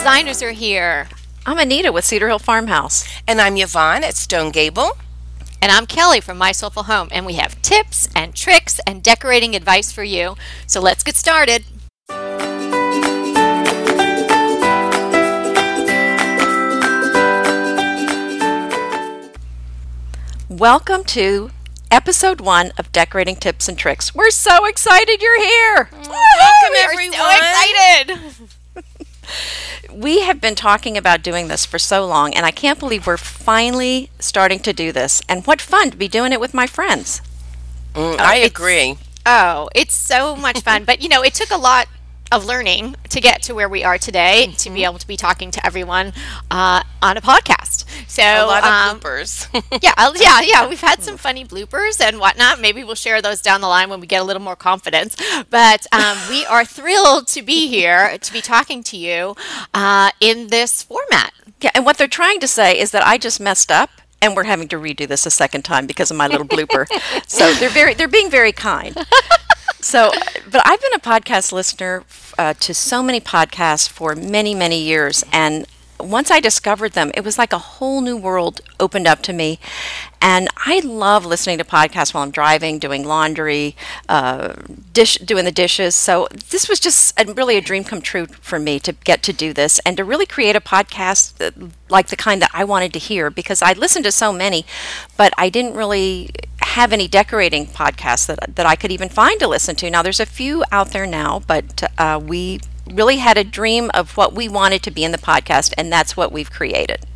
designers 0.00 0.42
are 0.42 0.52
here. 0.52 1.08
I'm 1.44 1.58
Anita 1.58 1.92
with 1.92 2.06
Cedar 2.06 2.28
Hill 2.28 2.38
Farmhouse. 2.38 3.06
And 3.28 3.38
I'm 3.38 3.58
Yvonne 3.58 4.02
at 4.02 4.14
Stone 4.14 4.50
Gable. 4.50 4.92
And 5.60 5.70
I'm 5.70 5.84
Kelly 5.84 6.22
from 6.22 6.38
My 6.38 6.52
Soulful 6.52 6.84
Home. 6.84 7.08
And 7.12 7.26
we 7.26 7.34
have 7.34 7.60
tips 7.60 8.08
and 8.16 8.34
tricks 8.34 8.80
and 8.86 9.02
decorating 9.02 9.54
advice 9.54 9.92
for 9.92 10.02
you. 10.02 10.36
So 10.66 10.80
let's 10.80 11.04
get 11.04 11.16
started. 11.16 11.64
Welcome 20.48 21.04
to 21.08 21.50
episode 21.90 22.40
one 22.40 22.72
of 22.78 22.90
Decorating 22.90 23.36
Tips 23.36 23.68
and 23.68 23.76
Tricks. 23.76 24.14
We're 24.14 24.30
so 24.30 24.64
excited 24.64 25.20
you're 25.20 25.42
here. 25.42 25.90
Mm, 25.92 26.08
welcome, 26.08 26.74
everyone. 26.78 27.18
We're 27.18 27.42
everyone. 27.42 28.16
so 28.16 28.16
excited. 28.16 28.59
We 29.92 30.20
have 30.22 30.40
been 30.40 30.54
talking 30.54 30.96
about 30.96 31.22
doing 31.22 31.48
this 31.48 31.66
for 31.66 31.78
so 31.78 32.06
long, 32.06 32.34
and 32.34 32.46
I 32.46 32.50
can't 32.50 32.78
believe 32.78 33.06
we're 33.06 33.16
finally 33.16 34.10
starting 34.18 34.60
to 34.60 34.72
do 34.72 34.92
this. 34.92 35.22
And 35.28 35.46
what 35.46 35.60
fun 35.60 35.90
to 35.90 35.96
be 35.96 36.08
doing 36.08 36.32
it 36.32 36.40
with 36.40 36.54
my 36.54 36.66
friends. 36.66 37.20
Mm, 37.94 38.18
I 38.18 38.36
it's- 38.36 38.50
agree. 38.50 38.96
Oh, 39.26 39.68
it's 39.74 39.94
so 39.94 40.34
much 40.36 40.60
fun. 40.68 40.84
But 40.84 41.02
you 41.02 41.08
know, 41.08 41.22
it 41.22 41.34
took 41.34 41.50
a 41.50 41.56
lot 41.58 41.88
of 42.32 42.44
learning 42.46 42.94
to 43.08 43.20
get 43.20 43.42
to 43.42 43.54
where 43.54 43.68
we 43.68 43.82
are 43.82 43.98
today 43.98 44.54
to 44.58 44.70
be 44.70 44.84
able 44.84 44.98
to 44.98 45.06
be 45.06 45.16
talking 45.16 45.50
to 45.50 45.66
everyone 45.66 46.12
uh, 46.50 46.82
on 47.02 47.16
a 47.16 47.20
podcast. 47.20 47.84
So 48.10 48.24
A 48.24 48.44
lot 48.44 48.64
of 48.64 48.70
um, 48.70 48.98
bloopers. 48.98 49.46
yeah, 49.82 50.10
yeah, 50.16 50.40
yeah. 50.40 50.68
We've 50.68 50.80
had 50.80 51.00
some 51.00 51.16
funny 51.26 51.44
bloopers 51.44 52.00
and 52.00 52.18
whatnot. 52.18 52.60
Maybe 52.60 52.82
we'll 52.82 52.96
share 52.96 53.22
those 53.22 53.40
down 53.40 53.60
the 53.60 53.68
line 53.68 53.88
when 53.88 54.00
we 54.00 54.08
get 54.08 54.20
a 54.20 54.24
little 54.24 54.42
more 54.42 54.56
confidence. 54.56 55.16
But 55.48 55.86
um, 55.92 56.18
we 56.28 56.44
are 56.50 56.64
thrilled 56.64 57.28
to 57.28 57.42
be 57.42 57.68
here 57.68 58.18
to 58.18 58.32
be 58.32 58.40
talking 58.40 58.82
to 58.82 58.96
you 58.96 59.36
uh, 59.74 60.10
in 60.18 60.48
this 60.48 60.82
format. 60.82 61.32
Yeah, 61.60 61.70
and 61.72 61.84
what 61.84 61.98
they're 61.98 62.08
trying 62.08 62.40
to 62.40 62.48
say 62.48 62.76
is 62.76 62.90
that 62.90 63.06
I 63.06 63.16
just 63.16 63.38
messed 63.38 63.70
up 63.70 63.90
and 64.20 64.34
we're 64.34 64.42
having 64.42 64.66
to 64.68 64.76
redo 64.76 65.06
this 65.06 65.24
a 65.24 65.30
second 65.30 65.62
time 65.62 65.86
because 65.86 66.10
of 66.10 66.16
my 66.16 66.26
little 66.26 66.48
blooper. 66.48 66.86
so 67.28 67.54
they're 67.54 67.70
very 67.70 67.94
they're 67.94 68.08
being 68.08 68.28
very 68.28 68.52
kind. 68.52 68.96
So, 69.80 70.10
but 70.50 70.62
I've 70.66 70.80
been 70.80 70.94
a 70.94 70.98
podcast 70.98 71.52
listener 71.52 72.02
uh, 72.36 72.54
to 72.54 72.74
so 72.74 73.04
many 73.04 73.20
podcasts 73.20 73.88
for 73.88 74.16
many 74.16 74.52
many 74.52 74.82
years 74.82 75.24
and 75.32 75.66
once 76.02 76.30
I 76.30 76.40
discovered 76.40 76.92
them, 76.92 77.10
it 77.14 77.24
was 77.24 77.38
like 77.38 77.52
a 77.52 77.58
whole 77.58 78.00
new 78.00 78.16
world 78.16 78.60
opened 78.78 79.06
up 79.06 79.22
to 79.22 79.32
me. 79.32 79.58
And 80.22 80.48
I 80.66 80.80
love 80.80 81.24
listening 81.24 81.56
to 81.58 81.64
podcasts 81.64 82.12
while 82.12 82.22
I'm 82.22 82.30
driving, 82.30 82.78
doing 82.78 83.06
laundry, 83.06 83.74
uh, 84.08 84.54
dish, 84.92 85.16
doing 85.16 85.46
the 85.46 85.52
dishes. 85.52 85.96
So 85.96 86.28
this 86.50 86.68
was 86.68 86.78
just 86.78 87.18
a, 87.18 87.32
really 87.32 87.56
a 87.56 87.62
dream 87.62 87.84
come 87.84 88.02
true 88.02 88.26
for 88.26 88.58
me 88.58 88.78
to 88.80 88.92
get 88.92 89.22
to 89.24 89.32
do 89.32 89.54
this 89.54 89.80
and 89.86 89.96
to 89.96 90.04
really 90.04 90.26
create 90.26 90.56
a 90.56 90.60
podcast 90.60 91.38
that, 91.38 91.54
like 91.88 92.08
the 92.08 92.16
kind 92.16 92.42
that 92.42 92.50
I 92.52 92.64
wanted 92.64 92.92
to 92.92 92.98
hear 92.98 93.30
because 93.30 93.62
I 93.62 93.72
listened 93.72 94.04
to 94.04 94.12
so 94.12 94.30
many, 94.30 94.66
but 95.16 95.32
I 95.38 95.48
didn't 95.48 95.74
really 95.74 96.30
have 96.60 96.92
any 96.92 97.08
decorating 97.08 97.66
podcasts 97.66 98.26
that 98.26 98.56
that 98.56 98.66
I 98.66 98.76
could 98.76 98.92
even 98.92 99.08
find 99.08 99.40
to 99.40 99.48
listen 99.48 99.74
to. 99.76 99.90
Now 99.90 100.02
there's 100.02 100.20
a 100.20 100.26
few 100.26 100.62
out 100.70 100.90
there 100.90 101.06
now, 101.06 101.40
but 101.46 101.82
uh, 101.98 102.20
we 102.22 102.60
really 102.92 103.16
had 103.16 103.38
a 103.38 103.44
dream 103.44 103.90
of 103.94 104.16
what 104.16 104.34
we 104.34 104.48
wanted 104.48 104.82
to 104.84 104.90
be 104.90 105.04
in 105.04 105.12
the 105.12 105.18
podcast, 105.18 105.72
and 105.76 105.92
that's 105.92 106.16
what 106.16 106.32
we've 106.32 106.50
created. 106.50 107.06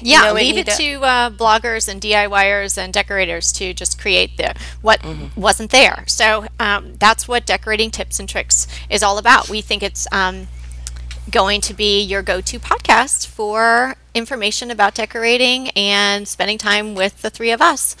Yeah, 0.00 0.22
know, 0.22 0.34
leave 0.34 0.58
it 0.58 0.66
to 0.66 1.02
uh, 1.02 1.30
bloggers 1.30 1.88
and 1.88 2.00
DIYers 2.00 2.76
and 2.76 2.92
decorators 2.92 3.52
to 3.54 3.72
just 3.72 3.98
create 3.98 4.36
the 4.36 4.54
what 4.82 5.00
wasn't 5.36 5.70
there. 5.70 6.04
So 6.06 6.46
um, 6.60 6.94
that's 6.98 7.26
what 7.26 7.46
decorating 7.46 7.90
tips 7.90 8.20
and 8.20 8.28
tricks 8.28 8.66
is 8.90 9.02
all 9.02 9.18
about. 9.18 9.48
We 9.48 9.60
think 9.60 9.82
it's 9.82 10.06
um, 10.12 10.48
going 11.30 11.60
to 11.62 11.74
be 11.74 12.02
your 12.02 12.22
go-to 12.22 12.58
podcast 12.58 13.26
for 13.26 13.96
information 14.14 14.70
about 14.70 14.94
decorating 14.94 15.70
and 15.70 16.28
spending 16.28 16.58
time 16.58 16.94
with 16.94 17.22
the 17.22 17.30
three 17.30 17.50
of 17.50 17.60
us. 17.60 17.96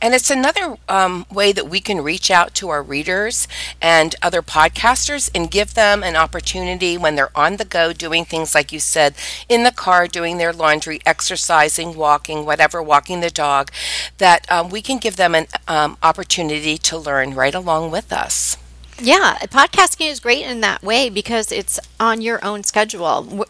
And 0.00 0.14
it's 0.14 0.30
another 0.30 0.76
um, 0.88 1.26
way 1.32 1.52
that 1.52 1.68
we 1.68 1.80
can 1.80 2.02
reach 2.02 2.30
out 2.30 2.54
to 2.56 2.68
our 2.68 2.82
readers 2.82 3.48
and 3.80 4.14
other 4.22 4.42
podcasters 4.42 5.30
and 5.34 5.50
give 5.50 5.74
them 5.74 6.02
an 6.02 6.16
opportunity 6.16 6.96
when 6.96 7.14
they're 7.14 7.36
on 7.36 7.56
the 7.56 7.64
go 7.64 7.92
doing 7.92 8.24
things 8.24 8.54
like 8.54 8.72
you 8.72 8.80
said, 8.80 9.14
in 9.48 9.62
the 9.64 9.72
car, 9.72 10.06
doing 10.06 10.38
their 10.38 10.52
laundry, 10.52 11.00
exercising, 11.06 11.96
walking, 11.96 12.44
whatever, 12.44 12.82
walking 12.82 13.20
the 13.20 13.30
dog, 13.30 13.70
that 14.18 14.50
um, 14.50 14.68
we 14.68 14.82
can 14.82 14.98
give 14.98 15.16
them 15.16 15.34
an 15.34 15.46
um, 15.68 15.96
opportunity 16.02 16.78
to 16.78 16.98
learn 16.98 17.34
right 17.34 17.54
along 17.54 17.90
with 17.90 18.12
us. 18.12 18.56
Yeah, 18.98 19.36
podcasting 19.48 20.10
is 20.10 20.20
great 20.20 20.42
in 20.42 20.62
that 20.62 20.82
way 20.82 21.10
because 21.10 21.52
it's 21.52 21.78
on 22.00 22.22
your 22.22 22.42
own 22.42 22.64
schedule. 22.64 23.44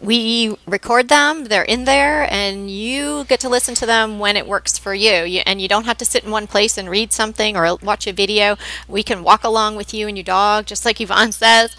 We 0.00 0.56
record 0.64 1.08
them, 1.08 1.46
they're 1.46 1.64
in 1.64 1.86
there, 1.86 2.32
and 2.32 2.70
you 2.70 3.24
get 3.24 3.40
to 3.40 3.48
listen 3.48 3.74
to 3.76 3.86
them 3.86 4.20
when 4.20 4.36
it 4.36 4.46
works 4.46 4.78
for 4.78 4.94
you. 4.94 5.10
And 5.10 5.60
you 5.60 5.66
don't 5.66 5.86
have 5.86 5.98
to 5.98 6.04
sit 6.04 6.22
in 6.22 6.30
one 6.30 6.46
place 6.46 6.78
and 6.78 6.88
read 6.88 7.12
something 7.12 7.56
or 7.56 7.76
watch 7.82 8.06
a 8.06 8.12
video. 8.12 8.56
We 8.86 9.02
can 9.02 9.24
walk 9.24 9.42
along 9.42 9.74
with 9.74 9.92
you 9.92 10.06
and 10.06 10.16
your 10.16 10.24
dog, 10.24 10.66
just 10.66 10.84
like 10.84 11.00
Yvonne 11.00 11.32
says. 11.32 11.74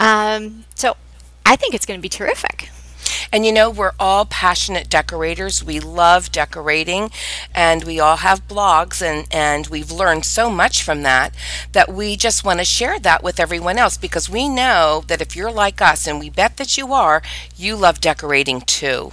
Um, 0.00 0.64
so 0.74 0.96
I 1.46 1.54
think 1.54 1.74
it's 1.74 1.86
going 1.86 1.98
to 1.98 2.02
be 2.02 2.08
terrific. 2.08 2.70
And 3.30 3.44
you 3.44 3.52
know, 3.52 3.70
we're 3.70 3.92
all 4.00 4.24
passionate 4.24 4.88
decorators. 4.88 5.62
We 5.62 5.80
love 5.80 6.32
decorating 6.32 7.10
and 7.54 7.84
we 7.84 8.00
all 8.00 8.16
have 8.16 8.48
blogs 8.48 9.02
and, 9.02 9.26
and 9.30 9.66
we've 9.66 9.90
learned 9.90 10.24
so 10.24 10.50
much 10.50 10.82
from 10.82 11.02
that 11.02 11.34
that 11.72 11.92
we 11.92 12.16
just 12.16 12.44
want 12.44 12.58
to 12.58 12.64
share 12.64 12.98
that 13.00 13.22
with 13.22 13.38
everyone 13.38 13.78
else 13.78 13.96
because 13.96 14.28
we 14.28 14.48
know 14.48 15.04
that 15.08 15.20
if 15.20 15.36
you're 15.36 15.52
like 15.52 15.80
us, 15.80 16.06
and 16.06 16.18
we 16.18 16.30
bet 16.30 16.56
that 16.56 16.76
you 16.76 16.92
are, 16.92 17.22
you 17.56 17.76
love 17.76 18.00
decorating 18.00 18.60
too. 18.60 19.12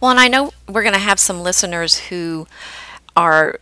Well, 0.00 0.10
and 0.10 0.20
I 0.20 0.28
know 0.28 0.52
we're 0.68 0.82
going 0.82 0.94
to 0.94 0.98
have 0.98 1.18
some 1.18 1.40
listeners 1.42 1.98
who 2.08 2.46
are 3.16 3.58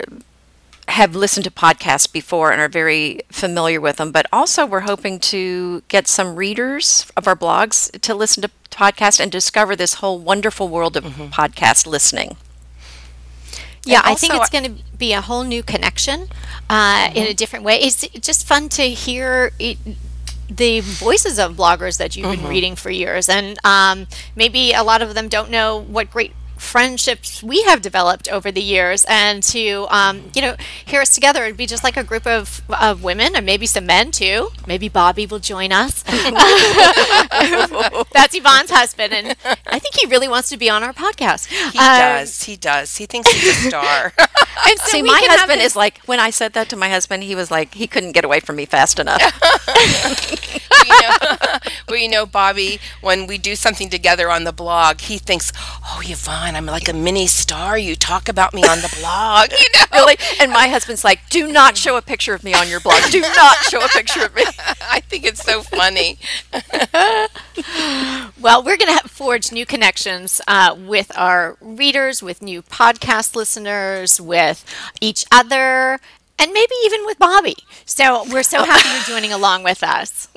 have 0.88 1.14
listened 1.14 1.44
to 1.44 1.50
podcasts 1.50 2.10
before 2.10 2.50
and 2.50 2.60
are 2.62 2.68
very 2.68 3.20
familiar 3.30 3.78
with 3.78 3.96
them, 3.96 4.10
but 4.10 4.26
also 4.32 4.64
we're 4.64 4.80
hoping 4.80 5.18
to 5.20 5.82
get 5.88 6.08
some 6.08 6.34
readers 6.34 7.10
of 7.14 7.28
our 7.28 7.36
blogs 7.36 7.90
to 8.00 8.14
listen 8.14 8.42
to 8.42 8.50
podcasts 8.78 9.18
and 9.20 9.30
discover 9.32 9.74
this 9.74 9.94
whole 9.94 10.18
wonderful 10.18 10.68
world 10.68 10.96
of 10.96 11.04
podcast 11.04 11.86
listening. 11.86 12.36
Yeah, 13.84 14.00
And 14.00 14.08
I 14.08 14.14
think 14.14 14.34
it's 14.34 14.50
going 14.50 14.64
to 14.64 14.82
be 14.96 15.12
a 15.12 15.20
whole 15.20 15.44
new 15.44 15.62
connection 15.62 16.28
uh, 16.68 17.10
in 17.14 17.26
a 17.26 17.34
different 17.34 17.64
way. 17.64 17.76
It's 17.80 18.06
just 18.08 18.46
fun 18.46 18.68
to 18.70 18.82
hear 18.82 19.52
it, 19.58 19.78
the 20.50 20.80
voices 20.80 21.38
of 21.38 21.56
bloggers 21.56 21.98
that 21.98 22.16
you've 22.16 22.30
been 22.30 22.46
reading 22.48 22.76
for 22.76 22.90
years, 22.90 23.28
and 23.28 23.58
um, 23.64 24.06
maybe 24.36 24.72
a 24.72 24.82
lot 24.82 25.02
of 25.02 25.14
them 25.14 25.28
don't 25.28 25.50
know 25.50 25.78
what 25.80 26.10
great 26.10 26.32
friendships 26.58 27.42
we 27.42 27.62
have 27.62 27.80
developed 27.80 28.28
over 28.28 28.50
the 28.52 28.60
years 28.60 29.04
and 29.08 29.42
to 29.42 29.86
um, 29.90 30.30
you 30.34 30.42
know 30.42 30.56
hear 30.84 31.00
us 31.00 31.10
together 31.14 31.44
it'd 31.44 31.56
be 31.56 31.66
just 31.66 31.84
like 31.84 31.96
a 31.96 32.04
group 32.04 32.26
of, 32.26 32.62
of 32.80 33.02
women 33.02 33.34
and 33.36 33.46
maybe 33.46 33.66
some 33.66 33.86
men 33.86 34.10
too 34.10 34.48
maybe 34.66 34.88
bobby 34.88 35.24
will 35.26 35.38
join 35.38 35.72
us 35.72 36.02
that's 38.12 38.34
yvonne's 38.34 38.70
husband 38.70 39.12
and 39.12 39.36
i 39.66 39.78
think 39.78 39.94
he 39.94 40.06
really 40.06 40.28
wants 40.28 40.48
to 40.48 40.56
be 40.56 40.68
on 40.68 40.82
our 40.82 40.92
podcast 40.92 41.46
He 41.72 41.78
Um, 41.78 41.98
does. 41.98 42.42
He 42.44 42.56
does. 42.56 42.96
He 42.96 43.06
thinks 43.06 43.30
he's 43.30 43.48
a 43.66 43.68
star. 43.68 44.12
and 44.18 44.78
so 44.80 44.86
See, 44.88 45.02
my 45.02 45.20
husband 45.24 45.60
this- 45.60 45.72
is 45.72 45.76
like, 45.76 45.98
when 46.06 46.18
I 46.20 46.30
said 46.30 46.52
that 46.54 46.68
to 46.70 46.76
my 46.76 46.88
husband, 46.88 47.22
he 47.22 47.34
was 47.34 47.50
like, 47.50 47.74
he 47.74 47.86
couldn't 47.86 48.12
get 48.12 48.24
away 48.24 48.40
from 48.40 48.56
me 48.56 48.64
fast 48.66 48.98
enough. 48.98 49.20
well, 49.68 50.86
you 50.86 51.02
know, 51.02 51.16
well, 51.88 51.98
you 51.98 52.08
know, 52.08 52.26
Bobby, 52.26 52.80
when 53.00 53.26
we 53.26 53.38
do 53.38 53.54
something 53.54 53.88
together 53.90 54.30
on 54.30 54.44
the 54.44 54.52
blog, 54.52 55.00
he 55.02 55.18
thinks, 55.18 55.52
"Oh, 55.84 56.00
Yvonne, 56.04 56.47
I'm 56.56 56.66
like 56.66 56.88
a 56.88 56.92
mini 56.92 57.26
star. 57.26 57.76
You 57.78 57.94
talk 57.96 58.28
about 58.28 58.54
me 58.54 58.62
on 58.64 58.78
the 58.80 58.94
blog." 59.00 59.50
You 59.52 59.66
know, 59.74 59.84
really? 59.92 60.16
And 60.40 60.52
my 60.52 60.68
husband's 60.68 61.04
like, 61.04 61.20
do 61.30 61.50
not 61.50 61.76
show 61.76 61.96
a 61.96 62.02
picture 62.02 62.34
of 62.34 62.44
me 62.44 62.54
on 62.54 62.68
your 62.68 62.80
blog. 62.80 63.02
Do 63.10 63.20
not 63.20 63.56
show 63.64 63.84
a 63.84 63.88
picture 63.88 64.24
of 64.24 64.34
me. 64.34 64.44
I 64.80 65.00
think 65.00 65.24
it's 65.24 65.42
so 65.42 65.62
funny. 65.62 66.18
Well, 68.40 68.62
we're 68.62 68.76
going 68.76 68.96
to 68.98 69.08
forge 69.08 69.50
new 69.50 69.66
connections 69.66 70.40
uh, 70.46 70.76
with 70.78 71.10
our 71.16 71.56
readers, 71.60 72.22
with 72.22 72.40
new 72.40 72.62
podcast 72.62 73.34
listeners, 73.34 74.20
with 74.20 74.64
each 75.00 75.24
other, 75.32 75.98
and 76.38 76.52
maybe 76.52 76.74
even 76.84 77.04
with 77.04 77.18
Bobby. 77.18 77.56
So 77.84 78.24
we're 78.30 78.42
so 78.42 78.64
happy 78.64 78.88
you're 78.88 79.16
joining 79.16 79.32
along 79.38 79.64
with 79.64 79.82
us. 79.82 80.28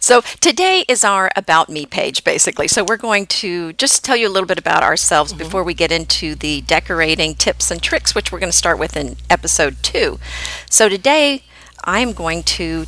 So 0.00 0.22
today 0.40 0.84
is 0.88 1.04
our 1.04 1.30
About 1.36 1.68
Me 1.68 1.86
page, 1.86 2.24
basically. 2.24 2.68
So 2.68 2.84
we're 2.84 2.96
going 2.96 3.26
to 3.26 3.72
just 3.74 4.04
tell 4.04 4.16
you 4.16 4.28
a 4.28 4.30
little 4.30 4.46
bit 4.46 4.58
about 4.58 4.82
ourselves 4.82 5.32
mm-hmm. 5.32 5.42
before 5.42 5.62
we 5.64 5.74
get 5.74 5.92
into 5.92 6.34
the 6.34 6.62
decorating 6.62 7.34
tips 7.34 7.70
and 7.70 7.82
tricks, 7.82 8.14
which 8.14 8.32
we're 8.32 8.40
going 8.40 8.52
to 8.52 8.56
start 8.56 8.78
with 8.78 8.96
in 8.96 9.16
episode 9.28 9.76
two. 9.82 10.18
So 10.70 10.88
today 10.88 11.42
I'm 11.84 12.12
going 12.12 12.42
to 12.44 12.86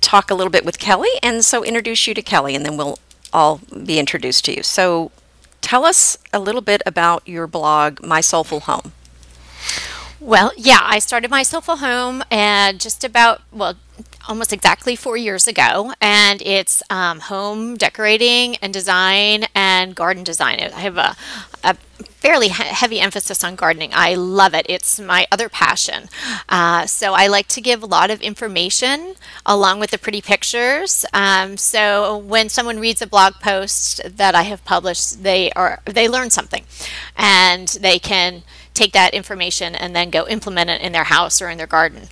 talk 0.00 0.30
a 0.30 0.34
little 0.34 0.50
bit 0.50 0.64
with 0.64 0.78
Kelly, 0.78 1.10
and 1.22 1.44
so 1.44 1.64
introduce 1.64 2.06
you 2.06 2.14
to 2.14 2.22
Kelly, 2.22 2.54
and 2.54 2.66
then 2.66 2.76
we'll 2.76 2.98
all 3.32 3.60
be 3.84 3.98
introduced 3.98 4.44
to 4.46 4.54
you. 4.54 4.62
So 4.62 5.10
tell 5.60 5.84
us 5.84 6.18
a 6.32 6.40
little 6.40 6.60
bit 6.60 6.82
about 6.84 7.26
your 7.26 7.46
blog, 7.46 8.02
My 8.04 8.20
Soulful 8.20 8.60
Home. 8.60 8.92
Well, 10.22 10.52
yeah, 10.56 10.78
I 10.80 11.00
started 11.00 11.32
my 11.32 11.42
soulful 11.42 11.78
home 11.78 12.22
and 12.30 12.78
just 12.80 13.02
about, 13.02 13.42
well, 13.50 13.74
almost 14.28 14.52
exactly 14.52 14.94
four 14.94 15.16
years 15.16 15.48
ago, 15.48 15.94
and 16.00 16.40
it's 16.42 16.80
um, 16.90 17.18
home 17.18 17.76
decorating 17.76 18.54
and 18.62 18.72
design 18.72 19.46
and 19.52 19.96
garden 19.96 20.22
design. 20.22 20.60
I 20.60 20.78
have 20.78 20.96
a, 20.96 21.16
a 21.64 21.74
fairly 21.74 22.50
he- 22.50 22.62
heavy 22.62 23.00
emphasis 23.00 23.42
on 23.42 23.56
gardening. 23.56 23.90
I 23.92 24.14
love 24.14 24.54
it. 24.54 24.64
It's 24.68 25.00
my 25.00 25.26
other 25.32 25.48
passion. 25.48 26.08
Uh, 26.48 26.86
so 26.86 27.14
I 27.14 27.26
like 27.26 27.48
to 27.48 27.60
give 27.60 27.82
a 27.82 27.86
lot 27.86 28.08
of 28.12 28.22
information 28.22 29.14
along 29.44 29.80
with 29.80 29.90
the 29.90 29.98
pretty 29.98 30.22
pictures. 30.22 31.04
Um, 31.12 31.56
so 31.56 32.16
when 32.16 32.48
someone 32.48 32.78
reads 32.78 33.02
a 33.02 33.08
blog 33.08 33.34
post 33.40 34.00
that 34.18 34.36
I 34.36 34.42
have 34.42 34.64
published, 34.64 35.24
they 35.24 35.50
are 35.54 35.80
they 35.84 36.08
learn 36.08 36.30
something, 36.30 36.64
and 37.16 37.66
they 37.80 37.98
can 37.98 38.44
take 38.74 38.92
that 38.92 39.14
information 39.14 39.74
and 39.74 39.94
then 39.94 40.10
go 40.10 40.26
implement 40.28 40.70
it 40.70 40.80
in 40.80 40.92
their 40.92 41.04
house 41.04 41.40
or 41.42 41.48
in 41.48 41.58
their 41.58 41.66
garden. 41.66 42.08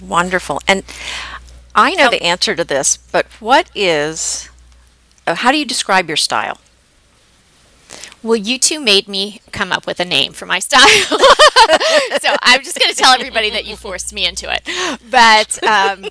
Wonderful. 0.00 0.60
And 0.68 0.82
I 1.74 1.94
know 1.94 2.10
the 2.10 2.22
answer 2.22 2.54
to 2.54 2.64
this, 2.64 2.96
but 2.96 3.26
what 3.40 3.70
is, 3.74 4.48
uh, 5.26 5.36
how 5.36 5.52
do 5.52 5.58
you 5.58 5.64
describe 5.64 6.08
your 6.08 6.16
style? 6.16 6.58
Well, 8.22 8.36
you 8.36 8.58
two 8.58 8.80
made 8.80 9.08
me 9.08 9.40
come 9.50 9.72
up 9.72 9.86
with 9.86 9.98
a 9.98 10.04
name 10.04 10.32
for 10.32 10.44
my 10.44 10.58
style. 10.58 10.86
so 12.20 12.36
I'm 12.42 12.62
just 12.62 12.78
going 12.78 12.92
to 12.92 12.96
tell 12.96 13.14
everybody 13.14 13.48
that 13.50 13.64
you 13.64 13.76
forced 13.76 14.12
me 14.12 14.26
into 14.26 14.52
it. 14.52 14.62
But 15.10 15.62
um, 15.64 16.04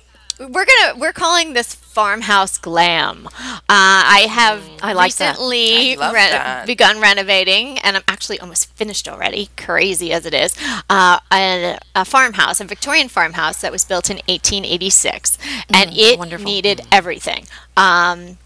we're 0.48 0.64
gonna 0.64 0.98
we're 0.98 1.12
calling 1.12 1.52
this 1.52 1.74
farmhouse 1.74 2.56
glam. 2.56 3.26
Uh, 3.26 3.60
I 3.68 4.26
have 4.30 4.62
I 4.82 4.92
like 4.94 5.14
that. 5.16 5.32
recently 5.36 5.96
I 5.96 6.00
love 6.00 6.14
re- 6.14 6.30
that. 6.30 6.66
begun 6.66 7.00
renovating, 7.00 7.78
and 7.80 7.96
I'm 7.96 8.02
actually 8.08 8.40
almost 8.40 8.72
finished 8.74 9.06
already. 9.08 9.50
Crazy 9.56 10.12
as 10.12 10.24
it 10.24 10.32
is, 10.32 10.56
uh, 10.88 11.18
a, 11.32 11.78
a 11.94 12.04
farmhouse, 12.04 12.60
a 12.60 12.64
Victorian 12.64 13.08
farmhouse 13.08 13.60
that 13.60 13.70
was 13.70 13.84
built 13.84 14.08
in 14.08 14.16
1886, 14.28 15.36
and 15.72 15.90
it 15.92 16.18
wonderful. 16.18 16.44
needed 16.44 16.80
everything. 16.90 17.46
Um, 17.76 18.38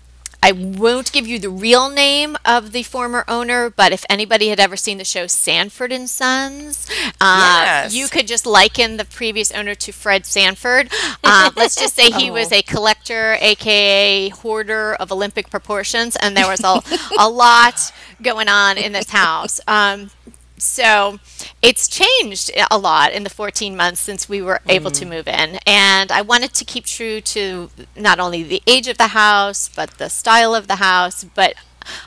I 0.44 0.52
won't 0.52 1.10
give 1.10 1.26
you 1.26 1.38
the 1.38 1.48
real 1.48 1.88
name 1.88 2.36
of 2.44 2.72
the 2.72 2.82
former 2.82 3.24
owner, 3.26 3.70
but 3.70 3.92
if 3.92 4.04
anybody 4.10 4.48
had 4.48 4.60
ever 4.60 4.76
seen 4.76 4.98
the 4.98 5.04
show 5.04 5.26
Sanford 5.26 5.90
and 5.90 6.06
Sons, 6.08 6.86
uh, 7.18 7.62
Yes. 7.64 7.94
you 7.94 8.08
could 8.08 8.26
just 8.26 8.44
liken 8.44 8.98
the 8.98 9.06
previous 9.06 9.50
owner 9.52 9.74
to 9.76 9.90
Fred 9.90 10.26
Sanford. 10.26 10.92
Uh, 11.24 11.50
let's 11.56 11.74
just 11.76 11.94
say 11.94 12.10
he 12.10 12.30
was 12.40 12.52
a 12.52 12.60
collector, 12.60 13.38
aka 13.40 14.28
hoarder 14.28 14.94
of 14.96 15.10
Olympic 15.10 15.48
proportions, 15.48 16.14
and 16.16 16.36
there 16.36 16.46
was 16.46 16.60
a, 16.62 16.82
a 17.18 17.28
lot 17.28 17.90
going 18.22 18.48
on 18.48 18.76
in 18.76 18.92
this 18.92 19.08
house. 19.08 19.60
Um, 19.66 20.10
so 20.56 21.18
it's 21.60 21.88
changed 21.88 22.50
a 22.70 22.78
lot 22.78 23.12
in 23.12 23.24
the 23.24 23.30
14 23.30 23.76
months 23.76 24.00
since 24.00 24.28
we 24.28 24.40
were 24.40 24.60
able 24.68 24.90
to 24.92 25.04
move 25.04 25.26
in. 25.26 25.58
And 25.66 26.12
I 26.12 26.22
wanted 26.22 26.54
to 26.54 26.64
keep 26.64 26.84
true 26.84 27.20
to 27.20 27.70
not 27.96 28.20
only 28.20 28.42
the 28.42 28.62
age 28.66 28.88
of 28.88 28.98
the 28.98 29.08
house, 29.08 29.68
but 29.68 29.98
the 29.98 30.08
style 30.08 30.54
of 30.54 30.68
the 30.68 30.76
house, 30.76 31.24
but 31.24 31.54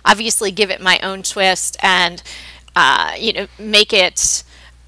obviously 0.05 0.51
give 0.51 0.71
it 0.71 0.81
my 0.81 0.99
own 1.03 1.23
twist 1.23 1.77
and, 1.81 2.23
uh, 2.75 3.13
you 3.17 3.33
know, 3.33 3.47
make 3.59 3.91
it 3.91 4.43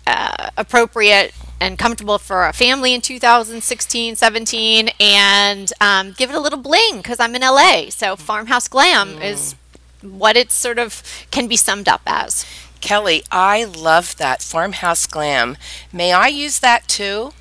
uh, 0.07 0.49
appropriate 0.57 1.33
and 1.61 1.77
comfortable 1.77 2.17
for 2.17 2.47
a 2.47 2.53
family 2.53 2.93
in 2.93 3.01
2016 3.01 4.15
17 4.15 4.89
and 4.99 5.73
um, 5.81 6.13
give 6.13 6.29
it 6.29 6.35
a 6.35 6.39
little 6.39 6.57
bling 6.57 6.97
because 6.97 7.19
i'm 7.19 7.35
in 7.35 7.41
la 7.41 7.89
so 7.89 8.15
farmhouse 8.15 8.69
glam 8.69 9.21
is 9.21 9.55
what 10.01 10.37
it 10.37 10.51
sort 10.51 10.79
of 10.79 11.03
can 11.31 11.47
be 11.47 11.57
summed 11.57 11.89
up 11.89 12.01
as 12.05 12.45
Kelly, 12.81 13.23
I 13.31 13.63
love 13.65 14.15
that 14.17 14.41
farmhouse 14.41 15.05
glam. 15.07 15.57
May 15.91 16.11
I 16.13 16.27
use 16.27 16.59
that 16.59 16.87
too? 16.87 17.33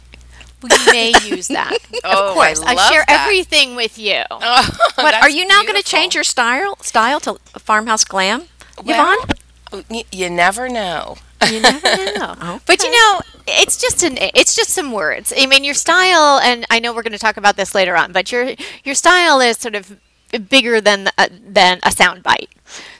Well, 0.63 0.87
you 0.87 0.93
may 0.93 1.13
use 1.27 1.49
that. 1.49 1.79
Oh, 2.05 2.29
of 2.31 2.35
course, 2.35 2.61
I 2.61 2.75
love 2.75 2.91
share 2.91 3.05
that. 3.07 3.23
everything 3.25 3.77
with 3.77 3.99
you. 3.99 4.23
But 4.97 5.15
are 5.15 5.31
you 5.31 5.47
now 5.47 5.63
going 5.63 5.77
to 5.81 5.83
change 5.89 6.15
your 6.17 6.25
style 6.25 6.77
style 6.83 7.21
to 7.21 7.35
farmhouse 7.59 8.05
glam, 8.05 8.45
Well, 8.85 9.17
Yvonne? 9.71 9.85
y- 9.91 10.05
you 10.11 10.29
never 10.29 10.69
know. 10.69 11.17
You 11.49 11.61
never 11.61 11.87
know. 12.19 12.61
But 12.67 12.83
you 12.83 12.91
know, 12.91 13.21
it's 13.47 13.77
just 13.81 14.03
an 14.03 14.19
it's 14.21 14.57
just 14.57 14.71
some 14.71 14.91
words. 14.91 15.33
I 15.37 15.47
mean, 15.47 15.63
your 15.63 15.75
style, 15.75 16.41
and 16.43 16.67
I 16.69 16.81
know 16.81 16.93
we're 16.93 17.05
going 17.05 17.13
to 17.13 17.19
talk 17.19 17.37
about 17.37 17.55
this 17.57 17.77
later 17.77 17.95
on, 17.97 18.11
but 18.11 18.33
your 18.33 18.55
your 18.83 18.97
style 18.97 19.41
is 19.41 19.57
sort 19.59 19.77
of 19.77 19.97
bigger 20.51 20.81
than 20.81 21.09
uh, 21.17 21.29
than 21.31 21.79
a 21.85 21.93
sound 21.93 22.25
bite. 22.25 22.51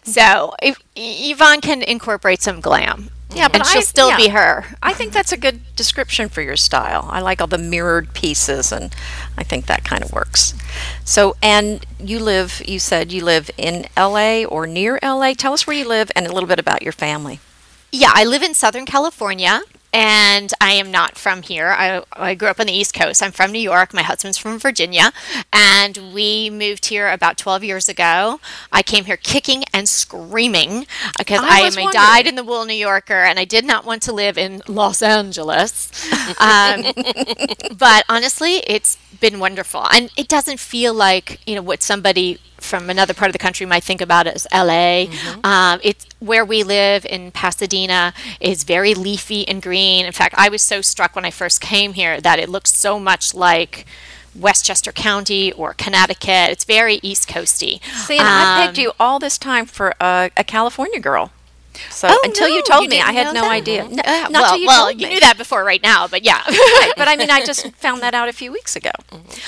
So 0.09 0.55
if 0.63 0.79
Yvonne 0.97 1.61
can 1.61 1.83
incorporate 1.83 2.43
some 2.43 2.61
glam, 2.61 3.11
Yeah, 3.35 3.49
and 3.53 3.65
she'll 3.67 3.83
still 3.83 4.17
be 4.17 4.29
her. 4.29 4.65
I 4.83 4.95
think 4.95 5.13
that's 5.13 5.33
a 5.33 5.37
good 5.37 5.61
description 5.77 6.29
for 6.29 6.41
your 6.41 6.57
style. 6.57 7.07
I 7.11 7.21
like 7.21 7.41
all 7.41 7.47
the 7.47 7.59
mirrored 7.59 8.15
pieces, 8.15 8.73
and 8.73 8.95
I 9.37 9.45
think 9.45 9.67
that 9.67 9.85
kind 9.85 10.03
of 10.03 10.13
works. 10.13 10.55
So, 11.05 11.37
and 11.43 11.85
you 12.01 12.19
live, 12.21 12.63
you 12.67 12.79
said 12.79 13.13
you 13.13 13.25
live 13.25 13.51
in 13.59 13.87
LA 13.97 14.45
or 14.45 14.67
near 14.67 14.99
LA. 15.03 15.35
Tell 15.35 15.53
us 15.53 15.67
where 15.67 15.77
you 15.77 15.87
live 15.87 16.11
and 16.17 16.27
a 16.27 16.33
little 16.33 16.49
bit 16.49 16.59
about 16.59 16.83
your 16.83 16.93
family. 16.93 17.41
Yeah, 17.93 18.13
I 18.15 18.25
live 18.25 18.43
in 18.43 18.55
Southern 18.55 18.87
California 18.87 19.61
and 19.93 20.53
I 20.61 20.73
am 20.73 20.91
not 20.91 21.17
from 21.17 21.43
here. 21.43 21.69
I, 21.69 22.03
I 22.13 22.35
grew 22.35 22.49
up 22.49 22.61
on 22.61 22.67
the 22.67 22.73
East 22.73 22.95
Coast. 22.95 23.23
I'm 23.23 23.33
from 23.33 23.53
New 23.53 23.59
York. 23.59 23.95
My 23.95 24.03
husband's 24.03 24.39
from 24.39 24.59
Virginia. 24.59 25.13
And 25.53 26.13
we 26.13 26.51
moved 26.51 26.87
here 26.87 27.11
about 27.11 27.39
12 27.39 27.65
years 27.65 27.89
ago. 27.89 28.41
I 28.71 28.83
came 28.83 29.07
here 29.07 29.17
kicking 29.17 29.65
and 29.73 29.89
screaming 29.89 30.87
because 31.17 31.41
I 31.43 31.59
I, 31.59 31.61
am 31.61 31.79
a 31.79 31.93
dyed 31.93 32.27
in 32.27 32.35
the 32.35 32.45
wool 32.45 32.65
New 32.65 32.75
Yorker 32.75 33.23
and 33.23 33.39
I 33.39 33.45
did 33.45 33.65
not 33.65 33.85
want 33.85 34.03
to 34.03 34.13
live 34.13 34.37
in 34.39 34.63
Los 34.67 35.03
Angeles. 35.03 35.91
Um, 36.39 36.85
but 37.79 38.05
honestly, 38.09 38.57
it's 38.67 38.97
been 39.19 39.41
wonderful. 39.41 39.87
And 39.91 40.11
it 40.17 40.29
doesn't 40.29 40.61
feel 40.61 40.93
like, 40.93 41.41
you 41.47 41.55
know, 41.55 41.63
what 41.63 41.83
somebody 41.83 42.39
from 42.61 42.91
another 42.91 43.15
part 43.15 43.29
of 43.29 43.33
the 43.33 43.39
country 43.39 43.65
might 43.67 43.85
think 43.85 44.01
about 44.01 44.27
as 44.27 44.47
LA. 44.53 45.07
Um, 45.45 45.81
it's 45.83 46.07
where 46.21 46.45
we 46.45 46.63
live 46.63 47.07
in 47.07 47.31
Pasadena 47.31 48.13
is 48.41 48.65
very 48.65 48.95
leafy 48.95 49.47
and 49.49 49.63
green. 49.63 50.05
In 50.07 50.13
fact, 50.13 50.35
I 50.39 50.49
was 50.49 50.63
so 50.63 50.81
struck 50.83 51.15
when 51.17 51.25
I 51.25 51.31
first 51.31 51.61
came 51.61 51.93
here 51.95 52.21
that 52.21 52.39
it 52.39 52.49
looks 52.49 52.73
so 52.75 52.99
much 52.99 53.35
like 53.35 53.87
Westchester 54.35 54.93
County 54.93 55.53
or 55.53 55.75
Connecticut. 55.75 56.51
It's 56.51 56.65
very 56.65 57.01
East 57.03 57.29
Coasty. 57.29 57.81
See, 58.07 58.19
and 58.19 58.27
I 58.29 58.61
Um, 58.61 58.67
pegged 58.67 58.79
you 58.79 58.93
all 59.01 59.19
this 59.19 59.39
time 59.39 59.67
for 59.67 59.95
a, 60.01 60.31
a 60.37 60.45
California 60.45 61.01
girl. 61.01 61.33
So 61.91 62.09
Oh, 62.11 62.21
until 62.25 62.49
you 62.49 62.63
told 62.63 62.85
you 62.85 62.89
me, 62.91 63.01
I 63.01 63.13
had 63.13 63.35
no 63.35 63.43
that? 63.43 63.51
idea. 63.51 63.85
N- 63.85 64.01
Uh, 64.05 64.29
well, 64.31 64.59
you 64.59 64.67
well, 64.67 64.91
you 64.91 65.09
knew 65.09 65.21
that 65.21 65.37
before 65.39 65.65
right 65.65 65.83
now, 65.83 66.07
but 66.09 66.25
yeah. 66.25 66.43
Right, 66.49 66.93
but 66.97 67.09
I 67.09 67.17
mean, 67.17 67.31
I 67.31 67.45
just 67.45 67.71
found 67.77 68.03
that 68.03 68.15
out 68.15 68.29
a 68.29 68.33
few 68.33 68.53
weeks 68.53 68.77
ago. 68.77 68.91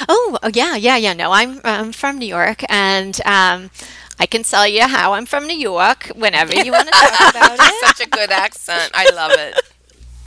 Oh, 0.09 0.39
oh, 0.43 0.51
yeah, 0.53 0.77
yeah, 0.77 0.97
yeah. 0.97 1.13
No, 1.15 1.33
I'm 1.33 1.61
I'm 1.65 1.93
from 1.93 2.19
New 2.19 2.27
York, 2.29 2.63
and 2.69 3.21
um, 3.25 3.71
I 4.19 4.27
can 4.27 4.43
tell 4.43 4.67
you 4.67 4.83
how 4.87 5.15
I'm 5.15 5.27
from 5.27 5.47
New 5.47 5.57
York 5.57 6.09
whenever 6.15 6.53
you 6.55 6.73
want 6.73 6.89
to 6.89 6.93
talk 6.95 7.31
about 7.31 7.55
it. 7.61 7.87
Such 7.87 8.01
a 8.07 8.09
good 8.11 8.31
accent. 8.31 8.91
I 8.95 9.09
love 9.15 9.33
it. 9.33 9.55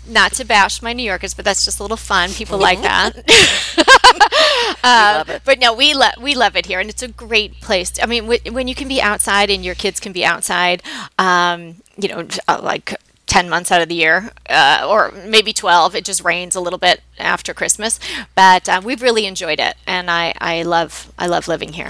Not 0.08 0.34
to 0.34 0.46
bash 0.46 0.82
my 0.82 0.92
New 0.94 1.04
Yorkers, 1.04 1.34
but 1.34 1.46
that's 1.46 1.64
just 1.66 1.80
a 1.80 1.84
little 1.84 1.98
fun. 1.98 2.30
People 2.32 2.58
like 2.58 2.82
that. 2.82 3.14
love 4.84 5.30
Um, 5.30 5.36
it. 5.36 5.42
But 5.46 5.60
no, 5.60 5.74
we 5.74 5.94
love 5.94 6.14
we 6.22 6.36
love 6.36 6.56
it 6.58 6.66
here, 6.66 6.80
and 6.80 6.90
it's 6.90 7.02
a 7.04 7.08
great 7.08 7.62
place. 7.62 7.94
I 8.02 8.06
mean, 8.06 8.26
wh- 8.30 8.54
when 8.54 8.68
you 8.68 8.76
can 8.76 8.88
be 8.88 9.02
outside 9.02 9.50
and 9.50 9.64
your 9.64 9.76
kids 9.76 10.00
can 10.00 10.12
be 10.12 10.26
outside, 10.26 10.84
um, 11.18 11.76
you 11.98 12.10
know, 12.10 12.28
uh, 12.48 12.60
like. 12.62 12.96
10 13.26 13.50
months 13.50 13.72
out 13.72 13.82
of 13.82 13.90
the 13.90 13.96
year, 13.96 14.30
uh, 14.48 14.86
or 14.88 15.10
maybe 15.26 15.54
12. 15.54 15.96
It 15.96 16.06
just 16.06 16.24
rains 16.24 16.56
a 16.56 16.62
little 16.62 16.78
bit 16.78 17.02
after 17.18 17.52
Christmas. 17.52 18.00
But 18.36 18.70
uh, 18.70 18.80
we've 18.84 19.02
really 19.02 19.26
enjoyed 19.26 19.60
it. 19.60 19.76
And 19.88 20.12
I, 20.12 20.34
I 20.40 20.62
love 20.62 21.12
I 21.18 21.26
love 21.26 21.48
living 21.48 21.74
here. 21.74 21.88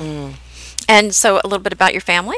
And 0.87 1.13
so, 1.13 1.41
a 1.43 1.47
little 1.47 1.59
bit 1.63 1.73
about 1.73 1.91
your 1.91 1.99
family. 2.01 2.37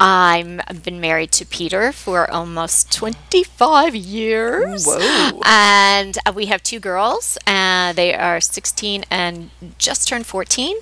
I'm 0.00 0.60
I've 0.66 0.82
been 0.82 1.00
married 1.00 1.32
to 1.32 1.46
Peter 1.46 1.92
for 1.92 2.30
almost 2.30 2.92
25 2.92 3.94
years. 3.94 4.84
Whoa. 4.86 5.40
And 5.44 6.18
uh, 6.26 6.32
we 6.34 6.46
have 6.46 6.62
two 6.62 6.80
girls. 6.80 7.38
Uh, 7.46 7.92
they 7.92 8.14
are 8.14 8.40
16 8.40 9.04
and 9.10 9.50
just 9.78 10.08
turned 10.08 10.26
14. 10.26 10.76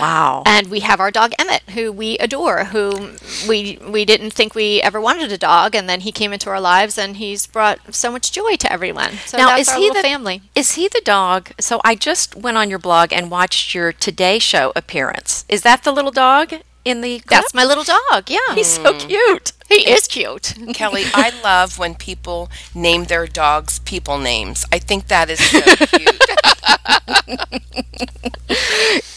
Wow. 0.00 0.42
And 0.46 0.68
we 0.68 0.80
have 0.80 1.00
our 1.00 1.10
dog 1.10 1.32
Emmett, 1.38 1.62
who 1.70 1.92
we 1.92 2.18
adore, 2.18 2.64
who 2.66 3.12
we 3.48 3.78
we 3.86 4.04
didn't 4.04 4.32
think 4.32 4.54
we 4.54 4.80
ever 4.82 5.00
wanted 5.00 5.32
a 5.32 5.38
dog, 5.38 5.74
and 5.74 5.88
then 5.88 6.00
he 6.00 6.12
came 6.12 6.32
into 6.32 6.50
our 6.50 6.60
lives, 6.60 6.98
and 6.98 7.16
he's 7.16 7.46
brought 7.46 7.94
so 7.94 8.10
much 8.10 8.32
joy 8.32 8.56
to 8.56 8.72
everyone. 8.72 9.12
So 9.26 9.38
Now, 9.38 9.48
that's 9.56 9.68
is 9.70 9.74
he 9.74 9.88
the- 9.90 10.02
family. 10.02 10.42
Is 10.54 10.74
he 10.74 10.88
the 10.88 11.02
dog? 11.04 11.50
So 11.60 11.80
I 11.84 11.94
just 11.94 12.34
went 12.36 12.56
on 12.56 12.70
your 12.70 12.78
blog 12.78 13.12
and 13.12 13.30
watched 13.30 13.74
your 13.74 13.92
Today 13.92 14.38
Show 14.38 14.72
appearance. 14.76 15.44
Is 15.48 15.62
that 15.62 15.84
the 15.84 15.92
little 15.92 16.10
dog 16.10 16.54
in 16.86 17.00
the? 17.00 17.18
clip? 17.18 17.28
That's 17.28 17.52
my 17.54 17.64
little 17.64 17.84
dog. 17.84 18.30
Yeah, 18.30 18.38
He's 18.54 18.68
so 18.68 18.92
mm. 18.92 19.00
cute. 19.08 19.52
he 19.68 19.88
is 19.90 20.06
cute. 20.06 20.54
Kelly, 20.72 21.04
I 21.12 21.32
love 21.44 21.78
when 21.78 21.94
people 21.94 22.48
name 22.74 23.04
their 23.04 23.26
dogs 23.26 23.80
people 23.80 24.18
names. 24.18 24.64
I 24.72 24.78
think 24.78 25.08
that 25.08 25.28
is 25.28 25.40
so 25.40 25.60
cute. 25.60 26.20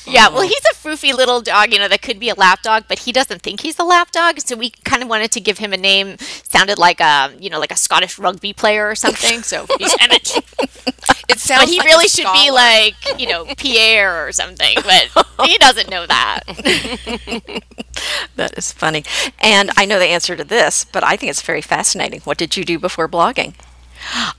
Yeah, 0.09 0.29
well, 0.29 0.41
he's 0.41 0.65
a 0.71 0.73
foofy 0.75 1.13
little 1.15 1.39
dog, 1.41 1.71
you 1.71 1.79
know, 1.79 1.87
that 1.87 2.01
could 2.01 2.19
be 2.19 2.29
a 2.29 2.33
lap 2.33 2.63
dog, 2.63 2.85
but 2.87 2.99
he 2.99 3.11
doesn't 3.11 3.41
think 3.41 3.61
he's 3.61 3.77
a 3.77 3.83
lap 3.83 4.11
dog. 4.11 4.39
So 4.39 4.55
we 4.55 4.71
kind 4.83 5.03
of 5.03 5.09
wanted 5.09 5.31
to 5.33 5.39
give 5.39 5.59
him 5.59 5.71
a 5.71 5.77
name 5.77 6.17
sounded 6.19 6.77
like 6.79 6.99
a, 6.99 7.31
you 7.39 7.49
know, 7.49 7.59
like 7.59 7.71
a 7.71 7.77
Scottish 7.77 8.17
rugby 8.17 8.51
player 8.53 8.89
or 8.89 8.95
something. 8.95 9.43
So 9.43 9.67
he's 9.77 9.95
Emmett. 10.01 10.35
It 11.29 11.39
sounds. 11.39 11.61
But 11.61 11.69
he 11.69 11.77
like 11.77 11.85
really 11.85 12.07
should 12.07 12.27
be 12.33 12.49
like, 12.51 12.95
you 13.19 13.27
know, 13.27 13.45
Pierre 13.57 14.27
or 14.27 14.31
something. 14.31 14.75
But 14.83 15.09
he 15.45 15.57
doesn't 15.57 15.89
know 15.89 16.05
that. 16.07 17.63
That 18.37 18.57
is 18.57 18.71
funny. 18.71 19.03
And 19.39 19.71
I 19.75 19.83
know 19.85 19.99
the 19.99 20.05
answer 20.05 20.37
to 20.37 20.45
this, 20.45 20.85
but 20.85 21.03
I 21.03 21.17
think 21.17 21.31
it's 21.31 21.41
very 21.41 21.61
fascinating. 21.61 22.21
What 22.21 22.37
did 22.37 22.55
you 22.55 22.63
do 22.63 22.79
before 22.79 23.09
blogging? 23.09 23.55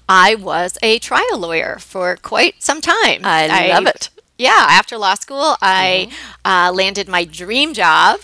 I 0.08 0.34
was 0.34 0.78
a 0.82 0.98
trial 0.98 1.38
lawyer 1.38 1.78
for 1.78 2.16
quite 2.16 2.62
some 2.62 2.80
time. 2.80 3.20
I 3.24 3.68
love 3.68 3.86
it. 3.86 4.10
Yeah, 4.38 4.66
after 4.70 4.96
law 4.96 5.14
school, 5.14 5.56
I 5.60 6.10
uh, 6.46 6.72
landed 6.72 7.08
my 7.08 7.24
dream 7.24 7.74
job 7.74 8.20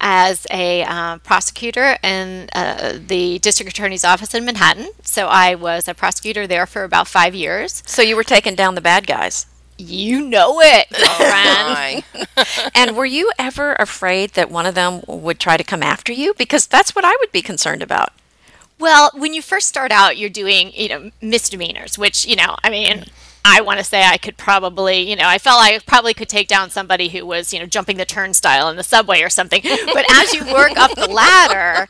as 0.00 0.46
a 0.50 0.82
uh, 0.82 1.18
prosecutor 1.18 1.96
in 2.02 2.48
uh, 2.54 2.98
the 3.06 3.38
district 3.38 3.70
attorney's 3.70 4.04
office 4.04 4.34
in 4.34 4.44
Manhattan. 4.44 4.90
So 5.02 5.28
I 5.28 5.54
was 5.54 5.86
a 5.86 5.94
prosecutor 5.94 6.46
there 6.48 6.66
for 6.66 6.82
about 6.82 7.06
five 7.06 7.34
years. 7.36 7.82
So 7.86 8.02
you 8.02 8.16
were 8.16 8.24
taking 8.24 8.56
down 8.56 8.74
the 8.74 8.80
bad 8.80 9.06
guys. 9.06 9.46
You 9.78 10.26
know 10.26 10.60
it. 10.60 10.88
My. 11.18 12.02
And 12.74 12.96
were 12.96 13.06
you 13.06 13.30
ever 13.38 13.74
afraid 13.74 14.30
that 14.30 14.50
one 14.50 14.66
of 14.66 14.74
them 14.74 15.02
would 15.06 15.38
try 15.38 15.56
to 15.56 15.64
come 15.64 15.82
after 15.82 16.12
you? 16.12 16.34
Because 16.34 16.66
that's 16.66 16.94
what 16.94 17.04
I 17.04 17.16
would 17.20 17.32
be 17.32 17.42
concerned 17.42 17.82
about. 17.82 18.12
Well, 18.80 19.10
when 19.14 19.34
you 19.34 19.42
first 19.42 19.68
start 19.68 19.92
out, 19.92 20.16
you're 20.16 20.30
doing, 20.30 20.72
you 20.74 20.88
know, 20.88 21.10
misdemeanors, 21.20 21.98
which, 21.98 22.26
you 22.26 22.34
know, 22.34 22.56
I 22.64 22.70
mean, 22.70 23.04
I 23.44 23.60
want 23.60 23.78
to 23.78 23.84
say 23.84 24.02
I 24.02 24.16
could 24.16 24.38
probably, 24.38 25.08
you 25.08 25.16
know, 25.16 25.28
I 25.28 25.36
felt 25.36 25.62
I 25.62 25.78
probably 25.80 26.14
could 26.14 26.30
take 26.30 26.48
down 26.48 26.70
somebody 26.70 27.08
who 27.08 27.26
was, 27.26 27.52
you 27.52 27.58
know, 27.58 27.66
jumping 27.66 27.98
the 27.98 28.06
turnstile 28.06 28.70
in 28.70 28.76
the 28.76 28.82
subway 28.82 29.20
or 29.22 29.28
something. 29.28 29.62
But 29.92 30.06
as 30.10 30.32
you 30.32 30.44
work 30.50 30.78
up 30.78 30.94
the 30.94 31.08
ladder 31.08 31.88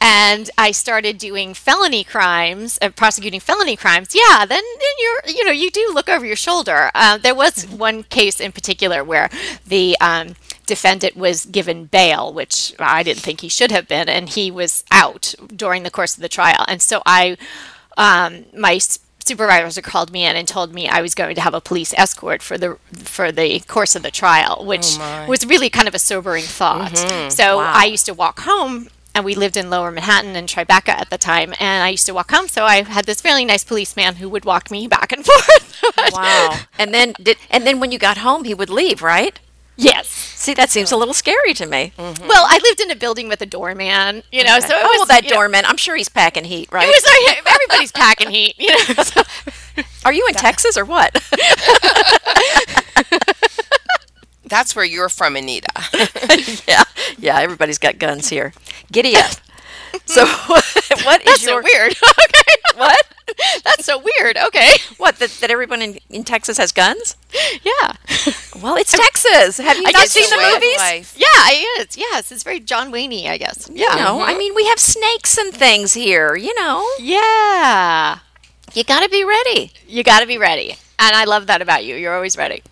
and 0.00 0.48
I 0.56 0.70
started 0.70 1.18
doing 1.18 1.52
felony 1.52 2.04
crimes, 2.04 2.78
uh, 2.80 2.88
prosecuting 2.88 3.40
felony 3.40 3.76
crimes, 3.76 4.14
yeah, 4.14 4.46
then, 4.46 4.62
then 4.62 4.94
you're, 4.98 5.36
you 5.36 5.44
know, 5.44 5.52
you 5.52 5.70
do 5.70 5.90
look 5.92 6.08
over 6.08 6.24
your 6.24 6.36
shoulder. 6.36 6.90
Uh, 6.94 7.18
there 7.18 7.34
was 7.34 7.66
one 7.66 8.02
case 8.04 8.40
in 8.40 8.52
particular 8.52 9.04
where 9.04 9.28
the, 9.66 9.94
um, 10.00 10.36
defendant 10.74 11.14
was 11.16 11.44
given 11.44 11.84
bail, 11.98 12.32
which 12.32 12.74
I 12.78 13.02
didn't 13.02 13.22
think 13.26 13.40
he 13.42 13.48
should 13.48 13.70
have 13.76 13.86
been, 13.94 14.08
and 14.08 14.28
he 14.28 14.50
was 14.50 14.84
out 14.90 15.34
during 15.64 15.82
the 15.82 15.90
course 15.98 16.14
of 16.16 16.22
the 16.22 16.28
trial. 16.38 16.64
And 16.68 16.80
so 16.80 17.02
I, 17.04 17.36
um, 17.96 18.44
my 18.56 18.74
s- 18.76 18.98
supervisor 19.24 19.82
called 19.82 20.10
me 20.10 20.24
in 20.24 20.34
and 20.36 20.46
told 20.48 20.72
me 20.72 20.88
I 20.88 21.00
was 21.02 21.14
going 21.14 21.34
to 21.34 21.40
have 21.40 21.54
a 21.54 21.60
police 21.60 21.92
escort 22.04 22.40
for 22.42 22.56
the 22.56 22.78
for 22.94 23.30
the 23.32 23.60
course 23.60 23.94
of 23.96 24.02
the 24.02 24.10
trial, 24.10 24.64
which 24.72 24.96
was 25.28 25.44
really 25.46 25.70
kind 25.70 25.88
of 25.88 25.94
a 25.94 25.98
sobering 25.98 26.44
thought. 26.44 26.96
So 27.28 27.58
Wow. 27.58 27.72
I 27.82 27.84
used 27.84 28.06
to 28.06 28.14
walk 28.14 28.40
home. 28.40 28.88
And 29.12 29.24
we 29.24 29.34
lived 29.34 29.56
in 29.56 29.70
Lower 29.70 29.90
Manhattan 29.90 30.36
and 30.36 30.48
Tribeca 30.48 30.90
at 31.02 31.10
the 31.10 31.18
time, 31.18 31.52
and 31.58 31.82
I 31.82 31.88
used 31.88 32.06
to 32.06 32.14
walk 32.14 32.30
home. 32.30 32.46
So 32.46 32.64
I 32.64 32.84
had 32.84 33.06
this 33.06 33.24
really 33.24 33.44
nice 33.44 33.64
policeman 33.64 34.14
who 34.20 34.28
would 34.28 34.44
walk 34.44 34.70
me 34.70 34.86
back 34.86 35.10
and 35.10 35.26
forth. 35.30 35.82
Wow. 36.12 36.56
and 36.78 36.94
then 36.94 37.14
did 37.20 37.36
and 37.50 37.66
then 37.66 37.80
when 37.80 37.90
you 37.90 37.98
got 37.98 38.18
home 38.18 38.44
he 38.44 38.54
would 38.54 38.70
leave, 38.70 39.02
right? 39.02 39.36
Yes. 39.80 40.06
See, 40.08 40.54
that 40.54 40.70
seems 40.70 40.90
a 40.92 40.96
little 40.96 41.14
scary 41.14 41.52
to 41.54 41.66
me. 41.66 41.92
Mm-hmm. 41.98 42.26
Well, 42.26 42.46
I 42.48 42.58
lived 42.62 42.80
in 42.80 42.90
a 42.90 42.96
building 42.96 43.28
with 43.28 43.42
a 43.42 43.46
doorman, 43.46 44.22
you 44.32 44.44
know. 44.44 44.58
So 44.60 44.74
it 44.74 44.82
oh, 44.82 44.88
was, 44.88 44.98
well, 44.98 45.06
that 45.06 45.24
you 45.24 45.30
know, 45.30 45.36
doorman. 45.36 45.64
I'm 45.66 45.76
sure 45.76 45.96
he's 45.96 46.08
packing 46.08 46.44
heat, 46.44 46.68
right? 46.72 46.88
It 46.88 46.94
was 46.94 47.04
like 47.04 47.46
everybody's 47.46 47.92
packing 47.92 48.30
heat, 48.30 48.54
you 48.58 48.70
know. 48.70 49.02
So, 49.02 49.22
Are 50.04 50.12
you 50.12 50.26
in 50.26 50.34
Texas 50.34 50.76
or 50.76 50.84
what? 50.84 51.12
That's 54.44 54.74
where 54.74 54.84
you're 54.84 55.08
from, 55.08 55.36
Anita. 55.36 55.68
yeah, 56.66 56.82
yeah. 57.18 57.38
Everybody's 57.38 57.78
got 57.78 57.98
guns 57.98 58.28
here. 58.28 58.52
Giddy 58.90 59.16
up. 59.16 59.30
So, 60.06 60.26
what 60.46 60.64
is 60.64 61.24
that's 61.24 61.46
your 61.46 61.62
so 61.62 61.68
weird. 61.72 61.92
okay. 62.18 62.54
what? 62.74 63.06
That's 63.62 63.84
so 63.84 63.98
weird. 63.98 64.36
Okay. 64.36 64.72
What 64.96 65.16
that, 65.20 65.30
that 65.40 65.50
everyone 65.50 65.82
in, 65.82 66.00
in 66.10 66.24
Texas 66.24 66.58
has 66.58 66.72
guns? 66.72 67.16
Yeah. 67.62 67.92
Well, 68.60 68.76
it's 68.76 68.90
Texas. 68.90 69.58
Have 69.58 69.76
you 69.76 69.84
I 69.86 69.92
not 69.92 70.08
seen 70.08 70.28
the 70.28 70.34
a 70.34 70.38
way 70.38 70.48
of 70.48 70.54
movies? 70.54 70.78
Life. 70.78 71.14
Yeah, 71.16 71.26
it 71.48 71.88
is. 71.88 71.96
Yes, 71.96 72.32
it's 72.32 72.42
very 72.42 72.58
John 72.58 72.90
Wayne 72.90 73.28
I 73.28 73.38
guess. 73.38 73.70
Yeah. 73.72 73.94
You 73.94 74.02
know, 74.02 74.20
I 74.20 74.30
mm-hmm. 74.30 74.38
mean, 74.38 74.54
we 74.56 74.66
have 74.66 74.80
snakes 74.80 75.38
and 75.38 75.54
things 75.54 75.94
here. 75.94 76.34
You 76.34 76.54
know, 76.60 76.84
Yeah. 76.98 78.18
you 78.74 78.82
got 78.82 79.04
to 79.04 79.08
be 79.08 79.22
ready. 79.22 79.70
You 79.86 80.02
got 80.02 80.20
to 80.20 80.26
be 80.26 80.38
ready. 80.38 80.70
And 80.98 81.14
I 81.14 81.22
love 81.24 81.46
that 81.46 81.62
about 81.62 81.84
you. 81.84 81.94
You're 81.94 82.16
always 82.16 82.36
ready. 82.36 82.64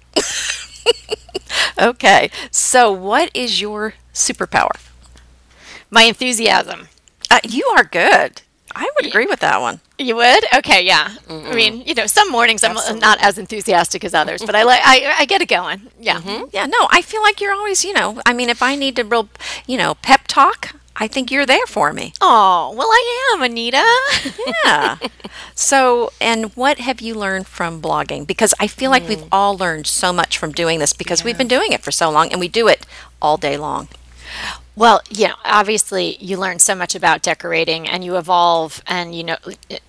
Okay, 1.81 2.31
so 2.51 2.91
what 2.91 3.31
is 3.35 3.61
your 3.61 3.95
superpower? 4.13 4.81
My 5.91 6.03
enthusiasm. 6.03 6.89
Uh, 7.31 7.41
you 7.45 7.67
are 7.77 7.85
good. 7.85 8.43
I 8.75 8.89
would 8.97 9.07
agree 9.07 9.27
with 9.27 9.41
that 9.41 9.61
one. 9.61 9.81
You 9.99 10.17
would? 10.17 10.45
Okay, 10.55 10.85
yeah. 10.85 11.17
I 11.29 11.55
mean, 11.55 11.83
you 11.83 11.95
know, 11.95 12.07
some 12.07 12.31
mornings 12.31 12.63
I'm 12.63 12.75
not 13.01 13.19
as 13.21 13.39
enthusiastic 13.39 14.05
as 14.05 14.15
others, 14.15 14.43
but 14.45 14.55
I 14.55 14.63
like 14.63 14.81
I, 14.85 15.17
I 15.21 15.25
get 15.25 15.43
it 15.43 15.49
going. 15.49 15.89
Yeah. 15.99 16.19
Mm-hmm. 16.19 16.29
Mm-hmm. 16.29 16.45
Yeah, 16.53 16.67
no, 16.67 16.87
I 16.91 17.03
feel 17.03 17.23
like 17.23 17.41
you're 17.41 17.53
always, 17.53 17.85
you 17.85 17.93
know, 17.93 18.21
I 18.27 18.33
mean, 18.33 18.49
if 18.49 18.63
I 18.63 18.77
need 18.77 18.97
to 18.97 19.05
real, 19.05 19.29
you 19.67 19.79
know, 19.79 19.95
pep 19.95 20.29
talk, 20.29 20.75
I 20.95 21.09
think 21.09 21.31
you're 21.31 21.47
there 21.47 21.67
for 21.67 21.93
me. 21.93 22.13
Oh, 22.21 22.75
well 22.77 22.89
I 22.89 23.33
am, 23.33 23.43
Anita. 23.43 23.85
Yeah. 24.65 24.99
so, 25.55 26.13
and 26.21 26.55
what 26.57 26.79
have 26.79 27.01
you 27.01 27.15
learned 27.15 27.47
from 27.47 27.81
blogging? 27.81 28.27
Because 28.27 28.53
I 28.61 28.67
feel 28.67 28.91
like 28.91 29.09
we've 29.09 29.19
mm. 29.19 29.29
all 29.31 29.57
learned 29.57 29.87
so 29.87 30.13
much 30.13 30.39
from 30.39 30.53
doing 30.53 30.79
this 30.79 30.93
because 30.93 31.25
we've 31.25 31.39
been 31.39 31.49
doing 31.49 31.73
it 31.73 31.83
for 31.83 31.91
so 31.91 32.11
long 32.11 32.31
and 32.31 32.41
we 32.41 32.49
do 32.49 32.69
it 32.69 32.87
all 33.23 33.37
day 33.37 33.57
long. 33.57 33.89
Well, 34.79 35.01
you 35.11 35.27
know, 35.27 35.35
obviously 35.45 36.17
you 36.21 36.37
learn 36.37 36.61
so 36.61 36.77
much 36.77 36.95
about 36.95 37.21
decorating 37.21 37.89
and 37.89 38.05
you 38.05 38.17
evolve 38.17 38.81
and 38.87 39.13
you 39.13 39.25
know 39.25 39.37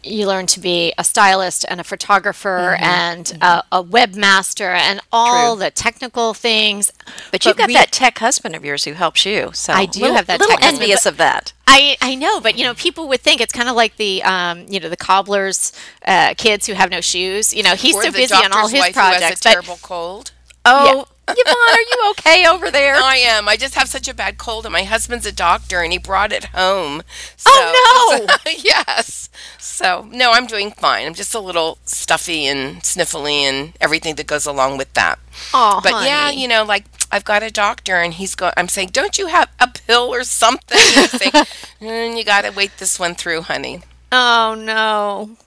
you 0.04 0.26
learn 0.26 0.48
to 0.48 0.60
be 0.60 0.94
a 0.98 1.04
stylist 1.04 1.64
and 1.70 1.80
a 1.80 1.84
photographer 1.84 2.76
and 2.82 3.38
A, 3.40 3.64
a 3.72 3.84
webmaster 3.84 4.76
and 4.76 5.00
all 5.12 5.56
True. 5.56 5.66
the 5.66 5.70
technical 5.72 6.34
things. 6.34 6.92
But 7.32 7.46
you've 7.46 7.56
got 7.56 7.70
that 7.70 7.92
tech 7.92 8.18
husband 8.18 8.56
of 8.56 8.66
yours 8.66 8.86
who 8.86 8.94
helps 8.94 9.28
you. 9.28 9.52
So 9.54 9.74
I 9.74 9.86
do 9.86 10.00
little- 10.02 10.16
have 10.16 10.26
that 10.26 10.40
little 10.40 10.58
tech 10.58 10.74
envious 10.74 11.06
of 11.06 11.18
that. 11.18 11.54
I, 11.68 11.96
I 12.02 12.16
know, 12.16 12.42
but 12.42 12.58
you 12.58 12.64
know, 12.64 12.74
people 12.74 13.08
would 13.10 13.22
think 13.22 13.42
it's 13.42 13.54
kind 13.54 13.70
of 13.70 13.76
like 13.76 13.98
the 13.98 14.24
um, 14.24 14.66
you 14.68 14.80
know 14.80 14.90
the 14.90 14.98
cobbler's 14.98 15.72
uh, 16.04 16.34
kids 16.36 16.66
who 16.66 16.74
have 16.74 16.90
no 16.90 17.00
shoes. 17.00 17.54
You 17.54 17.62
know, 17.62 17.76
he's 17.76 17.96
Or 17.96 18.06
so 18.06 18.12
busy 18.12 18.34
on 18.34 18.52
all 18.54 18.68
his 18.68 18.80
wife 18.80 18.96
who 18.96 19.02
has 19.02 19.18
a 19.18 19.20
projects, 19.20 19.42
but 19.44 19.52
terrible 19.52 19.78
cold. 19.84 20.32
Oh, 20.66 21.08
Yvonne, 21.38 21.56
are 21.56 21.80
you 21.82 22.10
okay 22.12 22.48
over 22.48 22.72
there? 22.72 22.96
I 22.96 23.18
am. 23.18 23.48
I 23.48 23.56
just 23.58 23.76
have 23.76 23.88
such 23.88 24.08
a 24.08 24.14
bad 24.14 24.38
cold, 24.38 24.66
and 24.66 24.74
my 24.74 24.84
husband's 24.84 25.26
a 25.26 25.32
doctor, 25.32 25.82
and 25.82 25.92
he 25.92 25.98
brought 25.98 26.32
it 26.32 26.46
home. 26.46 27.04
Oh, 27.46 28.28
no! 28.28 28.52
yes. 28.64 29.30
So 29.58 30.08
no, 30.12 30.32
I'm 30.32 30.46
doing 30.48 30.72
fine. 30.72 31.06
I'm 31.06 31.14
just 31.14 31.34
a 31.34 31.40
little 31.40 31.78
stuffy 31.86 32.46
and 32.46 32.82
sniffly, 32.82 33.42
and 33.44 33.74
everything 33.80 34.16
that 34.16 34.28
goes 34.28 34.46
along 34.46 34.78
with 34.78 34.94
that. 34.96 35.20
oh, 35.54 35.80
But 35.84 36.04
yeah, 36.06 36.30
you 36.32 36.48
know, 36.48 36.64
like 36.64 36.86
I've 37.12 37.24
got 37.26 37.44
a 37.44 37.50
doctor, 37.52 37.96
and 37.96 38.14
he's 38.14 38.36
going. 38.36 38.54
I'm 38.58 38.68
saying, 38.68 38.90
don't 38.92 39.18
you 39.18 39.28
have 39.28 39.50
a 39.60 39.68
pill 39.68 40.14
or 40.14 40.24
something? 40.24 40.78
He's 40.78 41.12
saying, 41.12 41.32
"Mm, 41.82 42.18
you 42.18 42.24
got 42.26 42.44
to 42.44 42.52
wait 42.52 42.72
this 42.78 43.00
one 43.00 43.16
through, 43.16 43.42
honey. 43.44 43.82
Oh 44.12 44.56
no. 44.58 45.38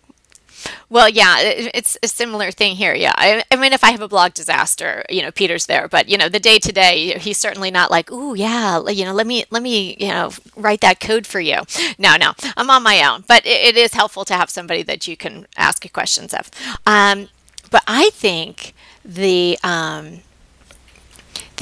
Well, 0.92 1.08
yeah, 1.08 1.36
it's 1.40 1.96
a 2.02 2.06
similar 2.06 2.50
thing 2.50 2.76
here. 2.76 2.92
Yeah, 2.92 3.12
I, 3.16 3.42
I 3.50 3.56
mean, 3.56 3.72
if 3.72 3.82
I 3.82 3.92
have 3.92 4.02
a 4.02 4.08
blog 4.08 4.34
disaster, 4.34 5.06
you 5.08 5.22
know, 5.22 5.30
Peter's 5.30 5.64
there, 5.64 5.88
but 5.88 6.06
you 6.06 6.18
know, 6.18 6.28
the 6.28 6.38
day 6.38 6.58
to 6.58 6.70
day, 6.70 7.18
he's 7.18 7.38
certainly 7.38 7.70
not 7.70 7.90
like, 7.90 8.10
oh 8.12 8.34
yeah, 8.34 8.86
you 8.90 9.06
know, 9.06 9.14
let 9.14 9.26
me 9.26 9.46
let 9.50 9.62
me 9.62 9.96
you 9.98 10.08
know 10.08 10.32
write 10.54 10.82
that 10.82 11.00
code 11.00 11.26
for 11.26 11.40
you." 11.40 11.60
No, 11.98 12.16
no, 12.16 12.32
I'm 12.58 12.68
on 12.68 12.82
my 12.82 13.02
own. 13.08 13.24
But 13.26 13.46
it, 13.46 13.74
it 13.74 13.76
is 13.78 13.94
helpful 13.94 14.26
to 14.26 14.34
have 14.34 14.50
somebody 14.50 14.82
that 14.82 15.08
you 15.08 15.16
can 15.16 15.46
ask 15.56 15.90
questions 15.94 16.34
of. 16.34 16.50
Um, 16.86 17.30
but 17.70 17.82
I 17.86 18.10
think 18.10 18.74
the 19.02 19.58
um, 19.64 20.20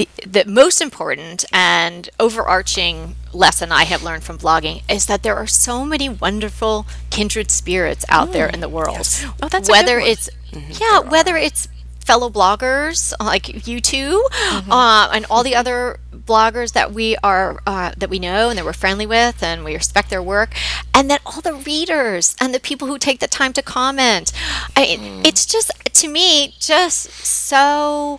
the, 0.01 0.09
the 0.45 0.45
most 0.51 0.81
important 0.81 1.45
and 1.53 2.09
overarching 2.19 3.17
lesson 3.33 3.71
I 3.71 3.85
have 3.85 4.03
learned 4.03 4.23
from 4.25 4.39
blogging 4.39 4.83
is 4.91 5.07
that 5.07 5.23
there 5.23 5.37
are 5.37 5.47
so 5.47 5.85
many 5.85 6.09
wonderful 6.09 6.87
kindred 7.11 7.51
spirits 7.51 8.05
out 8.09 8.33
there 8.33 8.49
in 8.49 8.61
the 8.61 8.69
world. 8.69 9.07
Oh, 9.43 9.49
that's 9.49 9.69
whether 9.71 9.99
it's 9.99 10.29
yeah, 10.81 11.01
whether 11.01 11.37
it's 11.37 11.69
fellow 12.05 12.29
bloggers 12.31 13.13
like 13.21 13.67
you 13.69 13.81
2 13.81 14.27
Mm-hmm. 14.31 14.73
uh, 14.73 15.09
and 15.13 15.27
all 15.31 15.43
the 15.45 15.55
other 15.55 16.01
bloggers 16.13 16.73
that 16.73 16.93
we 16.93 17.17
are 17.23 17.61
uh, 17.67 17.93
that 17.97 18.09
we 18.11 18.19
know 18.19 18.49
and 18.49 18.59
that 18.59 18.65
we're 18.65 18.73
friendly 18.73 19.07
with 19.07 19.43
and 19.43 19.65
we 19.65 19.75
respect 19.75 20.11
their 20.11 20.23
work, 20.23 20.51
and 20.95 21.09
then 21.11 21.19
all 21.27 21.41
the 21.41 21.55
readers 21.55 22.35
and 22.41 22.53
the 22.55 22.61
people 22.61 22.89
who 22.89 22.99
take 22.99 23.21
the 23.21 23.29
time 23.29 23.53
to 23.53 23.63
comment. 23.63 24.33
I, 24.77 24.97
Mm. 25.01 25.27
It's 25.27 25.47
just 25.47 25.71
to 25.93 26.09
me 26.09 26.55
just 26.59 27.11
so 27.11 28.19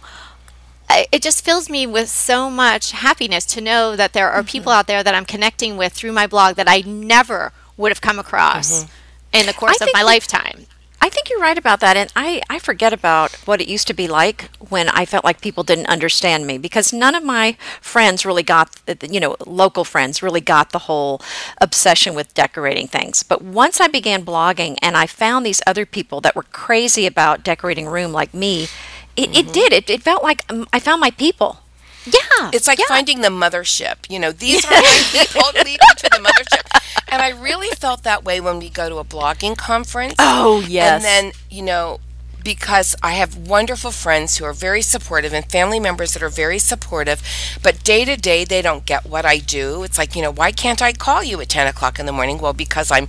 it 1.12 1.22
just 1.22 1.44
fills 1.44 1.70
me 1.70 1.86
with 1.88 2.10
so 2.10 2.50
much 2.50 2.92
happiness 2.92 3.46
to 3.48 3.62
know 3.62 3.96
that 3.96 4.14
there 4.14 4.30
are 4.30 4.42
mm-hmm. 4.42 4.48
people 4.48 4.72
out 4.72 4.88
there 4.88 5.04
that 5.04 5.16
I'm 5.16 5.26
connecting 5.26 5.78
with 5.78 5.94
through 5.94 6.12
my 6.12 6.28
blog 6.28 6.56
that 6.56 6.68
I 6.68 6.82
never 6.82 7.52
would 7.78 7.92
have 7.92 8.02
come 8.02 8.20
across 8.20 8.84
mm-hmm. 8.84 9.36
in 9.40 9.46
the 9.46 9.54
course 9.54 9.82
of 9.82 9.90
my 9.94 10.04
lifetime. 10.04 10.66
I 11.04 11.10
think 11.10 11.32
you're 11.32 11.40
right 11.40 11.58
about 11.58 11.80
that. 11.80 11.98
And 11.98 12.14
I, 12.16 12.44
I 12.48 12.60
forget 12.60 12.94
about 12.94 13.34
what 13.48 13.60
it 13.60 13.68
used 13.68 13.88
to 13.88 13.94
be 13.94 14.08
like 14.08 14.52
when 14.70 14.88
I 14.88 15.06
felt 15.06 15.26
like 15.26 15.42
people 15.42 15.64
didn't 15.64 15.88
understand 15.88 16.46
me 16.46 16.60
because 16.60 16.94
none 16.94 17.16
of 17.16 17.24
my 17.24 17.58
friends 17.82 18.24
really 18.24 18.44
got, 18.44 18.80
you 19.10 19.20
know, 19.20 19.36
local 19.48 19.84
friends 19.84 20.22
really 20.22 20.42
got 20.42 20.70
the 20.70 20.80
whole 20.80 21.20
obsession 21.60 22.14
with 22.14 22.36
decorating 22.36 22.88
things. 22.88 23.24
But 23.24 23.42
once 23.42 23.82
I 23.82 23.88
began 23.88 24.24
blogging 24.24 24.78
and 24.84 24.96
I 24.96 25.08
found 25.08 25.44
these 25.44 25.62
other 25.66 25.88
people 25.88 26.22
that 26.22 26.36
were 26.36 26.44
crazy 26.44 27.08
about 27.08 27.44
decorating 27.44 27.88
room 27.88 28.12
like 28.12 28.32
me, 28.32 28.68
it, 29.16 29.32
Mm-hmm. 29.32 29.50
it 29.50 29.54
did. 29.54 29.74
It, 29.74 29.90
it 29.90 30.04
felt 30.04 30.24
like 30.24 30.44
um, 30.50 30.68
I 30.74 30.80
found 30.80 31.02
my 31.02 31.12
people. 31.12 31.60
Yeah. 32.06 32.50
It's 32.52 32.66
like 32.66 32.80
yeah. 32.80 32.86
finding 32.88 33.22
the 33.22 33.30
mothership. 33.30 34.10
You 34.10 34.20
know, 34.20 34.32
these 34.32 34.66
are 34.66 34.72
my 34.72 35.04
people 35.12 35.42
lead 35.54 35.68
you 35.68 35.96
to 35.98 36.10
the 36.10 36.18
mothership. 36.18 37.04
And 37.10 37.22
I 37.22 37.30
really 37.30 37.70
felt 37.76 38.04
that 38.04 38.24
way 38.24 38.42
when 38.42 38.60
we 38.60 38.70
go 38.70 38.90
to 38.90 38.98
a 38.98 39.04
blogging 39.04 39.56
conference. 39.58 40.16
Oh, 40.18 40.66
yes. 40.68 40.94
And 40.96 41.04
then, 41.04 41.34
you 41.50 41.62
know, 41.62 42.00
because 42.44 42.96
I 43.04 43.12
have 43.12 43.38
wonderful 43.38 43.92
friends 43.92 44.38
who 44.38 44.46
are 44.46 44.54
very 44.54 44.82
supportive 44.82 45.32
and 45.34 45.46
family 45.52 45.80
members 45.80 46.14
that 46.14 46.24
are 46.24 46.30
very 46.30 46.58
supportive, 46.58 47.22
but 47.62 47.84
day 47.84 48.04
to 48.06 48.18
day 48.18 48.46
they 48.46 48.64
don't 48.64 48.86
get 48.86 49.06
what 49.06 49.26
I 49.26 49.38
do. 49.38 49.84
It's 49.84 49.98
like, 49.98 50.16
you 50.16 50.24
know, 50.24 50.32
why 50.32 50.52
can't 50.52 50.82
I 50.82 50.94
call 50.94 51.24
you 51.24 51.40
at 51.40 51.50
10 51.50 51.68
o'clock 51.68 52.00
in 52.00 52.08
the 52.08 52.12
morning? 52.12 52.40
Well, 52.40 52.54
because 52.54 52.90
I'm 52.90 53.08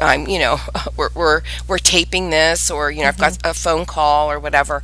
I'm, 0.00 0.26
you 0.28 0.38
know, 0.38 0.58
we're, 0.96 1.10
we're, 1.14 1.42
we're 1.68 1.78
taping 1.78 2.30
this 2.30 2.70
or, 2.70 2.90
you 2.90 3.02
know, 3.02 3.08
I've 3.08 3.18
got 3.18 3.32
mm-hmm. 3.32 3.50
a 3.50 3.54
phone 3.54 3.86
call 3.86 4.30
or 4.30 4.38
whatever. 4.38 4.82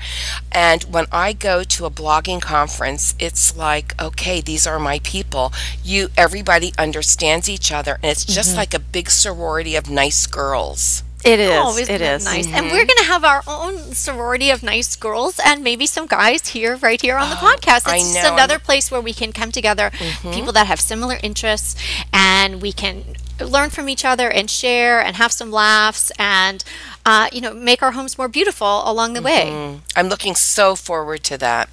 And 0.50 0.83
when 0.85 1.07
I 1.12 1.33
go 1.33 1.62
to 1.64 1.85
a 1.87 1.90
blogging 1.90 2.40
conference, 2.40 3.14
it's 3.19 3.57
like, 3.57 4.00
okay, 4.00 4.40
these 4.40 4.66
are 4.66 4.78
my 4.78 5.00
people. 5.00 5.52
You, 5.83 6.09
everybody 6.16 6.73
understands 6.78 7.49
each 7.49 7.73
other. 7.73 7.99
And 8.02 8.11
it's 8.11 8.25
just 8.25 8.50
mm-hmm. 8.50 8.59
like 8.59 8.75
a 8.75 8.78
big 8.78 9.11
sorority 9.11 9.76
of 9.76 9.90
nice 9.90 10.26
girls. 10.26 11.02
It 11.25 11.38
is. 11.38 11.50
Oh, 11.52 11.76
isn't 11.76 11.95
it 11.95 11.99
that 11.99 12.16
is. 12.16 12.25
nice? 12.25 12.47
And 12.47 12.54
mm-hmm. 12.54 12.75
we're 12.75 12.85
going 12.85 12.99
to 12.99 13.04
have 13.04 13.25
our 13.25 13.42
own 13.47 13.95
sorority 13.95 14.50
of 14.50 14.62
nice 14.62 14.97
girls 14.97 15.38
and 15.45 15.62
maybe 15.62 15.87
some 15.87 16.07
guys 16.07 16.49
here, 16.49 16.76
right 16.76 17.00
here 17.00 17.16
on 17.16 17.31
the 17.31 17.37
oh, 17.37 17.54
podcast. 17.54 17.76
It's 17.78 17.87
I 17.87 17.99
just 17.99 18.14
know, 18.14 18.21
I'm- 18.23 18.33
another 18.35 18.59
place 18.59 18.90
where 18.90 19.00
we 19.00 19.12
can 19.12 19.33
come 19.33 19.52
together, 19.52 19.90
people 20.23 20.52
that 20.52 20.66
have 20.66 20.81
similar 20.81 21.19
interests, 21.23 21.81
and 22.12 22.61
we 22.61 22.73
can 22.73 23.04
learn 23.44 23.70
from 23.70 23.88
each 23.88 24.04
other 24.04 24.30
and 24.30 24.50
share 24.50 25.00
and 25.00 25.16
have 25.16 25.32
some 25.32 25.50
laughs 25.50 26.11
and, 26.18 26.62
uh, 27.04 27.28
you 27.32 27.40
know, 27.40 27.52
make 27.54 27.82
our 27.82 27.92
homes 27.92 28.16
more 28.18 28.28
beautiful 28.28 28.82
along 28.84 29.12
the 29.14 29.22
way. 29.22 29.80
I'm 29.96 30.08
looking 30.08 30.34
so 30.34 30.75
forward 30.76 31.22
to 31.25 31.38
that. 31.38 31.68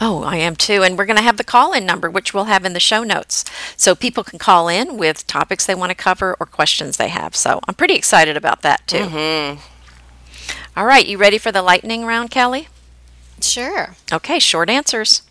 Oh, 0.00 0.22
I 0.22 0.36
am 0.36 0.56
too. 0.56 0.82
And 0.82 0.98
we're 0.98 1.06
going 1.06 1.16
to 1.16 1.22
have 1.22 1.36
the 1.38 1.44
call 1.44 1.72
in 1.72 1.86
number, 1.86 2.10
which 2.10 2.34
we'll 2.34 2.44
have 2.44 2.64
in 2.64 2.72
the 2.72 2.80
show 2.80 3.02
notes. 3.04 3.44
So 3.76 3.94
people 3.94 4.22
can 4.24 4.38
call 4.38 4.68
in 4.68 4.96
with 4.98 5.26
topics 5.26 5.64
they 5.64 5.74
want 5.74 5.90
to 5.90 5.94
cover 5.94 6.36
or 6.38 6.46
questions 6.46 6.96
they 6.96 7.08
have. 7.08 7.34
So 7.34 7.60
I'm 7.66 7.74
pretty 7.74 7.94
excited 7.94 8.36
about 8.36 8.62
that 8.62 8.86
too. 8.86 8.98
All 10.76 10.84
right. 10.84 11.06
You 11.06 11.18
ready 11.18 11.38
for 11.38 11.52
the 11.52 11.62
lightning 11.62 12.04
round, 12.04 12.30
Kelly? 12.30 12.68
Sure. 13.40 13.96
Okay. 14.12 14.38
Short 14.38 14.68
answers. 14.68 15.22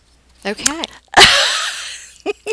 Okay. 0.45 0.85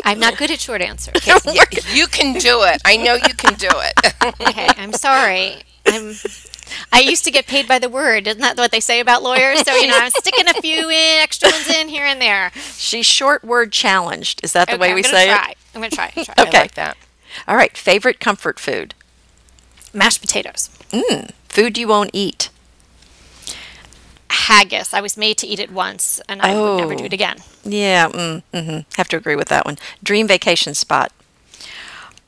I'm 0.05 0.19
not 0.19 0.37
good 0.37 0.51
at 0.51 0.59
short 0.59 0.81
answers. 0.81 1.15
Y- 1.45 1.65
you 1.91 2.07
can 2.07 2.33
do 2.39 2.63
it. 2.63 2.81
I 2.85 2.97
know 2.97 3.13
you 3.15 3.33
can 3.35 3.53
do 3.55 3.69
it. 3.71 4.13
Okay, 4.49 4.67
I'm 4.77 4.93
sorry. 4.93 5.63
I'm. 5.87 6.13
I 6.91 6.99
used 6.99 7.23
to 7.25 7.31
get 7.31 7.47
paid 7.47 7.67
by 7.67 7.79
the 7.79 7.89
word. 7.89 8.27
Isn't 8.27 8.41
that 8.41 8.57
what 8.57 8.71
they 8.71 8.79
say 8.79 8.99
about 8.99 9.23
lawyers? 9.23 9.61
So 9.61 9.73
you 9.75 9.87
know, 9.87 9.97
I'm 9.97 10.11
sticking 10.11 10.47
a 10.47 10.53
few 10.61 10.89
in, 10.89 11.19
extra 11.21 11.49
ones 11.49 11.67
in 11.69 11.87
here 11.89 12.05
and 12.05 12.21
there. 12.21 12.51
She's 12.77 13.05
short 13.05 13.43
word 13.43 13.71
challenged. 13.71 14.41
Is 14.43 14.53
that 14.53 14.67
the 14.67 14.73
Okay, 14.75 14.81
way 14.81 14.89
I'm 14.89 14.95
we 14.95 15.03
say 15.03 15.27
try. 15.27 15.49
it? 15.51 15.57
I'm 15.73 15.81
gonna 15.81 15.89
try. 15.91 16.09
try. 16.11 16.35
Okay. 16.37 16.57
I 16.57 16.61
like 16.61 16.75
that. 16.75 16.97
All 17.47 17.55
right. 17.55 17.75
Favorite 17.77 18.19
comfort 18.19 18.59
food? 18.59 18.93
Mashed 19.93 20.21
potatoes, 20.21 20.69
mm. 20.91 21.31
Food 21.47 21.77
you 21.77 21.87
won't 21.87 22.11
eat. 22.13 22.49
Haggis. 24.49 24.93
I 24.93 25.01
was 25.01 25.15
made 25.15 25.37
to 25.37 25.47
eat 25.47 25.59
it 25.59 25.71
once, 25.71 26.19
and 26.27 26.41
I 26.41 26.53
would 26.59 26.77
never 26.81 26.95
do 26.95 27.03
Oh. 27.03 27.05
it 27.05 27.13
again. 27.13 27.37
Yeah. 27.63 28.09
Mm, 28.09 28.43
hmm 28.53 28.79
Have 28.97 29.07
to 29.09 29.17
agree 29.17 29.35
with 29.35 29.47
that 29.49 29.65
one. 29.65 29.77
Dream 30.03 30.27
vacation 30.27 30.73
spot. 30.73 31.11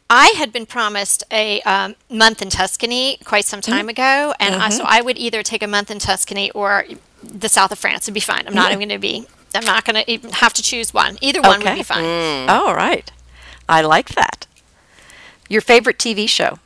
I 0.10 0.28
had 0.38 0.52
been 0.52 0.66
promised 0.66 1.24
a 1.32 1.62
um, 1.62 1.96
month 2.10 2.42
in 2.42 2.50
Tuscany 2.50 3.18
quite 3.24 3.46
some 3.46 3.62
time 3.62 3.88
ago, 3.90 4.34
and 4.40 4.56
uh, 4.56 4.70
so 4.70 4.84
I 4.86 5.02
would 5.02 5.18
either 5.18 5.42
take 5.42 5.64
a 5.64 5.68
month 5.68 5.90
in 5.90 6.00
Tuscany 6.00 6.52
or 6.52 6.86
the 7.24 7.48
south 7.50 7.72
of 7.72 7.80
France. 7.80 8.06
It'd 8.06 8.14
be 8.14 8.20
fine. 8.20 8.44
I'm 8.48 8.54
not 8.54 8.72
even 8.74 8.88
going 8.90 9.00
to 9.02 9.08
be. 9.12 9.26
I'm 9.56 9.64
not 9.66 9.86
going 9.86 9.96
to 10.04 10.10
even 10.12 10.32
have 10.44 10.54
to 10.54 10.62
choose 10.62 10.94
one. 10.94 11.18
Either 11.22 11.42
one 11.42 11.62
would 11.64 11.76
be 11.76 11.84
fine. 11.84 12.50
All 12.50 12.76
right. 12.76 13.10
I 13.70 13.82
like 13.82 14.10
that. 14.16 14.48
Your 15.50 15.62
favorite 15.62 15.98
TV 15.98 16.28
show? 16.28 16.60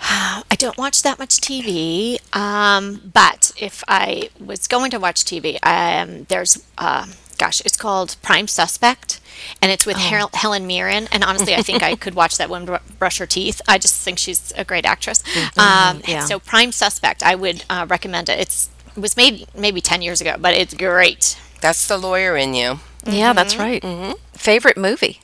I 0.50 0.56
don't 0.58 0.78
watch 0.78 1.02
that 1.02 1.18
much 1.18 1.40
TV, 1.40 2.18
um, 2.34 3.10
but 3.12 3.52
if 3.58 3.82
I 3.88 4.30
was 4.38 4.66
going 4.66 4.90
to 4.92 4.98
watch 4.98 5.24
TV, 5.24 5.58
um, 5.64 6.24
there's, 6.28 6.64
uh, 6.78 7.06
gosh, 7.36 7.60
it's 7.64 7.76
called 7.76 8.16
Prime 8.22 8.46
Suspect, 8.48 9.20
and 9.60 9.70
it's 9.72 9.84
with 9.86 9.96
Hel- 9.96 10.30
Helen 10.34 10.66
Mirren. 10.66 11.08
And 11.12 11.22
honestly, 11.24 11.54
I 11.54 11.62
think 11.62 11.82
I 11.82 11.94
could 12.04 12.14
watch 12.14 12.38
that 12.38 12.48
woman 12.48 12.66
br- 12.66 12.92
brush 12.98 13.18
her 13.18 13.26
teeth. 13.26 13.60
I 13.68 13.78
just 13.78 13.96
think 14.02 14.18
she's 14.18 14.52
a 14.56 14.64
great 14.64 14.86
actress. 14.86 15.22
Um, 15.58 16.00
yeah. 16.06 16.20
So 16.20 16.38
Prime 16.38 16.72
Suspect, 16.72 17.22
I 17.22 17.34
would 17.34 17.64
uh, 17.68 17.86
recommend 17.88 18.28
it. 18.28 18.38
It's 18.40 18.70
it 18.96 19.00
was 19.00 19.16
made 19.16 19.46
maybe 19.54 19.80
ten 19.80 20.02
years 20.02 20.20
ago, 20.20 20.36
but 20.38 20.54
it's 20.54 20.74
great. 20.74 21.38
That's 21.60 21.86
the 21.86 21.98
lawyer 21.98 22.36
in 22.36 22.54
you. 22.54 22.80
Yeah, 23.06 23.32
that's 23.32 23.56
right. 23.56 23.84
Favorite 24.32 24.76
movie? 24.76 25.20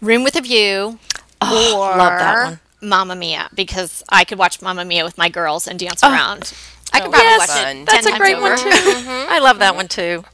Room 0.00 0.24
with 0.24 0.36
a 0.36 0.40
View, 0.40 0.98
or 1.42 1.48
love 1.96 2.18
that 2.18 2.44
one. 2.44 2.60
Mamma 2.80 3.16
Mia, 3.16 3.48
because 3.54 4.02
I 4.08 4.24
could 4.24 4.38
watch 4.38 4.60
Mamma 4.62 4.84
Mia 4.84 5.04
with 5.04 5.18
my 5.18 5.28
girls 5.28 5.66
and 5.66 5.78
dance 5.78 6.02
around. 6.02 6.52
I 6.92 7.00
could 7.00 7.08
Oh, 7.08 7.10
probably 7.10 7.18
yes, 7.28 7.48
watch 7.48 7.76
it. 7.76 7.86
That's 7.86 8.06
10 8.06 8.14
a 8.14 8.18
great 8.18 8.32
times 8.34 8.42
one 8.42 8.52
over. 8.52 8.62
too. 8.62 8.70
I 9.28 9.38
love 9.40 9.58
that 9.58 9.74
one 9.76 9.88
too. 9.88 10.24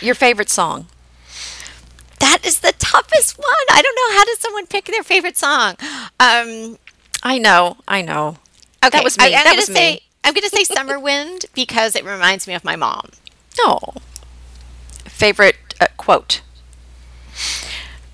Your 0.00 0.14
favorite 0.14 0.48
song? 0.50 0.86
That 2.20 2.44
is 2.44 2.60
the 2.60 2.72
toughest 2.78 3.38
one. 3.38 3.46
I 3.70 3.82
don't 3.82 3.94
know 3.96 4.18
how 4.18 4.24
does 4.24 4.38
someone 4.38 4.66
pick 4.66 4.86
their 4.86 5.02
favorite 5.02 5.36
song. 5.36 5.74
Um, 6.20 6.78
I 7.22 7.38
know, 7.38 7.76
I 7.88 8.02
know. 8.02 8.36
okay, 8.84 8.98
That 8.98 9.04
was 9.04 9.18
me. 9.18 9.24
I, 9.24 9.28
am 9.28 9.32
that 9.32 9.44
gonna 9.44 9.56
was 9.56 9.66
say 9.66 9.92
me. 9.94 10.02
I'm 10.22 10.32
gonna 10.34 10.48
say 10.48 10.64
Summer 10.64 10.98
Wind 10.98 11.46
because 11.54 11.94
it 11.96 12.04
reminds 12.04 12.46
me 12.46 12.54
of 12.54 12.64
my 12.64 12.76
mom. 12.76 13.10
Oh. 13.60 13.94
Favorite 15.04 15.56
uh, 15.80 15.86
quote? 15.96 16.40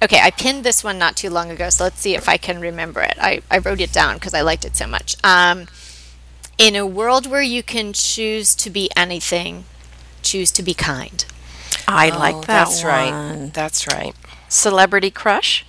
Okay, 0.02 0.20
I 0.22 0.30
pinned 0.30 0.64
this 0.64 0.82
one 0.82 0.98
not 0.98 1.14
too 1.16 1.28
long 1.28 1.50
ago, 1.50 1.68
so 1.68 1.84
let's 1.84 2.00
see 2.00 2.14
if 2.14 2.28
I 2.28 2.36
can 2.38 2.60
remember 2.60 3.00
it. 3.02 3.14
I, 3.20 3.42
I 3.50 3.58
wrote 3.58 3.80
it 3.80 3.92
down 3.92 4.14
because 4.14 4.32
I 4.32 4.40
liked 4.40 4.64
it 4.64 4.74
so 4.76 4.86
much. 4.86 5.14
Um, 5.22 5.66
in 6.56 6.74
a 6.74 6.86
world 6.86 7.26
where 7.26 7.42
you 7.42 7.62
can 7.62 7.92
choose 7.92 8.54
to 8.56 8.70
be 8.70 8.90
anything, 8.96 9.64
choose 10.22 10.50
to 10.52 10.62
be 10.62 10.72
kind. 10.74 11.24
I 11.86 12.10
Oh, 12.10 12.18
like 12.18 12.36
that 12.42 12.46
That's 12.46 12.82
one. 12.82 12.92
right. 12.92 13.50
That's 13.52 13.86
right. 13.86 14.14
Celebrity 14.48 15.10
crush? 15.10 15.66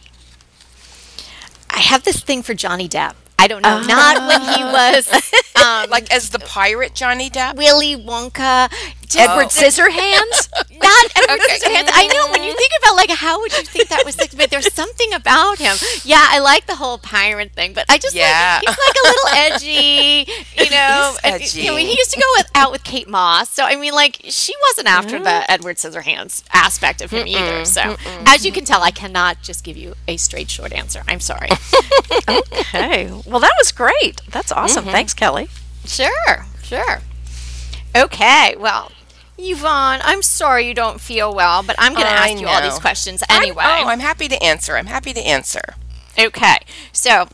I 1.70 1.80
have 1.80 2.04
this 2.04 2.22
thing 2.22 2.42
for 2.42 2.54
Johnny 2.54 2.88
Depp. 2.88 3.16
I 3.40 3.48
don't 3.48 3.64
know, 3.64 3.82
not 3.82 4.28
when 4.28 4.42
he 4.56 4.64
was 4.64 5.12
um, 5.56 5.90
Like 5.90 6.14
as 6.14 6.30
the 6.30 6.40
pirate 6.40 6.94
Johnny 6.94 7.30
Depp. 7.30 7.56
Willy 7.56 7.96
Wonka. 7.96 8.72
Edward 9.16 9.48
Scissorhands? 9.48 10.50
Not 10.82 11.12
Edward 11.16 11.40
Okay. 11.42 11.58
Scissorhands. 11.60 11.90
I 11.94 12.08
know 12.08 12.32
when 12.32 12.44
you 12.44 12.54
think 12.56 12.72
about 12.82 12.96
like 12.96 13.10
how 13.12 13.40
would 13.40 13.52
you 13.58 13.64
think 13.64 13.90
that 13.90 14.06
was, 14.06 14.16
but 14.16 14.50
there's 14.50 14.72
something 14.74 15.14
about 15.14 15.58
him. 15.60 15.76
Yeah, 16.04 16.24
I 16.30 16.40
like 16.40 16.66
the 16.68 16.76
whole 16.76 16.98
pirate 16.98 17.52
thing, 17.54 17.74
but 17.74 17.86
I 17.90 17.98
just 17.98 18.16
Yeah. 18.16 18.62
like 18.66 18.76
he's 18.76 18.86
like 18.88 18.96
a 18.96 19.08
little 19.08 19.30
edgy, 19.56 20.32
you 20.58 20.70
know. 20.72 21.16
He's 21.38 21.56
and, 21.56 21.64
You 21.64 21.72
know, 21.72 21.76
edgy. 21.78 21.86
he 21.86 21.98
used 21.98 22.12
to 22.12 22.20
go 22.20 22.26
with, 22.38 22.50
out 22.56 22.72
with 22.72 22.84
Kate 22.84 23.08
Moss, 23.08 23.50
so 23.50 23.64
I 23.64 23.76
mean, 23.76 23.94
like 23.94 24.20
she 24.24 24.54
wasn't 24.70 24.88
after 24.88 25.20
the 25.20 25.50
Edward 25.52 25.78
Scissorhands 25.78 26.44
aspect 26.54 27.02
of 27.02 27.12
him 27.12 27.28
either. 27.28 27.66
So 27.66 27.96
as 28.26 28.46
you 28.46 28.52
can 28.52 28.66
tell, 28.66 28.82
I 28.82 28.92
cannot 28.92 29.42
just 29.42 29.64
give 29.64 29.78
you 29.78 29.96
a 30.08 30.18
straight 30.18 30.50
short 30.50 30.74
answer. 30.74 31.02
I'm 31.08 31.20
sorry. 31.20 31.50
Okay. 32.30 33.08
Well, 33.26 33.40
that 33.40 33.54
was 33.58 33.72
great. 33.72 34.22
That's 34.30 34.52
awesome. 34.52 34.84
Mm-hmm. 34.84 34.92
Thanks, 34.92 35.14
Kelly. 35.14 35.48
Sure, 35.86 36.46
sure. 36.64 37.00
Okay, 37.96 38.56
well, 38.58 38.92
Yvonne, 39.42 40.00
I'm 40.04 40.22
sorry 40.22 40.68
you 40.68 40.74
don't 40.74 41.02
feel 41.02 41.34
well, 41.34 41.64
but 41.64 41.76
I'm 41.80 41.94
going 41.94 42.06
to 42.06 42.12
I 42.12 42.30
ask 42.30 42.40
you 42.42 42.48
all 42.48 42.62
these 42.62 42.76
know. 42.76 42.80
questions 42.80 43.24
I'm- 43.30 43.42
anyway. 43.42 43.64
oh, 43.66 43.88
I'm 43.88 44.00
happy 44.00 44.28
to 44.28 44.42
answer. 44.44 44.78
I'm 44.78 44.86
happy 44.88 45.14
to 45.14 45.20
answer. 45.22 45.62
okay, 46.20 46.58
so 46.92 47.28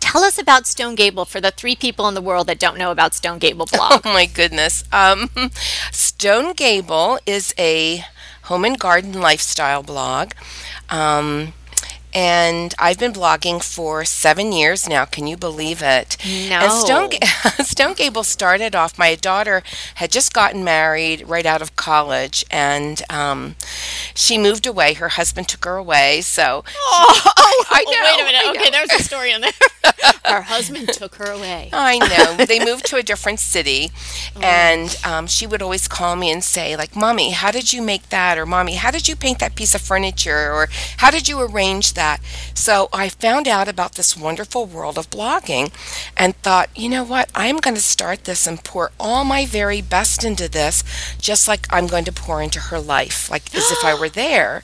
tell 0.00 0.22
us 0.22 0.38
about 0.38 0.66
Stone 0.66 0.94
Gable 0.94 1.24
for 1.24 1.40
the 1.40 1.50
three 1.50 1.76
people 1.76 2.06
in 2.08 2.14
the 2.14 2.20
world 2.22 2.46
that 2.46 2.58
don't 2.58 2.78
know 2.78 2.90
about 2.90 3.14
Stone 3.14 3.38
Gable 3.38 3.66
blog. 3.72 4.02
Oh 4.04 4.12
my 4.12 4.26
goodness. 4.26 4.84
Um, 4.92 5.30
Stone 5.92 6.52
Gable 6.54 7.18
is 7.26 7.54
a 7.58 8.04
home 8.44 8.64
and 8.64 8.78
garden 8.78 9.12
lifestyle 9.20 9.82
blog. 9.82 10.32
Um, 10.90 11.52
and 12.16 12.74
I've 12.78 12.98
been 12.98 13.12
blogging 13.12 13.62
for 13.62 14.06
seven 14.06 14.50
years 14.50 14.88
now. 14.88 15.04
Can 15.04 15.26
you 15.26 15.36
believe 15.36 15.82
it? 15.82 16.16
And 16.26 16.72
Stone, 16.72 17.10
No. 17.10 17.50
Stone 17.64 17.92
Gable 17.92 18.24
started 18.24 18.74
off. 18.74 18.98
My 18.98 19.14
daughter 19.16 19.62
had 19.96 20.10
just 20.10 20.32
gotten 20.32 20.64
married 20.64 21.28
right 21.28 21.44
out 21.44 21.60
of 21.60 21.76
college, 21.76 22.42
and 22.50 23.02
um, 23.10 23.54
she 24.14 24.38
moved 24.38 24.66
away. 24.66 24.94
Her 24.94 25.10
husband 25.10 25.46
took 25.48 25.66
her 25.66 25.76
away. 25.76 26.22
So 26.22 26.64
oh, 26.74 27.32
I 27.36 27.84
oh, 27.86 27.90
know, 27.90 28.02
wait 28.02 28.22
a 28.22 28.24
minute. 28.24 28.60
Okay, 28.60 28.70
there's 28.70 28.98
a 28.98 29.04
story 29.04 29.32
in 29.32 29.42
there. 29.42 29.52
Her 30.24 30.42
husband 30.42 30.88
took 30.92 31.14
her 31.16 31.30
away. 31.30 31.70
I 31.72 31.98
know. 31.98 32.44
They 32.44 32.58
moved 32.58 32.86
to 32.86 32.96
a 32.96 33.02
different 33.02 33.38
city, 33.38 33.92
and 34.42 34.96
um, 35.04 35.28
she 35.28 35.46
would 35.46 35.62
always 35.62 35.86
call 35.86 36.16
me 36.16 36.32
and 36.32 36.42
say, 36.42 36.76
like, 36.76 36.96
"Mommy, 36.96 37.30
how 37.30 37.52
did 37.52 37.72
you 37.72 37.80
make 37.80 38.08
that?" 38.08 38.36
or 38.36 38.44
"Mommy, 38.44 38.74
how 38.74 38.90
did 38.90 39.06
you 39.06 39.14
paint 39.14 39.38
that 39.38 39.54
piece 39.54 39.74
of 39.74 39.80
furniture?" 39.80 40.52
or 40.52 40.68
"How 40.96 41.12
did 41.12 41.28
you 41.28 41.40
arrange 41.40 41.92
that?" 41.94 42.05
So 42.54 42.88
I 42.92 43.08
found 43.08 43.46
out 43.48 43.68
about 43.68 43.94
this 43.94 44.16
wonderful 44.16 44.66
world 44.66 44.98
of 44.98 45.10
blogging, 45.10 45.72
and 46.16 46.36
thought, 46.42 46.70
you 46.74 46.88
know 46.88 47.04
what? 47.04 47.30
I'm 47.34 47.58
going 47.58 47.76
to 47.76 47.82
start 47.82 48.24
this 48.24 48.46
and 48.46 48.62
pour 48.62 48.92
all 48.98 49.24
my 49.24 49.46
very 49.46 49.80
best 49.82 50.24
into 50.24 50.48
this, 50.48 50.82
just 51.18 51.48
like 51.48 51.66
I'm 51.70 51.86
going 51.86 52.04
to 52.04 52.12
pour 52.12 52.42
into 52.42 52.60
her 52.60 52.80
life, 52.80 53.30
like 53.30 53.54
as 53.54 53.70
if 53.70 53.84
I 53.84 53.98
were 53.98 54.08
there 54.22 54.62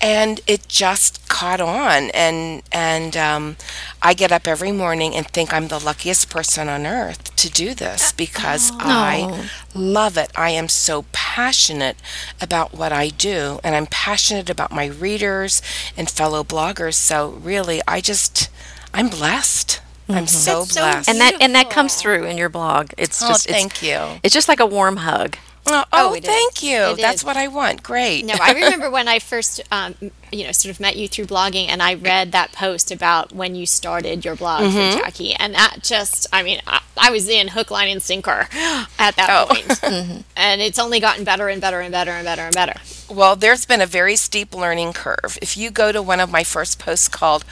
and 0.00 0.40
it 0.46 0.68
just 0.68 1.27
caught 1.38 1.60
on 1.60 2.10
and 2.10 2.62
and 2.72 3.16
um, 3.16 3.56
I 4.02 4.12
get 4.12 4.32
up 4.32 4.48
every 4.48 4.72
morning 4.72 5.14
and 5.14 5.24
think 5.24 5.52
I'm 5.52 5.68
the 5.68 5.78
luckiest 5.78 6.28
person 6.30 6.68
on 6.68 6.84
earth 6.84 7.34
to 7.36 7.48
do 7.48 7.74
this 7.74 8.10
because 8.10 8.72
I 8.80 9.48
love 9.72 10.16
it. 10.16 10.32
I 10.34 10.50
am 10.50 10.68
so 10.68 11.04
passionate 11.12 11.96
about 12.40 12.74
what 12.74 12.92
I 12.92 13.10
do 13.10 13.60
and 13.62 13.76
I'm 13.76 13.86
passionate 13.86 14.50
about 14.50 14.72
my 14.72 14.86
readers 14.86 15.62
and 15.96 16.10
fellow 16.10 16.42
bloggers. 16.42 16.94
So 16.94 17.30
really, 17.30 17.80
I 17.86 18.00
just 18.00 18.50
I'm 18.92 19.08
blessed. 19.08 19.80
I'm 20.08 20.26
so 20.26 20.60
That's 20.60 20.72
so 20.72 20.80
blessed. 20.80 21.08
and 21.08 21.20
that 21.20 21.40
and 21.40 21.54
that 21.54 21.70
comes 21.70 21.94
through 21.94 22.24
in 22.24 22.36
your 22.36 22.48
blog. 22.48 22.90
It's 22.98 23.22
oh, 23.22 23.28
just 23.28 23.46
it's, 23.46 23.54
thank 23.54 23.80
you. 23.80 24.18
it's 24.24 24.34
just 24.34 24.48
like 24.48 24.58
a 24.58 24.66
warm 24.66 24.96
hug. 24.96 25.36
Oh, 25.70 25.84
Oh, 25.92 26.10
oh, 26.10 26.14
it 26.14 26.24
is. 26.24 26.30
thank 26.30 26.62
you. 26.62 26.78
It 26.78 26.96
That's 27.00 27.18
is. 27.20 27.24
what 27.24 27.36
I 27.36 27.48
want. 27.48 27.82
Great. 27.82 28.24
No, 28.24 28.34
I 28.40 28.52
remember 28.54 28.90
when 28.90 29.08
I 29.08 29.18
first, 29.18 29.60
um, 29.70 29.94
you 30.32 30.44
know, 30.44 30.52
sort 30.52 30.70
of 30.74 30.80
met 30.80 30.96
you 30.96 31.08
through 31.08 31.26
blogging, 31.26 31.68
and 31.68 31.82
I 31.82 31.94
read 31.94 32.32
that 32.32 32.52
post 32.52 32.90
about 32.90 33.32
when 33.32 33.54
you 33.54 33.66
started 33.66 34.24
your 34.24 34.34
blog 34.36 34.62
Mm-hmm. 34.62 34.98
for 34.98 35.04
Jackie, 35.04 35.34
and 35.34 35.54
that 35.54 35.78
just, 35.82 36.26
I 36.32 36.42
mean, 36.42 36.60
I, 36.66 36.80
I 36.96 37.10
was 37.10 37.28
in 37.28 37.48
hook, 37.48 37.70
line, 37.70 37.88
and 37.90 38.02
sinker 38.02 38.48
at 38.98 39.16
that 39.16 39.28
Oh. 39.30 39.46
point. 39.54 40.24
and 40.36 40.60
it's 40.60 40.78
only 40.78 41.00
gotten 41.00 41.24
better 41.24 41.48
and 41.48 41.60
better 41.60 41.80
and 41.80 41.92
better 41.92 42.10
and 42.12 42.24
better 42.24 42.42
and 42.42 42.54
better. 42.54 42.74
Well, 43.10 43.36
there's 43.36 43.64
been 43.66 43.80
a 43.80 43.86
very 43.86 44.16
steep 44.16 44.54
learning 44.54 44.92
curve. 44.92 45.38
If 45.40 45.56
you 45.56 45.70
go 45.70 45.92
to 45.92 46.02
one 46.02 46.20
of 46.20 46.30
my 46.30 46.44
first 46.44 46.78
posts 46.78 47.08
called 47.08 47.44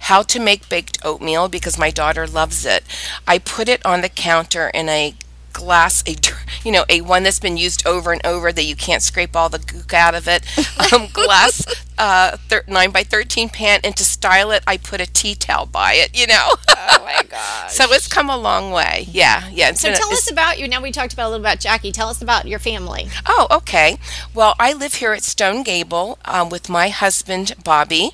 How 0.00 0.22
to 0.22 0.38
Make 0.40 0.68
Baked 0.68 0.98
Oatmeal, 1.04 1.48
because 1.48 1.76
my 1.78 1.90
daughter 1.90 2.26
loves 2.26 2.64
it, 2.64 2.84
I 3.26 3.38
put 3.38 3.68
it 3.68 3.84
on 3.84 4.02
the 4.02 4.08
counter 4.08 4.68
in 4.72 4.88
a 4.88 5.14
glass 5.52 6.02
a 6.06 6.14
dr- 6.14 6.40
you 6.64 6.72
know 6.72 6.84
a 6.88 7.00
one 7.00 7.22
that's 7.22 7.40
been 7.40 7.56
used 7.56 7.86
over 7.86 8.12
and 8.12 8.24
over 8.26 8.52
that 8.52 8.64
you 8.64 8.76
can't 8.76 9.02
scrape 9.02 9.34
all 9.36 9.48
the 9.48 9.58
gook 9.58 9.92
out 9.94 10.14
of 10.14 10.26
it 10.28 10.44
um, 10.92 11.06
glass 11.12 11.64
uh 11.98 12.36
thir- 12.48 12.64
9 12.66 12.90
by 12.90 13.02
13 13.02 13.48
pan 13.48 13.80
and 13.84 13.96
to 13.96 14.04
style 14.04 14.50
it 14.50 14.62
i 14.66 14.76
put 14.76 15.00
a 15.00 15.06
tea 15.06 15.34
towel 15.34 15.66
by 15.66 15.94
it 15.94 16.18
you 16.18 16.26
know 16.26 16.48
Oh 16.68 17.02
my 17.04 17.22
gosh. 17.28 17.72
so 17.72 17.84
it's 17.92 18.08
come 18.08 18.28
a 18.30 18.36
long 18.36 18.70
way 18.70 19.06
yeah 19.10 19.48
yeah 19.52 19.72
So 19.72 19.88
been 19.88 19.94
a- 19.94 19.98
tell 19.98 20.12
us 20.12 20.30
about 20.30 20.58
you. 20.58 20.66
Now 20.68 20.80
we 20.80 20.90
talked 20.92 21.12
about 21.12 21.26
a 21.28 21.30
little 21.30 21.44
about 21.44 21.60
Jackie. 21.60 21.92
Tell 21.92 22.08
us 22.08 22.20
about 22.22 22.46
your 22.46 22.58
family. 22.58 23.08
Oh, 23.26 23.46
okay. 23.50 23.98
Well, 24.34 24.54
I 24.58 24.72
live 24.72 24.94
here 24.94 25.12
at 25.12 25.22
Stone 25.22 25.62
Gable 25.62 26.18
um, 26.24 26.48
with 26.48 26.68
my 26.68 26.88
husband, 26.88 27.54
Bobby. 27.62 28.12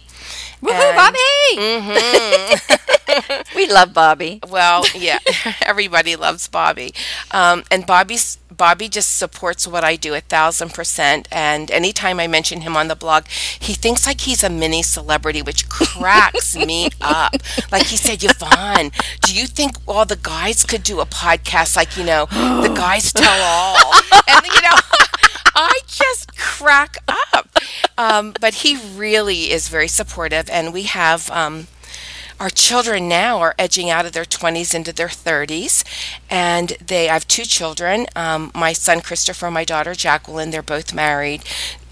Woohoo, 0.63 0.97
Bobby! 0.97 1.19
we 3.57 3.67
love 3.71 3.93
Bobby. 3.93 4.41
Well, 4.49 4.85
yeah, 4.95 5.19
everybody 5.63 6.17
loves 6.17 6.49
Bobby. 6.49 6.95
Um, 7.31 7.65
and 7.71 7.87
Bobby's 7.87 8.39
Bobby 8.51 8.89
just 8.89 9.17
supports 9.19 9.67
what 9.67 9.85
I 9.85 9.97
do 9.97 10.15
a 10.15 10.21
thousand 10.21 10.73
percent. 10.73 11.29
And 11.31 11.71
anytime 11.71 12.19
I 12.19 12.27
mention 12.27 12.63
him 12.63 12.77
on 12.77 12.89
the 12.89 12.97
blog, 12.97 13.27
he 13.29 13.75
thinks 13.75 14.07
like 14.07 14.23
he's 14.23 14.43
a 14.43 14.49
mini 14.51 14.83
celebrity, 14.83 15.43
which 15.43 15.69
cracks 15.69 16.57
me 16.57 16.89
up. 17.01 17.35
Like 17.71 17.85
he 17.85 17.97
said, 17.97 18.23
Yvonne, 18.25 18.91
do 19.23 19.35
you 19.35 19.47
think 19.47 19.77
all 19.87 20.05
the 20.05 20.17
guys 20.17 20.65
could 20.65 20.83
do 20.83 21.01
a 21.01 21.07
podcast 21.07 21.77
like, 21.77 21.97
you 21.97 22.05
know, 22.05 22.27
the 22.27 22.73
guys 22.75 23.13
tell 23.13 23.41
all? 23.43 23.93
And, 24.29 24.45
you 24.45 24.61
know, 24.61 24.77
I 25.55 25.81
just 25.87 26.37
crack 26.37 26.97
up. 27.09 27.49
Um, 27.97 28.35
but 28.41 28.55
he 28.57 28.77
really 28.77 29.51
is 29.51 29.69
very 29.69 29.89
supportive. 29.89 30.49
And 30.51 30.73
we 30.73 30.85
have. 30.85 31.31
Um, 31.31 31.69
our 32.39 32.51
children 32.51 33.09
now 33.09 33.39
are 33.39 33.55
edging 33.59 33.89
out 33.89 34.05
of 34.05 34.13
their 34.13 34.25
20s 34.25 34.75
into 34.75 34.93
their 34.93 35.09
30s 35.09 35.83
and 36.29 36.77
they 36.85 37.09
I 37.09 37.15
have 37.15 37.27
two 37.27 37.45
children 37.45 38.07
um, 38.15 38.51
my 38.55 38.75
son 38.75 39.01
christopher 39.01 39.51
my 39.51 39.65
daughter 39.65 39.95
jacqueline 39.95 40.51
they're 40.51 40.63
both 40.63 40.93
married 40.93 41.43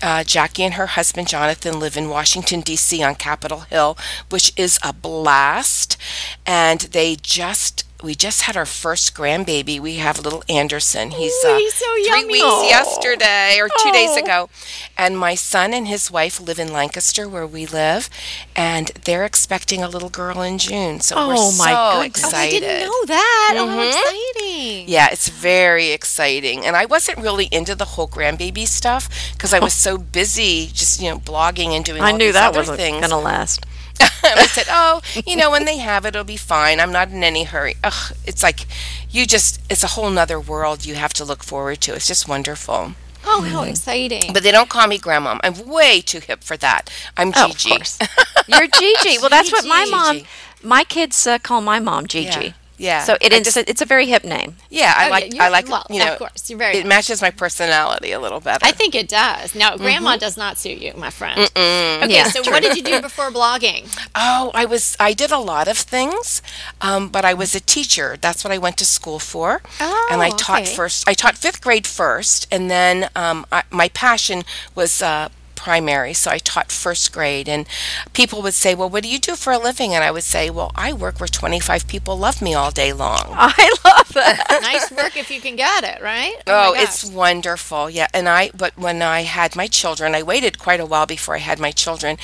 uh, 0.02 0.22
jackie 0.22 0.64
and 0.64 0.74
her 0.74 0.88
husband 0.88 1.28
jonathan 1.28 1.80
live 1.80 1.96
in 1.96 2.10
washington 2.10 2.60
d.c 2.60 3.02
on 3.02 3.14
capitol 3.14 3.60
hill 3.60 3.96
which 4.28 4.52
is 4.56 4.78
a 4.82 4.92
blast 4.92 5.96
and 6.44 6.80
they 6.92 7.16
just 7.16 7.84
we 8.04 8.14
just 8.14 8.42
had 8.42 8.56
our 8.56 8.66
first 8.66 9.14
grandbaby. 9.14 9.80
We 9.80 9.96
have 9.96 10.18
little 10.20 10.44
Anderson. 10.48 11.10
He's, 11.12 11.32
uh, 11.44 11.56
he's 11.56 11.72
so 11.74 11.86
three 11.94 12.04
yummy. 12.06 12.32
weeks 12.32 12.44
Aw. 12.44 12.68
yesterday 12.68 13.58
or 13.58 13.68
two 13.82 13.90
days 13.92 14.14
ago. 14.16 14.50
And 14.98 15.18
my 15.18 15.34
son 15.34 15.72
and 15.72 15.88
his 15.88 16.10
wife 16.10 16.38
live 16.38 16.58
in 16.58 16.70
Lancaster, 16.72 17.26
where 17.28 17.46
we 17.46 17.64
live, 17.66 18.10
and 18.54 18.88
they're 19.04 19.24
expecting 19.24 19.82
a 19.82 19.88
little 19.88 20.10
girl 20.10 20.42
in 20.42 20.58
June. 20.58 21.00
So 21.00 21.16
we're 21.16 21.34
Oh, 21.38 21.52
my 21.56 21.72
so 21.72 22.02
goodness. 22.02 22.32
Oh, 22.34 22.36
I 22.36 22.50
didn't 22.50 22.80
know 22.86 23.04
that. 23.06 23.54
Oh, 23.56 23.66
Mhm. 23.66 23.74
how 23.74 23.88
exciting. 23.88 24.88
Yeah, 24.88 25.08
it's 25.10 25.28
very 25.28 25.88
exciting. 25.90 26.66
And 26.66 26.76
I 26.76 26.84
wasn't 26.84 27.18
really 27.18 27.46
into 27.50 27.74
the 27.74 27.86
whole 27.86 28.06
grandbaby 28.08 28.68
stuff 28.68 29.08
because 29.32 29.54
I 29.54 29.58
was 29.60 29.72
so 29.72 29.96
busy 29.96 30.70
just, 30.72 31.00
you 31.00 31.08
know, 31.10 31.18
blogging 31.18 31.70
and 31.74 31.84
doing 31.84 32.02
I 32.02 32.10
all 32.12 32.16
knew 32.18 32.32
that 32.32 32.48
other 32.48 32.58
wasn't 32.60 32.76
things. 32.78 33.08
to 33.08 33.16
last. 33.16 33.64
and 34.24 34.40
I 34.40 34.46
said, 34.46 34.66
"Oh, 34.70 35.00
you 35.26 35.36
know, 35.36 35.50
when 35.50 35.64
they 35.64 35.78
have 35.78 36.04
it, 36.04 36.08
it'll 36.14 36.24
be 36.24 36.36
fine. 36.36 36.80
I'm 36.80 36.92
not 36.92 37.10
in 37.10 37.22
any 37.24 37.44
hurry." 37.44 37.76
Ugh, 37.84 38.16
it's 38.26 38.42
like 38.42 38.66
you 39.10 39.26
just—it's 39.26 39.82
a 39.84 39.88
whole 39.88 40.10
nother 40.10 40.40
world 40.40 40.84
you 40.84 40.94
have 40.96 41.12
to 41.14 41.24
look 41.24 41.42
forward 41.44 41.80
to. 41.82 41.94
It's 41.94 42.06
just 42.08 42.28
wonderful. 42.28 42.92
Oh, 43.26 43.40
how 43.42 43.62
exciting. 43.62 44.32
But 44.34 44.42
they 44.42 44.50
don't 44.52 44.68
call 44.68 44.86
me 44.86 44.98
grandma. 44.98 45.38
I'm 45.42 45.66
way 45.66 46.00
too 46.02 46.20
hip 46.20 46.42
for 46.44 46.56
that. 46.58 46.90
I'm 47.16 47.32
Oh, 47.34 47.46
of 47.46 47.56
Gigi. 47.56 47.70
course. 47.70 47.98
You're 48.46 48.66
Gigi. 48.68 49.18
Well, 49.18 49.30
that's 49.30 49.50
what 49.50 49.64
my 49.66 49.84
Gigi. 49.84 49.90
mom, 49.90 50.20
my 50.62 50.84
kids 50.84 51.26
uh, 51.26 51.38
call 51.38 51.60
my 51.62 51.78
mom 51.80 52.06
Gigi. 52.06 52.54
Yeah. 52.76 53.04
So 53.04 53.16
it 53.20 53.32
I 53.32 53.36
is, 53.36 53.44
just- 53.44 53.56
it's 53.68 53.82
a 53.82 53.84
very 53.86 54.06
hip 54.06 54.24
name. 54.24 54.56
yeah, 54.70 54.94
I 54.96 55.06
Oh, 55.06 55.10
like. 55.10 55.34
yeah, 55.34 55.44
I 55.44 55.48
like. 55.48 55.68
well, 55.68 55.86
you 55.90 55.98
know, 56.00 56.12
of 56.12 56.18
course, 56.18 56.50
you're 56.50 56.58
very 56.58 56.76
It 56.78 56.86
matches 56.86 57.22
my 57.22 57.30
personality 57.30 58.10
a 58.12 58.18
little 58.20 58.40
better. 58.40 58.64
I 58.66 58.72
think 58.72 58.94
it 58.94 59.08
does. 59.08 59.54
Now, 59.54 59.76
grandma 59.76 60.16
does 60.16 60.36
not 60.36 60.58
suit 60.58 60.78
you, 60.78 60.92
my 60.96 61.10
friend. 61.10 61.38
Okay, 61.56 62.14
Yeah, 62.14 62.24
so 62.24 62.42
what 62.50 62.62
did 62.62 62.76
you 62.76 62.82
do 62.82 63.00
before 63.00 63.30
blogging? 63.30 63.86
Oh, 64.14 64.50
I 64.54 64.64
was 64.64 64.96
I 64.98 65.12
did 65.12 65.30
a 65.30 65.38
lot 65.38 65.68
of 65.68 65.78
things, 65.78 66.42
um, 66.80 67.08
but 67.08 67.24
I 67.24 67.34
was 67.34 67.54
a 67.54 67.60
teacher. 67.60 68.16
That's 68.20 68.42
what 68.44 68.52
I 68.52 68.58
went 68.58 68.76
to 68.78 68.84
school 68.84 69.18
for. 69.18 69.62
and 70.10 70.20
I 70.22 70.30
Oh, 70.32 70.36
taught 70.36 70.62
okay. 70.62 70.74
first. 70.74 71.08
I 71.08 71.14
taught 71.14 71.36
fifth 71.38 71.60
grade 71.60 71.86
first, 71.86 72.46
and 72.50 72.70
then 72.70 73.08
um, 73.14 73.46
I, 73.52 73.62
my 73.70 73.88
passion 73.88 74.42
was 74.74 75.00
uh, 75.02 75.28
primary, 75.64 76.12
so 76.12 76.30
I 76.30 76.38
taught 76.38 76.70
first 76.70 77.06
grade. 77.16 77.48
And 77.48 77.66
people 78.12 78.42
would 78.42 78.54
say, 78.54 78.74
"Well, 78.74 78.90
what 78.92 79.02
do 79.04 79.08
you 79.08 79.18
do 79.18 79.34
for 79.36 79.52
a 79.52 79.58
living?" 79.68 79.94
And 79.94 80.04
I 80.04 80.10
would 80.10 80.28
say, 80.34 80.44
"Well, 80.50 80.70
I 80.74 80.92
work 80.92 81.20
where 81.20 81.28
25 81.28 81.86
people 81.92 82.14
love 82.26 82.42
me 82.42 82.52
all 82.54 82.70
day 82.70 82.92
long." 82.92 83.26
I 83.32 83.64
love 83.84 84.08
that. 84.12 84.58
nice 84.72 84.90
work 84.90 85.16
if 85.16 85.30
you 85.30 85.40
can 85.40 85.56
get 85.56 85.80
it, 85.84 86.02
right? 86.02 86.36
Oh, 86.46 86.74
my 86.74 86.82
it's 86.82 87.04
wonderful. 87.04 87.88
Yeah. 87.88 88.08
And 88.12 88.28
I, 88.28 88.50
but 88.62 88.76
when 88.76 89.00
I 89.02 89.20
had 89.22 89.56
my 89.56 89.66
children, 89.66 90.14
I 90.14 90.22
waited 90.22 90.58
quite 90.58 90.80
a 90.80 90.86
while 90.86 91.06
before 91.06 91.34
I 91.36 91.44
had 91.50 91.58
my 91.58 91.72
children. 91.72 92.16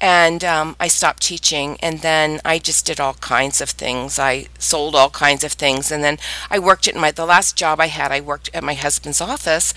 And 0.00 0.44
um, 0.44 0.76
I 0.78 0.88
stopped 0.88 1.22
teaching. 1.22 1.78
And 1.80 2.00
then 2.00 2.40
I 2.44 2.58
just 2.58 2.86
did 2.86 3.00
all 3.00 3.14
kinds 3.14 3.60
of 3.60 3.70
things. 3.70 4.18
I 4.18 4.46
sold 4.58 4.94
all 4.94 5.10
kinds 5.10 5.44
of 5.44 5.52
things. 5.52 5.90
And 5.92 6.02
then 6.04 6.18
I 6.50 6.58
worked 6.58 6.86
at 6.88 6.96
my, 6.96 7.10
the 7.10 7.26
last 7.34 7.56
job 7.56 7.80
I 7.80 7.86
had, 7.86 8.12
I 8.12 8.20
worked 8.20 8.50
at 8.52 8.62
my 8.62 8.74
husband's 8.74 9.20
office. 9.20 9.72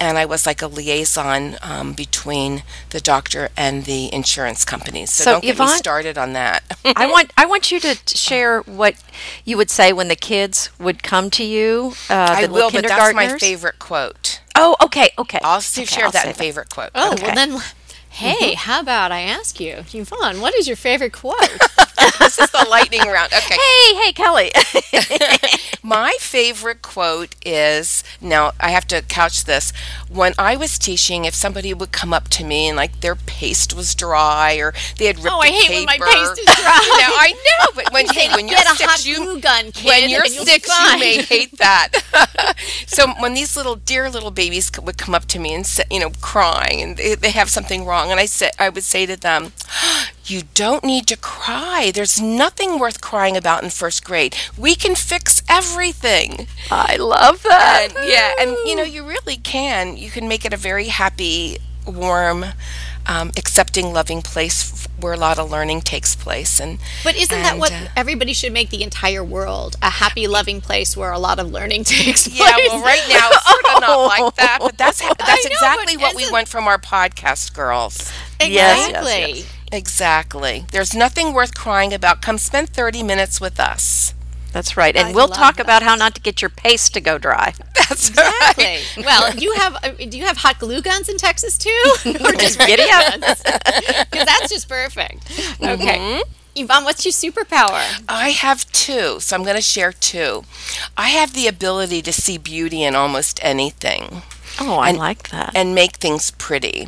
And 0.00 0.16
I 0.16 0.26
was 0.26 0.46
like 0.46 0.62
a 0.62 0.68
liaison 0.68 1.56
um, 1.60 1.92
between 1.92 2.62
the 2.90 3.00
doctor 3.00 3.48
and 3.56 3.84
the 3.84 4.12
insurance 4.14 4.64
companies. 4.64 5.10
So, 5.12 5.24
So, 5.24 5.30
don't 5.32 5.40
get 5.42 5.48
me 5.58 5.64
Yvonne- 5.64 5.78
started 5.78 6.16
on 6.16 6.34
that. 6.34 6.62
I 6.96 7.06
want 7.10 7.32
I 7.36 7.46
want 7.46 7.72
you 7.72 7.80
to 7.80 7.94
t- 7.96 8.16
share 8.16 8.60
what 8.62 8.94
you 9.44 9.56
would 9.56 9.70
say 9.70 9.92
when 9.92 10.06
the 10.08 10.16
kids 10.16 10.70
would 10.78 11.02
come 11.02 11.30
to 11.30 11.44
you. 11.44 11.94
Uh, 12.08 12.14
I 12.14 12.46
the 12.46 12.52
will, 12.52 12.70
but 12.70 12.82
that's 12.86 13.12
my 13.14 13.22
kindergartners. 13.24 13.40
favorite 13.40 13.78
quote. 13.80 14.40
Oh, 14.54 14.76
okay, 14.84 15.10
okay. 15.18 15.40
I'll 15.42 15.56
s- 15.58 15.76
Okay, 15.76 15.84
share 15.84 16.04
I'll 16.06 16.10
that 16.12 16.22
say 16.24 16.28
in 16.30 16.34
favorite 16.34 16.68
quote. 16.70 16.90
Oh, 16.94 17.12
Okay. 17.14 17.24
well 17.26 17.34
then, 17.34 17.60
Mm-hmm. 18.18 18.44
hey, 18.44 18.54
how 18.54 18.80
about 18.80 19.12
I 19.12 19.20
ask 19.20 19.60
you, 19.60 19.84
Yvonne, 19.92 20.40
what 20.40 20.54
is 20.54 20.66
your 20.66 20.76
favorite 20.76 21.12
quote? 21.12 21.38
this 22.18 22.38
is 22.38 22.50
the 22.50 22.66
lightning 22.68 23.02
round. 23.02 23.32
Okay. 23.32 23.56
Hey, 23.68 23.94
hey, 23.94 24.12
Kelly. 24.12 24.50
My 25.82 26.16
favorite 26.20 26.82
quote 26.82 27.34
is 27.44 28.02
now 28.20 28.52
I 28.60 28.70
have 28.70 28.86
to 28.88 29.02
couch 29.02 29.44
this. 29.44 29.72
When 30.10 30.32
I 30.38 30.56
was 30.56 30.78
teaching, 30.78 31.24
if 31.24 31.34
somebody 31.34 31.72
would 31.74 31.92
come 31.92 32.12
up 32.12 32.28
to 32.30 32.44
me 32.44 32.68
and 32.68 32.76
like 32.76 33.00
their 33.00 33.14
paste 33.14 33.74
was 33.74 33.94
dry 33.94 34.56
or 34.56 34.74
they 34.98 35.06
had 35.06 35.16
ripped 35.18 35.34
Oh, 35.34 35.38
I 35.40 35.48
hate 35.48 35.70
when 35.70 35.84
my 35.86 35.98
paste 35.98 36.38
is 36.38 36.44
dry. 36.56 36.80
You 36.82 36.98
know, 36.98 37.14
I 37.16 37.32
know, 37.32 37.72
but 37.74 37.92
when 37.92 38.06
hey, 38.08 38.28
when 38.34 38.48
you're 38.48 38.58
Get 38.58 38.72
a 38.72 38.76
six, 38.76 38.90
hot 38.90 39.06
you 39.06 39.40
gun, 39.40 39.72
kid, 39.72 39.86
when 39.86 40.10
you're 40.10 40.24
six, 40.26 40.68
you 40.68 40.98
may 40.98 41.22
hate 41.22 41.56
that. 41.58 41.90
so 42.86 43.08
when 43.20 43.34
these 43.34 43.56
little 43.56 43.76
dear 43.76 44.10
little 44.10 44.30
babies 44.30 44.70
would 44.82 44.98
come 44.98 45.14
up 45.14 45.26
to 45.26 45.38
me 45.38 45.54
and 45.54 45.66
say, 45.66 45.84
you 45.90 46.00
know, 46.00 46.10
crying 46.20 46.82
and 46.82 46.96
they, 46.96 47.14
they 47.14 47.30
have 47.30 47.48
something 47.48 47.84
wrong, 47.84 48.07
and 48.10 48.20
I 48.20 48.26
said, 48.26 48.52
I 48.58 48.68
would 48.68 48.84
say 48.84 49.06
to 49.06 49.16
them, 49.16 49.52
you 50.24 50.42
don't 50.54 50.84
need 50.84 51.06
to 51.08 51.16
cry. 51.16 51.90
There's 51.94 52.20
nothing 52.20 52.78
worth 52.78 53.00
crying 53.00 53.36
about 53.36 53.62
in 53.62 53.70
first 53.70 54.04
grade. 54.04 54.36
We 54.56 54.74
can 54.74 54.94
fix 54.94 55.42
everything. 55.48 56.46
I 56.70 56.96
love 56.96 57.42
that. 57.42 57.88
And 57.96 58.08
yeah, 58.08 58.32
and 58.40 58.56
you 58.66 58.76
know, 58.76 58.82
you 58.82 59.06
really 59.06 59.36
can. 59.36 59.96
You 59.96 60.10
can 60.10 60.28
make 60.28 60.44
it 60.44 60.52
a 60.52 60.56
very 60.56 60.86
happy, 60.86 61.58
warm, 61.86 62.44
um, 63.08 63.32
accepting, 63.36 63.92
loving 63.92 64.22
place 64.22 64.86
where 65.00 65.14
a 65.14 65.16
lot 65.16 65.38
of 65.38 65.50
learning 65.50 65.80
takes 65.80 66.14
place. 66.14 66.60
And 66.60 66.78
But 67.02 67.16
isn't 67.16 67.42
that 67.42 67.58
what 67.58 67.72
uh, 67.72 67.88
everybody 67.96 68.34
should 68.34 68.52
make 68.52 68.70
the 68.70 68.82
entire 68.82 69.24
world 69.24 69.76
a 69.82 69.90
happy, 69.90 70.28
loving 70.28 70.60
place 70.60 70.96
where 70.96 71.10
a 71.10 71.18
lot 71.18 71.38
of 71.38 71.50
learning 71.50 71.84
takes 71.96 72.28
place? 72.28 72.38
Yeah, 72.38 72.56
well, 72.68 72.82
right 72.82 73.04
now 73.08 73.30
it's 73.32 73.50
sort 73.50 73.64
of 73.76 73.80
not 73.80 73.96
like 74.04 74.34
that, 74.36 74.58
but 74.60 74.76
that's 74.76 75.00
that's 75.00 75.44
know, 75.44 75.50
exactly 75.50 75.96
what 75.96 76.14
we 76.14 76.30
want 76.30 76.48
from 76.48 76.68
our 76.68 76.78
podcast, 76.78 77.54
girls. 77.54 78.12
Yes, 78.40 78.50
yes, 78.50 78.86
exactly. 78.88 79.40
yes. 79.40 79.54
Exactly. 79.70 80.64
There's 80.72 80.94
nothing 80.94 81.34
worth 81.34 81.54
crying 81.54 81.92
about. 81.92 82.22
Come 82.22 82.38
spend 82.38 82.70
30 82.70 83.02
minutes 83.02 83.38
with 83.38 83.60
us. 83.60 84.14
That's 84.52 84.76
right. 84.76 84.96
And 84.96 85.08
I 85.08 85.12
we'll 85.12 85.28
love 85.28 85.36
talk 85.36 85.58
about 85.58 85.82
how 85.82 85.94
not 85.94 86.14
to 86.14 86.20
get 86.20 86.40
your 86.42 86.48
paste 86.48 86.94
to 86.94 87.00
go 87.00 87.18
dry. 87.18 87.54
That's 87.88 88.10
right. 88.16 88.54
Exactly. 88.56 89.04
Well, 89.04 89.34
you 89.36 89.52
have 89.54 89.74
uh, 89.84 89.90
do 90.08 90.18
you 90.18 90.24
have 90.24 90.38
hot 90.38 90.58
glue 90.58 90.80
guns 90.82 91.08
in 91.08 91.16
Texas 91.18 91.56
too, 91.58 91.70
or 92.24 92.32
just 92.32 92.58
Giddy 92.58 92.84
up. 92.90 93.14
Because 93.20 94.26
that's 94.26 94.48
just 94.50 94.68
perfect. 94.68 95.30
Okay, 95.62 95.98
Mm-hmm. 95.98 96.20
Yvonne, 96.56 96.84
what's 96.84 97.04
your 97.04 97.12
superpower? 97.12 98.02
I 98.08 98.30
have 98.30 98.70
two, 98.72 99.20
so 99.20 99.36
I'm 99.36 99.44
going 99.44 99.54
to 99.54 99.62
share 99.62 99.92
two. 99.92 100.42
I 100.96 101.10
have 101.10 101.32
the 101.32 101.46
ability 101.46 102.02
to 102.02 102.12
see 102.12 102.36
beauty 102.36 102.82
in 102.82 102.96
almost 102.96 103.38
anything 103.44 104.22
Oh, 104.60 104.78
I 104.78 104.88
And- 104.88 104.98
like 104.98 105.28
that. 105.28 105.52
and 105.54 105.72
make 105.74 105.96
things 105.98 106.32
pretty. 106.32 106.86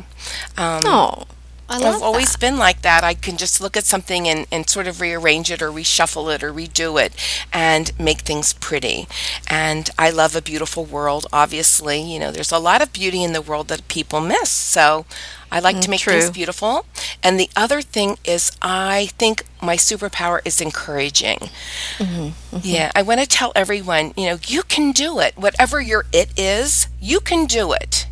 Um, 0.57 0.83
oh, 0.85 1.23
I 1.71 1.77
love 1.77 1.97
I've 1.97 2.01
always 2.01 2.35
been 2.35 2.57
like 2.57 2.81
that. 2.81 3.03
I 3.03 3.13
can 3.13 3.37
just 3.37 3.61
look 3.61 3.77
at 3.77 3.85
something 3.85 4.27
and, 4.27 4.45
and 4.51 4.69
sort 4.69 4.87
of 4.87 4.99
rearrange 5.01 5.49
it 5.51 5.61
or 5.61 5.71
reshuffle 5.71 6.33
it 6.33 6.43
or 6.43 6.53
redo 6.53 7.01
it 7.03 7.13
and 7.53 7.97
make 7.99 8.19
things 8.19 8.53
pretty. 8.53 9.07
And 9.47 9.89
I 9.97 10.09
love 10.09 10.35
a 10.35 10.41
beautiful 10.41 10.85
world, 10.85 11.27
obviously. 11.31 12.01
You 12.01 12.19
know, 12.19 12.31
there's 12.31 12.51
a 12.51 12.59
lot 12.59 12.81
of 12.81 12.93
beauty 12.93 13.23
in 13.23 13.33
the 13.33 13.41
world 13.41 13.69
that 13.69 13.87
people 13.87 14.19
miss. 14.21 14.49
So 14.49 15.05
I 15.51 15.59
like 15.59 15.77
mm, 15.77 15.81
to 15.81 15.89
make 15.89 16.05
things 16.05 16.29
beautiful. 16.29 16.85
And 17.23 17.39
the 17.39 17.49
other 17.55 17.81
thing 17.81 18.17
is, 18.25 18.51
I 18.61 19.07
think 19.17 19.45
my 19.61 19.77
superpower 19.77 20.41
is 20.45 20.61
encouraging. 20.61 21.49
Mm-hmm, 21.97 22.55
mm-hmm. 22.55 22.57
Yeah, 22.63 22.91
I 22.95 23.01
want 23.01 23.21
to 23.21 23.27
tell 23.27 23.51
everyone, 23.55 24.13
you 24.17 24.25
know, 24.27 24.39
you 24.47 24.63
can 24.63 24.91
do 24.91 25.19
it. 25.19 25.37
Whatever 25.37 25.79
your 25.81 26.05
it 26.11 26.31
is, 26.37 26.87
you 26.99 27.19
can 27.19 27.45
do 27.45 27.71
it. 27.73 28.07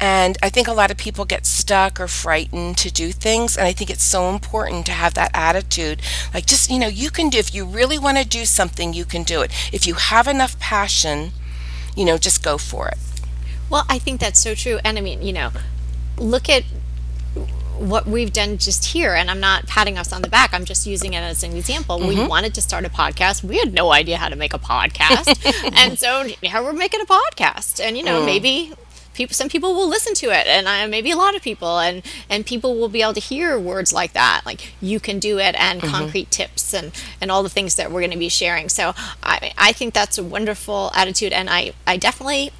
And 0.00 0.36
I 0.42 0.48
think 0.48 0.68
a 0.68 0.72
lot 0.72 0.90
of 0.90 0.96
people 0.96 1.24
get 1.24 1.46
stuck 1.46 2.00
or 2.00 2.08
frightened 2.08 2.78
to 2.78 2.92
do 2.92 3.12
things. 3.12 3.56
And 3.56 3.66
I 3.66 3.72
think 3.72 3.90
it's 3.90 4.04
so 4.04 4.30
important 4.30 4.86
to 4.86 4.92
have 4.92 5.14
that 5.14 5.30
attitude. 5.34 6.02
Like, 6.32 6.46
just, 6.46 6.70
you 6.70 6.78
know, 6.78 6.88
you 6.88 7.10
can 7.10 7.30
do, 7.30 7.38
if 7.38 7.54
you 7.54 7.64
really 7.64 7.98
want 7.98 8.18
to 8.18 8.24
do 8.24 8.44
something, 8.44 8.92
you 8.92 9.04
can 9.04 9.22
do 9.22 9.42
it. 9.42 9.50
If 9.72 9.86
you 9.86 9.94
have 9.94 10.26
enough 10.26 10.58
passion, 10.58 11.32
you 11.94 12.04
know, 12.04 12.18
just 12.18 12.42
go 12.42 12.58
for 12.58 12.88
it. 12.88 12.98
Well, 13.68 13.84
I 13.88 13.98
think 13.98 14.20
that's 14.20 14.40
so 14.40 14.54
true. 14.54 14.78
And 14.84 14.98
I 14.98 15.00
mean, 15.00 15.22
you 15.22 15.32
know, 15.32 15.50
look 16.18 16.48
at 16.48 16.64
what 17.78 18.06
we've 18.06 18.32
done 18.32 18.58
just 18.58 18.84
here. 18.86 19.14
And 19.14 19.30
I'm 19.30 19.40
not 19.40 19.66
patting 19.66 19.98
us 19.98 20.12
on 20.12 20.22
the 20.22 20.28
back, 20.28 20.52
I'm 20.52 20.64
just 20.64 20.86
using 20.86 21.14
it 21.14 21.20
as 21.20 21.42
an 21.42 21.56
example. 21.56 21.98
We 21.98 22.16
mm-hmm. 22.16 22.28
wanted 22.28 22.54
to 22.54 22.62
start 22.62 22.84
a 22.84 22.88
podcast. 22.88 23.44
We 23.44 23.58
had 23.58 23.72
no 23.72 23.92
idea 23.92 24.16
how 24.16 24.28
to 24.28 24.36
make 24.36 24.54
a 24.54 24.58
podcast. 24.58 25.72
and 25.76 25.98
so 25.98 26.26
now 26.42 26.62
we're 26.62 26.72
making 26.72 27.00
a 27.00 27.06
podcast. 27.06 27.80
And, 27.80 27.96
you 27.96 28.04
know, 28.04 28.22
mm. 28.22 28.26
maybe. 28.26 28.72
People, 29.16 29.34
some 29.34 29.48
people 29.48 29.74
will 29.74 29.88
listen 29.88 30.14
to 30.14 30.26
it, 30.26 30.46
and 30.46 30.68
uh, 30.68 30.86
maybe 30.88 31.10
a 31.10 31.16
lot 31.16 31.34
of 31.34 31.42
people, 31.42 31.78
and 31.78 32.02
and 32.28 32.44
people 32.44 32.76
will 32.78 32.88
be 32.88 33.02
able 33.02 33.14
to 33.14 33.20
hear 33.20 33.58
words 33.58 33.92
like 33.92 34.12
that, 34.12 34.42
like 34.44 34.74
"you 34.80 35.00
can 35.00 35.18
do 35.18 35.38
it," 35.38 35.54
and 35.58 35.80
concrete 35.90 36.30
tips, 36.30 36.74
and 36.74 36.92
and 37.20 37.30
all 37.30 37.42
the 37.42 37.48
things 37.48 37.74
that 37.76 37.90
we're 37.90 38.00
going 38.00 38.10
to 38.12 38.18
be 38.18 38.28
sharing. 38.28 38.68
So 38.68 38.94
I 39.22 39.52
I 39.56 39.72
think 39.72 39.94
that's 39.94 40.18
a 40.18 40.22
wonderful 40.22 40.90
attitude, 40.94 41.32
and 41.32 41.48
I 41.50 41.72
I 41.86 41.96
definitely 41.96 42.52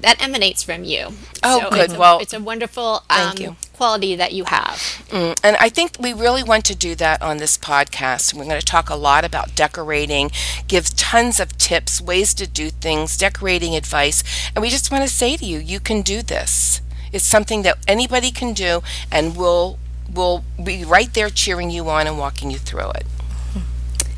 that 0.00 0.22
emanates 0.22 0.62
from 0.62 0.84
you. 0.84 1.08
Oh, 1.42 1.60
So 1.60 1.70
good. 1.70 1.80
It's 1.84 1.94
a, 1.94 1.98
Well, 1.98 2.18
it's 2.18 2.32
a 2.32 2.40
wonderful 2.40 3.04
um, 3.10 3.18
thank 3.28 3.40
you. 3.40 3.56
quality 3.72 4.16
that 4.16 4.32
you 4.32 4.44
have. 4.44 4.76
Mm, 5.10 5.38
And 5.44 5.56
I 5.60 5.68
think 5.68 5.96
we 6.00 6.12
really 6.12 6.42
want 6.42 6.64
to 6.66 6.74
do 6.74 6.94
that 6.96 7.22
on 7.22 7.36
this 7.38 7.56
podcast. 7.58 8.34
We're 8.34 8.44
going 8.44 8.58
to 8.58 8.64
talk 8.66 8.90
a 8.90 8.96
lot 8.96 9.24
about 9.24 9.54
decorating, 9.54 10.30
give 10.66 10.94
tons 10.96 11.38
of 11.38 11.56
tips, 11.58 12.00
ways 12.00 12.34
to 12.34 12.46
do 12.46 12.70
things, 12.70 13.16
decorating 13.16 13.74
advice. 13.76 14.24
And 14.54 14.62
we 14.62 14.70
just 14.70 14.90
want 14.90 15.04
to 15.04 15.10
say 15.10 15.36
to 15.36 15.44
you, 15.44 15.58
you 15.58 15.78
can 15.80 16.02
do 16.02 16.22
this. 16.22 16.80
It's 17.12 17.24
something 17.26 17.62
that 17.62 17.76
anybody 17.86 18.30
can 18.30 18.54
do, 18.54 18.82
and 19.10 19.36
we'll, 19.36 19.78
we'll 20.12 20.44
be 20.62 20.82
right 20.84 21.12
there 21.12 21.28
cheering 21.28 21.70
you 21.70 21.88
on 21.90 22.06
and 22.06 22.18
walking 22.18 22.50
you 22.50 22.58
through 22.58 22.90
it. 22.92 23.06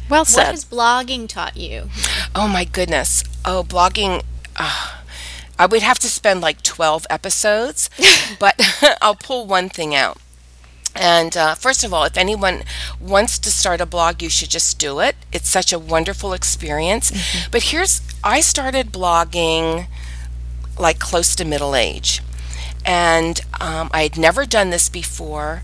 well 0.09 0.25
said. 0.25 0.45
What 0.45 0.51
has 0.53 0.65
blogging 0.65 1.29
taught 1.29 1.57
you? 1.57 1.89
Oh 2.37 2.49
my 2.49 2.65
goodness. 2.65 3.23
Oh, 3.45 3.63
blogging. 3.63 4.23
Uh, 4.57 4.91
I 5.59 5.67
would 5.67 5.83
have 5.83 5.99
to 6.01 6.09
spend 6.09 6.41
like 6.41 6.63
12 6.63 7.07
episodes, 7.11 7.91
but 8.39 8.55
I'll 9.03 9.15
pull 9.15 9.47
one 9.47 9.69
thing 9.69 9.95
out. 9.95 10.19
And 10.97 11.37
uh, 11.37 11.55
first 11.55 11.83
of 11.83 11.93
all, 11.93 12.05
if 12.05 12.17
anyone 12.17 12.63
wants 13.01 13.39
to 13.41 13.51
start 13.51 13.81
a 13.81 13.87
blog, 13.87 14.23
you 14.23 14.29
should 14.29 14.51
just 14.51 14.79
do 14.79 15.01
it. 15.01 15.17
It's 15.33 15.49
such 15.49 15.73
a 15.73 15.79
wonderful 15.79 16.33
experience. 16.33 17.13
But 17.51 17.65
here's 17.65 18.01
I 18.23 18.41
started 18.41 18.93
blogging 18.93 19.89
like 20.79 20.99
close 20.99 21.35
to 21.37 21.45
middle 21.45 21.75
age. 21.75 22.21
And 22.85 23.41
um, 23.61 23.91
I 23.93 24.03
had 24.03 24.19
never 24.19 24.45
done 24.45 24.71
this 24.71 24.89
before. 24.89 25.63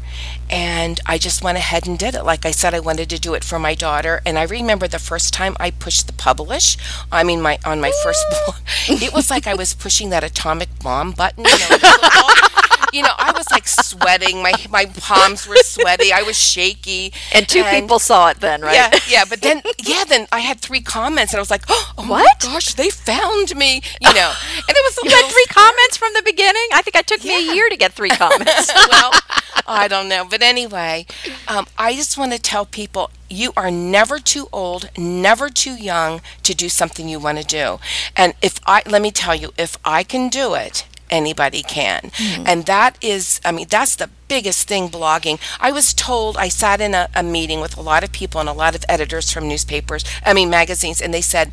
And 0.49 1.01
I 1.07 1.19
just 1.19 1.45
went 1.45 1.59
ahead 1.59 1.87
and 1.87 1.99
did 1.99 2.15
it. 2.15 2.25
Like 2.25 2.45
I 2.45 2.51
said, 2.51 2.75
I 2.75 2.81
wanted 2.81 3.09
to 3.11 3.21
do 3.21 3.35
it 3.35 3.45
for 3.45 3.59
my 3.59 3.75
daughter. 3.75 4.21
And 4.27 4.39
I 4.39 4.45
remember 4.45 4.89
the 4.89 4.99
first 4.99 5.33
time 5.33 5.57
I 5.61 5.71
pushed 5.71 6.07
the 6.07 6.13
publish, 6.13 6.77
I 7.13 7.23
mean, 7.23 7.41
my 7.41 7.59
on 7.65 7.81
my 7.81 7.93
first 8.03 8.25
blog, 8.47 8.57
it 8.89 9.13
was 9.13 9.31
like 9.31 9.47
I 9.47 9.55
was 9.55 9.75
pushing 9.75 10.11
that 10.11 10.25
atomic 10.25 10.69
bomb 10.83 11.13
button. 11.13 11.45
You 11.45 11.59
know, 11.71 11.77
you 12.93 13.03
know, 13.03 13.13
I 13.19 13.33
was 13.33 13.51
like 13.51 13.67
sweating. 13.69 14.43
My 14.43 14.53
my 14.71 14.87
palms 14.87 15.47
were 15.47 15.57
sweaty. 15.63 16.13
I 16.13 16.23
was 16.23 16.37
shaky. 16.39 17.13
and 17.33 17.49
two 17.49 17.65
people 17.65 17.99
saw 17.99 18.29
it 18.31 18.41
then, 18.41 18.63
right? 18.63 18.75
Yeah, 18.75 18.91
yeah, 19.09 19.25
but 19.29 19.41
then 19.43 19.63
yeah, 19.85 20.05
then 20.05 20.27
I 20.33 20.41
had 20.41 20.61
three 20.61 20.81
comments, 20.81 21.33
and 21.33 21.39
I 21.39 21.41
was 21.43 21.51
like, 21.51 21.65
oh 21.69 21.93
my 21.99 22.23
What? 22.23 22.41
gosh, 22.41 22.75
they 22.75 22.91
found 22.91 23.55
me, 23.57 23.83
you 24.01 24.13
know. 24.15 24.33
And 24.57 24.77
it 24.77 24.85
was 24.85 24.99
You 25.05 25.11
had 25.11 25.31
three 25.31 25.47
comments 25.51 25.97
from 25.97 26.13
the 26.15 26.23
beginning? 26.25 26.69
I 26.73 26.83
think 26.83 26.97
it 26.97 27.07
took 27.07 27.25
me 27.25 27.37
a 27.51 27.55
year 27.55 27.69
to 27.69 27.77
get 27.77 27.93
three 27.93 28.11
comments. 28.11 28.73
well, 28.91 29.13
I 29.67 29.89
don't 29.89 30.09
know. 30.09 30.25
But 30.25 30.43
anyway, 30.43 31.07
um, 31.49 31.67
I 31.79 31.95
just 31.95 32.19
want 32.19 32.33
to 32.33 32.39
tell 32.39 32.67
people 32.67 33.11
you 33.29 33.53
are 33.57 33.71
never 33.71 34.19
too 34.19 34.49
old, 34.53 34.91
never 34.99 35.49
too 35.51 35.75
young 35.75 36.21
to 36.43 36.55
do 36.55 36.69
something 36.69 37.09
you 37.09 37.19
want 37.21 37.39
to 37.39 37.45
do. 37.45 37.79
And 38.17 38.35
if 38.43 38.59
I, 38.67 38.83
let 38.87 39.03
me 39.03 39.11
tell 39.11 39.35
you, 39.35 39.53
if 39.57 39.77
I 39.85 40.03
can 40.03 40.29
do 40.29 40.55
it, 40.55 40.85
anybody 41.11 41.63
can. 41.63 42.11
Hmm. 42.15 42.45
And 42.47 42.67
that 42.67 42.97
is, 43.01 43.41
I 43.45 43.53
mean, 43.53 43.67
that's 43.69 43.97
the 43.97 44.09
biggest 44.31 44.69
thing 44.69 44.89
blogging. 44.89 45.41
I 45.59 45.73
was 45.73 45.93
told, 45.93 46.37
I 46.37 46.49
sat 46.49 46.81
in 46.81 46.95
a, 46.95 47.09
a 47.17 47.23
meeting 47.23 47.61
with 47.61 47.77
a 47.77 47.81
lot 47.83 48.05
of 48.05 48.13
people 48.13 48.39
and 48.41 48.49
a 48.49 48.53
lot 48.65 48.77
of 48.77 48.85
editors 48.89 49.33
from 49.33 49.49
newspapers, 49.49 50.05
I 50.25 50.33
mean, 50.33 50.49
magazines, 50.49 51.03
and 51.03 51.13
they 51.13 51.21
said, 51.21 51.53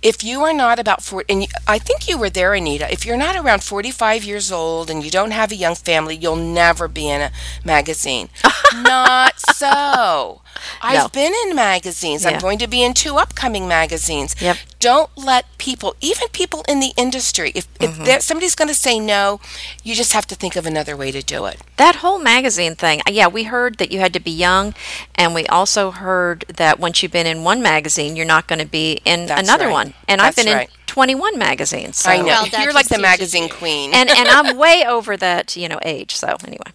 if 0.00 0.24
you 0.24 0.40
are 0.40 0.54
not 0.54 0.78
about 0.78 1.02
40, 1.02 1.30
and 1.32 1.46
I 1.68 1.78
think 1.78 2.08
you 2.08 2.16
were 2.16 2.30
there, 2.30 2.54
Anita, 2.54 2.90
if 2.90 3.04
you're 3.04 3.18
not 3.26 3.36
around 3.36 3.62
45 3.62 4.24
years 4.24 4.50
old 4.50 4.88
and 4.90 5.04
you 5.04 5.10
don't 5.10 5.32
have 5.32 5.52
a 5.52 5.56
young 5.56 5.74
family, 5.74 6.16
you'll 6.16 6.36
never 6.62 6.88
be 6.88 7.06
in 7.06 7.20
a 7.20 7.30
magazine. 7.64 8.30
not 8.74 9.38
so. 9.38 10.40
I've 10.80 11.02
No. 11.02 11.08
been 11.08 11.34
in 11.44 11.54
magazines. 11.54 12.24
Yeah. 12.24 12.30
I'm 12.30 12.40
going 12.40 12.58
to 12.60 12.66
be 12.66 12.82
in 12.82 12.94
two 12.94 13.16
upcoming 13.16 13.68
magazines. 13.68 14.34
Yep. 14.40 14.56
Don't 14.80 15.10
let 15.16 15.44
people, 15.58 15.96
even 16.00 16.28
people 16.28 16.64
in 16.68 16.80
the 16.80 16.92
industry, 16.96 17.52
if, 17.54 17.66
if 17.80 17.90
mm-hmm. 17.90 18.04
there, 18.04 18.20
somebody's 18.20 18.54
going 18.54 18.68
to 18.68 18.74
say 18.86 18.98
no, 18.98 19.40
you 19.82 19.94
just 19.94 20.12
have 20.12 20.26
to 20.28 20.34
think 20.34 20.56
of 20.56 20.64
another 20.64 20.96
way 20.96 21.10
to 21.10 21.22
do 21.22 21.44
it. 21.46 21.60
That 21.76 21.96
whole 21.96 22.05
magazine 22.18 22.74
thing, 22.74 23.00
uh, 23.00 23.10
yeah, 23.10 23.28
we 23.28 23.44
heard 23.44 23.76
that 23.78 23.90
you 23.92 23.98
had 23.98 24.12
to 24.14 24.20
be 24.20 24.30
young, 24.30 24.74
and 25.14 25.34
we 25.34 25.46
also 25.46 25.90
heard 25.90 26.44
that 26.56 26.78
once 26.78 27.02
you've 27.02 27.12
been 27.12 27.26
in 27.26 27.44
one 27.44 27.60
magazine, 27.62 28.16
you're 28.16 28.26
not 28.26 28.46
going 28.46 28.60
to 28.60 28.66
be 28.66 29.00
in 29.04 29.26
That's 29.26 29.42
another 29.42 29.66
right. 29.66 29.72
one. 29.72 29.94
And 30.08 30.20
I've 30.20 30.36
been 30.36 30.46
right. 30.46 30.68
in 30.68 30.74
21 30.86 31.38
magazines. 31.38 31.98
So. 31.98 32.10
I 32.10 32.18
know. 32.18 32.24
Well, 32.26 32.62
You're 32.62 32.72
like 32.72 32.88
the 32.88 32.98
magazine 32.98 33.48
queen. 33.48 33.92
And, 33.92 34.08
and 34.08 34.28
I'm 34.28 34.56
way 34.64 34.84
over 34.86 35.16
that, 35.16 35.56
you 35.56 35.68
know, 35.68 35.78
age. 35.82 36.14
So 36.16 36.36
anyway. 36.46 36.72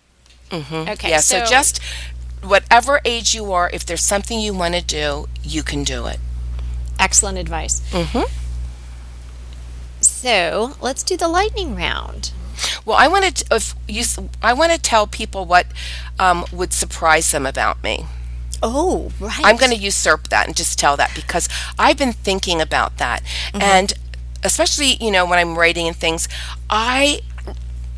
Okay, 0.54 1.10
yeah, 1.10 1.20
so, 1.22 1.46
just 1.46 1.80
whatever 2.44 3.00
age 3.06 3.34
you 3.34 3.54
are, 3.54 3.70
if 3.72 3.86
there's 3.86 4.04
something 4.04 4.38
you 4.40 4.54
want 4.54 4.74
to 4.76 4.82
do, 4.84 5.28
you 5.44 5.64
can 5.64 5.84
do 5.86 6.08
it. 6.08 6.20
excellent 7.00 7.38
advice. 7.38 7.80
Mm-hmm. 7.92 8.24
So 10.02 10.76
let's 10.82 11.04
do 11.04 11.16
the 11.18 11.28
lightning 11.28 11.76
round. 11.76 12.32
Well, 12.86 12.98
I 12.98 13.08
want 13.08 13.36
to 13.36 13.56
if 13.56 13.76
you 13.88 14.02
s- 14.02 14.20
I 14.42 14.54
want 14.54 14.72
to 14.72 14.78
tell 14.80 15.08
people 15.08 15.46
what 15.46 15.68
um, 16.20 16.46
would 16.52 16.74
surprise 16.74 17.32
them 17.32 17.46
about 17.46 17.84
me. 17.84 18.06
Oh, 18.64 19.12
right. 19.20 19.42
I'm 19.44 19.58
going 19.58 19.72
to 19.72 19.78
usurp 19.78 20.28
that 20.30 20.46
and 20.48 20.56
just 20.56 20.78
tell 20.78 20.96
that 20.98 21.12
because 21.16 21.50
I've 21.80 21.98
been 21.98 22.14
thinking 22.14 22.62
about 22.62 22.98
that. 22.98 23.24
And 23.54 23.94
especially, 24.44 24.98
you 25.04 25.10
know, 25.12 25.26
when 25.26 25.40
I'm 25.40 25.58
writing 25.58 25.88
and 25.88 25.96
things, 25.96 26.28
I 26.70 27.22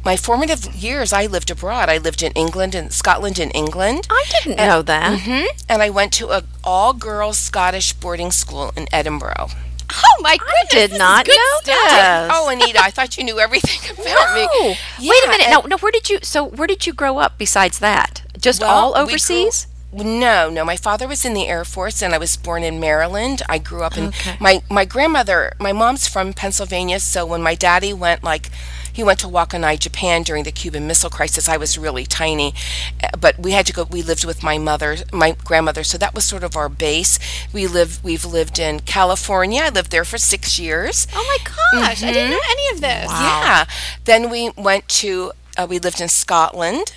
my 0.06 0.18
formative 0.18 0.74
years, 0.76 1.14
I 1.14 1.26
lived 1.28 1.50
abroad. 1.50 1.88
I 1.90 1.98
lived 1.98 2.22
in 2.24 2.32
England 2.34 2.76
and 2.76 2.92
Scotland 2.92 3.40
and 3.40 3.52
England. 3.56 4.06
I 4.10 4.24
didn't 4.32 4.58
know 4.58 4.82
that. 4.82 5.20
hmm 5.22 5.46
And 5.70 5.82
I 5.82 5.90
went 5.90 6.12
to 6.14 6.30
a 6.32 6.44
all 6.64 6.94
girls 6.94 7.38
Scottish 7.38 7.94
boarding 7.94 8.32
school 8.32 8.72
in 8.76 8.88
Edinburgh. 8.92 9.48
Oh 9.96 10.22
my 10.22 10.38
goodness! 10.38 10.74
I 10.74 10.88
Did 10.88 10.98
not 10.98 11.26
good 11.26 11.36
know 11.36 11.58
stuff. 11.64 11.90
that. 11.90 12.30
Oh, 12.32 12.50
Anita, 12.50 12.80
I 12.82 12.90
thought 12.92 13.18
you 13.18 13.24
knew 13.24 13.40
everything 13.40 13.80
about 13.94 14.36
me. 14.36 14.48
Oh, 14.52 14.76
wait 15.00 15.24
a 15.26 15.28
minute. 15.30 15.48
No, 15.52 15.62
no. 15.62 15.78
Where 15.78 15.92
did 15.92 16.10
you? 16.10 16.20
So 16.24 16.46
where 16.46 16.68
did 16.68 16.88
you 16.88 16.94
grow 16.94 17.18
up? 17.18 17.38
Besides 17.38 17.80
that, 17.80 18.24
just 18.40 18.62
Well, 18.62 18.70
all 18.72 18.90
we 18.92 18.94
grew- 18.96 19.04
overseas. 19.14 19.68
No, 19.94 20.50
no. 20.50 20.66
My 20.66 20.76
father 20.78 21.08
was 21.08 21.24
in 21.24 21.34
the 21.34 21.48
Air 21.48 21.64
Force, 21.64 22.02
and 22.02 22.14
I 22.14 22.18
was 22.18 22.36
born 22.36 22.64
in 22.64 22.80
Maryland. 22.80 23.44
I 23.48 23.60
grew 23.60 23.84
up 23.84 23.96
in 23.98 24.06
Okay. 24.08 24.38
my 24.40 24.64
my 24.70 24.86
grandmother. 24.86 25.54
My 25.60 25.72
mom's 25.72 26.08
from 26.08 26.34
Pennsylvania, 26.34 27.00
so 27.00 27.26
when 27.26 27.42
my 27.44 27.56
daddy 27.56 27.94
went 27.94 28.24
like. 28.24 28.50
He 28.96 29.04
went 29.04 29.18
to 29.22 29.28
Wakkanai, 29.28 29.80
Japan 29.80 30.22
during 30.22 30.44
the 30.44 30.52
Cuban 30.52 30.86
Missile 30.86 31.10
Crisis. 31.10 31.50
I 31.50 31.58
was 31.58 31.80
really 31.80 32.06
tiny, 32.06 32.54
uh, 33.04 33.08
but 33.20 33.40
we 33.40 33.50
had 33.54 33.66
to 33.66 33.74
go. 33.74 33.86
We 33.86 34.04
lived 34.04 34.24
with 34.24 34.44
my 34.44 34.60
mother, 34.60 34.98
my 35.12 35.32
grandmother, 35.32 35.84
so 35.84 35.98
that 35.98 36.14
was 36.14 36.26
sort 36.26 36.44
of 36.44 36.56
our 36.56 36.70
base. 36.70 37.18
We 37.52 37.66
live. 37.66 38.04
We've 38.04 38.24
lived 38.24 38.60
in 38.60 38.82
California. 38.82 39.62
I 39.64 39.70
lived 39.70 39.90
there 39.90 40.06
for 40.06 40.20
six 40.20 40.60
years. 40.60 41.08
Oh 41.12 41.26
my 41.28 41.40
gosh! 41.82 42.04
I 42.04 42.12
didn't 42.14 42.32
know 42.34 42.46
any 42.52 42.76
of 42.76 42.82
this. 42.82 43.10
Yeah. 43.10 43.66
Then 44.06 44.30
we 44.30 44.52
went 44.56 44.88
to, 45.02 45.32
uh, 45.58 45.66
we 45.68 45.80
lived 45.80 46.00
in 46.00 46.08
Scotland. 46.08 46.94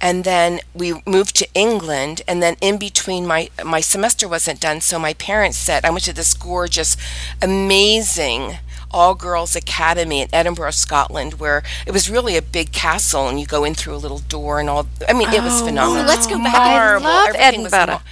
And 0.00 0.24
then 0.24 0.60
we 0.74 1.02
moved 1.06 1.34
to 1.36 1.48
England, 1.54 2.22
and 2.28 2.42
then 2.42 2.56
in 2.60 2.76
between 2.78 3.26
my 3.26 3.48
my 3.64 3.80
semester 3.80 4.28
wasn't 4.28 4.60
done, 4.60 4.80
so 4.82 4.98
my 4.98 5.14
parents 5.14 5.56
said 5.58 5.84
I 5.84 5.90
went 5.90 6.04
to 6.04 6.12
this 6.12 6.34
gorgeous, 6.34 6.96
amazing 7.42 8.58
all 8.92 9.14
girls 9.14 9.56
academy 9.56 10.20
in 10.22 10.28
Edinburgh, 10.32 10.70
Scotland, 10.72 11.34
where 11.34 11.62
it 11.86 11.92
was 11.92 12.08
really 12.08 12.36
a 12.36 12.42
big 12.42 12.72
castle, 12.72 13.28
and 13.28 13.40
you 13.40 13.46
go 13.46 13.64
in 13.64 13.74
through 13.74 13.94
a 13.94 14.02
little 14.04 14.20
door, 14.20 14.60
and 14.60 14.68
all. 14.70 14.86
I 15.08 15.12
mean, 15.12 15.28
it 15.32 15.42
was 15.42 15.60
Oh, 15.62 15.66
phenomenal. 15.66 16.02
wow. 16.04 16.08
Let's 16.08 16.26
go 16.26 16.38
back. 16.38 16.54
I 16.54 16.96
love 16.98 17.28
Everything 17.34 17.66
Edinburgh. 17.66 17.86
mar- 17.94 18.02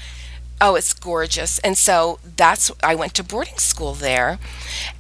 Oh, 0.60 0.76
it's 0.76 0.94
gorgeous. 0.94 1.58
And 1.58 1.76
so 1.76 2.18
that's, 2.36 2.70
I 2.82 2.94
went 2.94 3.12
to 3.14 3.24
boarding 3.24 3.58
school 3.58 3.92
there. 3.92 4.38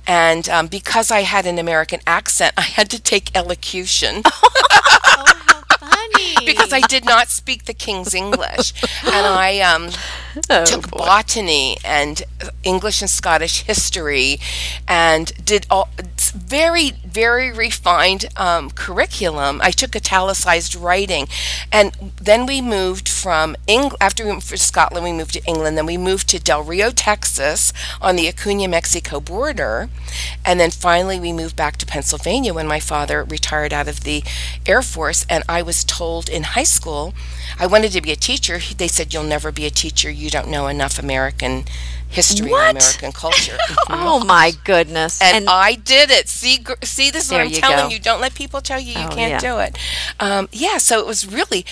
And 0.06 0.48
um, 0.48 0.66
because 0.66 1.10
I 1.10 1.20
had 1.22 1.46
an 1.46 1.58
American 1.58 2.00
accent, 2.06 2.52
I 2.58 2.62
had 2.62 2.90
to 2.90 3.00
take 3.00 3.34
elocution 3.36 4.22
Oh, 4.26 4.50
how 4.60 5.24
funny! 5.24 5.43
because 6.46 6.72
I 6.72 6.80
did 6.80 7.04
not 7.04 7.28
speak 7.28 7.64
the 7.64 7.74
King's 7.74 8.14
English. 8.14 8.72
and 9.04 9.26
I 9.26 9.60
um, 9.60 9.90
Oh, 10.50 10.64
took 10.64 10.90
boy. 10.90 10.98
botany 10.98 11.76
and 11.84 12.22
English 12.64 13.00
and 13.00 13.10
Scottish 13.10 13.62
history 13.62 14.38
and 14.88 15.32
did 15.44 15.66
all 15.70 15.88
very, 16.34 16.90
very 16.90 17.52
refined 17.52 18.26
um, 18.36 18.70
curriculum. 18.70 19.60
I 19.62 19.70
took 19.70 19.94
italicized 19.94 20.74
writing. 20.74 21.28
And 21.72 22.12
then 22.20 22.44
we 22.44 22.60
moved 22.60 23.08
from 23.08 23.56
England, 23.66 23.96
after 24.00 24.24
we 24.24 24.32
moved 24.32 24.48
to 24.48 24.58
Scotland, 24.58 25.04
we 25.04 25.12
moved 25.12 25.34
to 25.34 25.44
England. 25.44 25.78
Then 25.78 25.86
we 25.86 25.96
moved 25.96 26.28
to 26.30 26.40
Del 26.40 26.62
Rio, 26.62 26.90
Texas 26.90 27.72
on 28.02 28.16
the 28.16 28.28
Acuna, 28.28 28.68
Mexico 28.68 29.20
border. 29.20 29.88
And 30.44 30.58
then 30.58 30.70
finally 30.70 31.20
we 31.20 31.32
moved 31.32 31.56
back 31.56 31.76
to 31.78 31.86
Pennsylvania 31.86 32.52
when 32.52 32.66
my 32.66 32.80
father 32.80 33.24
retired 33.24 33.72
out 33.72 33.88
of 33.88 34.00
the 34.00 34.24
Air 34.66 34.82
Force. 34.82 35.24
And 35.30 35.44
I 35.48 35.62
was 35.62 35.84
told 35.84 36.28
in 36.28 36.42
high 36.42 36.64
school, 36.64 37.14
I 37.58 37.66
wanted 37.66 37.92
to 37.92 38.02
be 38.02 38.12
a 38.12 38.16
teacher. 38.16 38.58
They 38.76 38.88
said, 38.88 39.14
You'll 39.14 39.22
never 39.22 39.52
be 39.52 39.66
a 39.66 39.70
teacher. 39.70 40.10
You 40.10 40.30
don't 40.30 40.48
know 40.48 40.66
enough 40.66 40.98
American 40.98 41.64
history 42.14 42.50
What? 42.50 42.68
and 42.68 42.78
American 42.78 43.12
culture. 43.12 43.58
Oh 43.88 44.24
my 44.24 44.52
goodness! 44.64 45.20
And, 45.20 45.46
I 45.48 45.74
did 45.74 46.10
it. 46.10 46.28
See, 46.28 46.58
gr- 46.58 46.82
see, 46.82 47.10
this 47.10 47.26
is 47.26 47.32
what 47.32 47.40
I'm 47.42 47.48
you 47.50 47.56
telling 47.56 47.88
go. 47.88 47.94
you. 47.94 47.98
Don't 47.98 48.20
let 48.20 48.34
people 48.34 48.60
tell 48.60 48.80
you 48.80 48.92
you 48.92 49.06
Oh, 49.06 49.14
can't 49.18 49.32
yeah. 49.42 49.48
do 49.50 49.58
it. 49.58 49.76
Um, 50.20 50.48
yeah, 50.52 50.78
so 50.78 50.98
it 51.00 51.06
was 51.06 51.26
really 51.30 51.64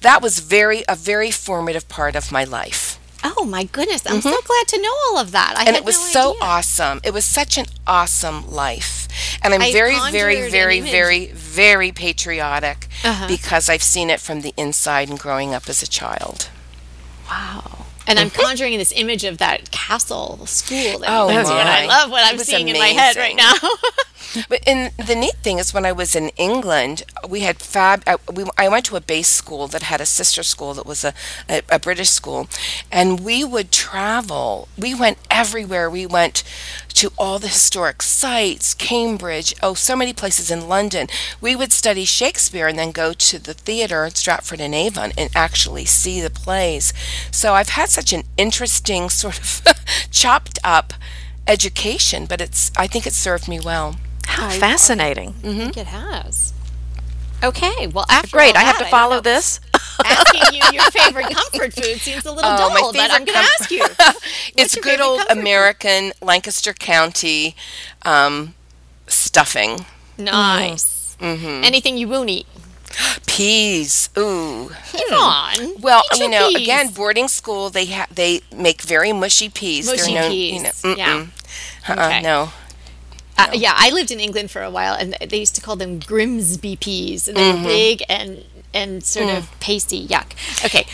that 0.00 0.20
was 0.20 0.40
very 0.40 0.82
a 0.88 0.96
very 0.96 1.30
formative 1.30 1.88
part 1.88 2.16
of 2.16 2.32
my 2.32 2.44
life, 2.44 2.98
oh 3.24 3.44
my 3.44 3.64
goodness! 3.64 4.02
I'm 4.06 4.20
so 4.20 4.38
glad 4.50 4.66
to 4.68 4.80
know 4.82 4.94
all 5.06 5.18
of 5.18 5.30
that. 5.32 5.54
I 5.56 5.60
Mm-hmm. 5.60 5.68
and 5.68 5.76
it 5.76 5.84
was 5.84 5.98
no 5.98 6.10
so 6.20 6.30
idea. 6.30 6.42
awesome. 6.42 7.00
It 7.04 7.14
was 7.14 7.24
such 7.24 7.56
an 7.58 7.66
awesome 7.86 8.50
life, 8.50 9.08
and 9.42 9.54
I'm 9.54 9.62
I 9.62 9.72
very, 9.72 9.96
very, 10.10 10.50
very, 10.50 10.80
very, 10.80 11.26
very 11.32 11.92
patriotic 11.92 12.88
Uh-huh. 13.04 13.28
because 13.28 13.68
I've 13.68 13.82
seen 13.82 14.10
it 14.10 14.20
from 14.20 14.40
the 14.42 14.52
inside 14.56 15.08
and 15.08 15.18
growing 15.18 15.54
up 15.54 15.68
as 15.68 15.82
a 15.82 15.86
child. 15.86 16.48
Wow. 17.30 17.81
And 18.06 18.18
I'm 18.18 18.30
conjuring 18.44 18.76
this 18.78 18.92
image 18.96 19.24
of 19.24 19.38
that 19.38 19.70
castle 19.70 20.44
school. 20.46 20.98
That 21.00 21.08
Oh, 21.10 21.28
we 21.28 21.34
went 21.34 21.46
to, 21.48 21.54
and 21.54 21.68
I 21.68 21.86
love 21.86 22.10
what 22.10 22.24
I'm 22.26 22.38
seeing 22.38 22.68
in 22.68 22.78
my 22.78 22.88
head 22.88 23.16
right 23.16 23.36
now. 23.36 23.52
But 24.48 24.60
and 24.66 24.92
the 24.96 25.14
neat 25.14 25.36
thing 25.42 25.58
is, 25.58 25.74
when 25.74 25.84
I 25.84 25.92
was 25.92 26.16
in 26.16 26.28
England, 26.30 27.02
we 27.28 27.40
had 27.40 27.58
fab. 27.58 28.02
I, 28.06 28.16
we, 28.32 28.44
I 28.56 28.68
went 28.68 28.86
to 28.86 28.96
a 28.96 29.00
base 29.00 29.28
school 29.28 29.68
that 29.68 29.82
had 29.82 30.00
a 30.00 30.06
sister 30.06 30.42
school 30.42 30.74
that 30.74 30.86
was 30.86 31.04
a, 31.04 31.12
a, 31.48 31.62
a 31.70 31.78
British 31.78 32.10
school, 32.10 32.48
and 32.90 33.20
we 33.20 33.44
would 33.44 33.70
travel. 33.70 34.68
We 34.78 34.94
went 34.94 35.18
everywhere. 35.30 35.90
We 35.90 36.06
went 36.06 36.42
to 36.94 37.12
all 37.18 37.38
the 37.38 37.48
historic 37.48 38.02
sites, 38.02 38.74
Cambridge, 38.74 39.54
oh, 39.62 39.74
so 39.74 39.96
many 39.96 40.12
places 40.12 40.50
in 40.50 40.68
London. 40.68 41.08
We 41.40 41.56
would 41.56 41.72
study 41.72 42.04
Shakespeare 42.04 42.68
and 42.68 42.78
then 42.78 42.92
go 42.92 43.12
to 43.12 43.38
the 43.38 43.54
theater 43.54 44.04
at 44.04 44.16
Stratford 44.16 44.60
and 44.60 44.74
Avon 44.74 45.12
and 45.16 45.30
actually 45.34 45.84
see 45.84 46.20
the 46.20 46.30
plays. 46.30 46.92
So 47.30 47.54
I've 47.54 47.70
had 47.70 47.88
such 47.88 48.12
an 48.12 48.24
interesting 48.36 49.08
sort 49.22 49.38
of 49.38 49.62
chopped 50.10 50.58
up 50.62 50.92
education, 51.46 52.26
but 52.26 52.40
it's 52.40 52.70
I 52.76 52.86
think 52.86 53.06
it 53.06 53.14
served 53.14 53.48
me 53.48 53.60
well. 53.60 53.96
How 54.32 54.50
fascinating! 54.50 55.34
I 55.38 55.42
think 55.56 55.76
it 55.76 55.86
has. 55.86 56.52
Okay, 57.44 57.88
well, 57.88 58.06
after 58.08 58.36
Great. 58.36 58.54
all 58.54 58.62
I 58.62 58.64
have 58.64 58.78
that, 58.78 58.84
to 58.84 58.90
follow 58.90 59.16
know, 59.16 59.20
this. 59.20 59.58
Asking 60.04 60.54
you 60.54 60.62
your 60.72 60.84
favorite 60.92 61.26
comfort 61.34 61.72
food 61.74 61.98
seems 62.00 62.24
a 62.24 62.30
little 62.32 62.48
Oh, 62.50 62.70
my 62.70 62.80
dull, 62.80 62.92
but 62.92 63.10
I'm 63.10 63.24
favorite 63.24 63.34
going 63.34 63.44
to 63.44 63.52
ask 63.60 63.70
you. 63.70 63.84
it's 64.56 64.76
your 64.76 64.82
good 64.82 64.90
favorite 64.92 65.04
old 65.04 65.18
comfort 65.18 65.34
food? 65.34 65.40
American 65.40 66.12
Lancaster 66.22 66.72
County 66.72 67.56
um, 68.02 68.54
stuffing. 69.08 69.84
Nice. 70.16 71.16
Mm-hmm. 71.20 71.64
Anything 71.64 71.98
you 71.98 72.06
won't 72.08 72.30
eat? 72.30 72.46
Peas. 73.26 74.08
Ooh. 74.16 74.70
Come 74.92 75.18
on. 75.18 75.80
Well, 75.80 76.02
Eat 76.14 76.20
you 76.20 76.28
know, 76.28 76.46
peas. 76.48 76.62
again, 76.62 76.88
boarding 76.92 77.26
school 77.28 77.70
they 77.70 77.86
ha- 77.86 78.06
they 78.14 78.40
make 78.54 78.82
very 78.82 79.12
mushy 79.12 79.48
peas. 79.48 79.86
Mushy 79.86 80.14
They're 80.14 80.30
peas, 80.30 80.52
You 80.84 80.90
know, 80.90 80.96
yeah. 80.96 81.06
mm-mm. 81.26 81.28
Uh-uh, 81.88 82.06
Okay. 82.06 82.22
No. 82.22 82.52
Uh, 83.38 83.48
yeah, 83.54 83.72
I 83.76 83.90
lived 83.90 84.10
in 84.10 84.20
England 84.20 84.50
for 84.50 84.62
a 84.62 84.70
while, 84.70 84.94
and 84.94 85.16
they 85.28 85.38
used 85.38 85.54
to 85.56 85.60
call 85.62 85.76
them 85.76 85.98
Grimsby 85.98 86.76
peas, 86.76 87.28
and 87.28 87.36
they 87.36 87.42
Mm-hmm. 87.42 87.62
were 87.62 87.68
big 87.68 88.02
and 88.08 88.44
and 88.74 89.04
sort 89.04 89.26
Mm. 89.28 89.38
of 89.38 89.60
pasty. 89.60 90.06
Yuck. 90.06 90.32
Okay, 90.64 90.86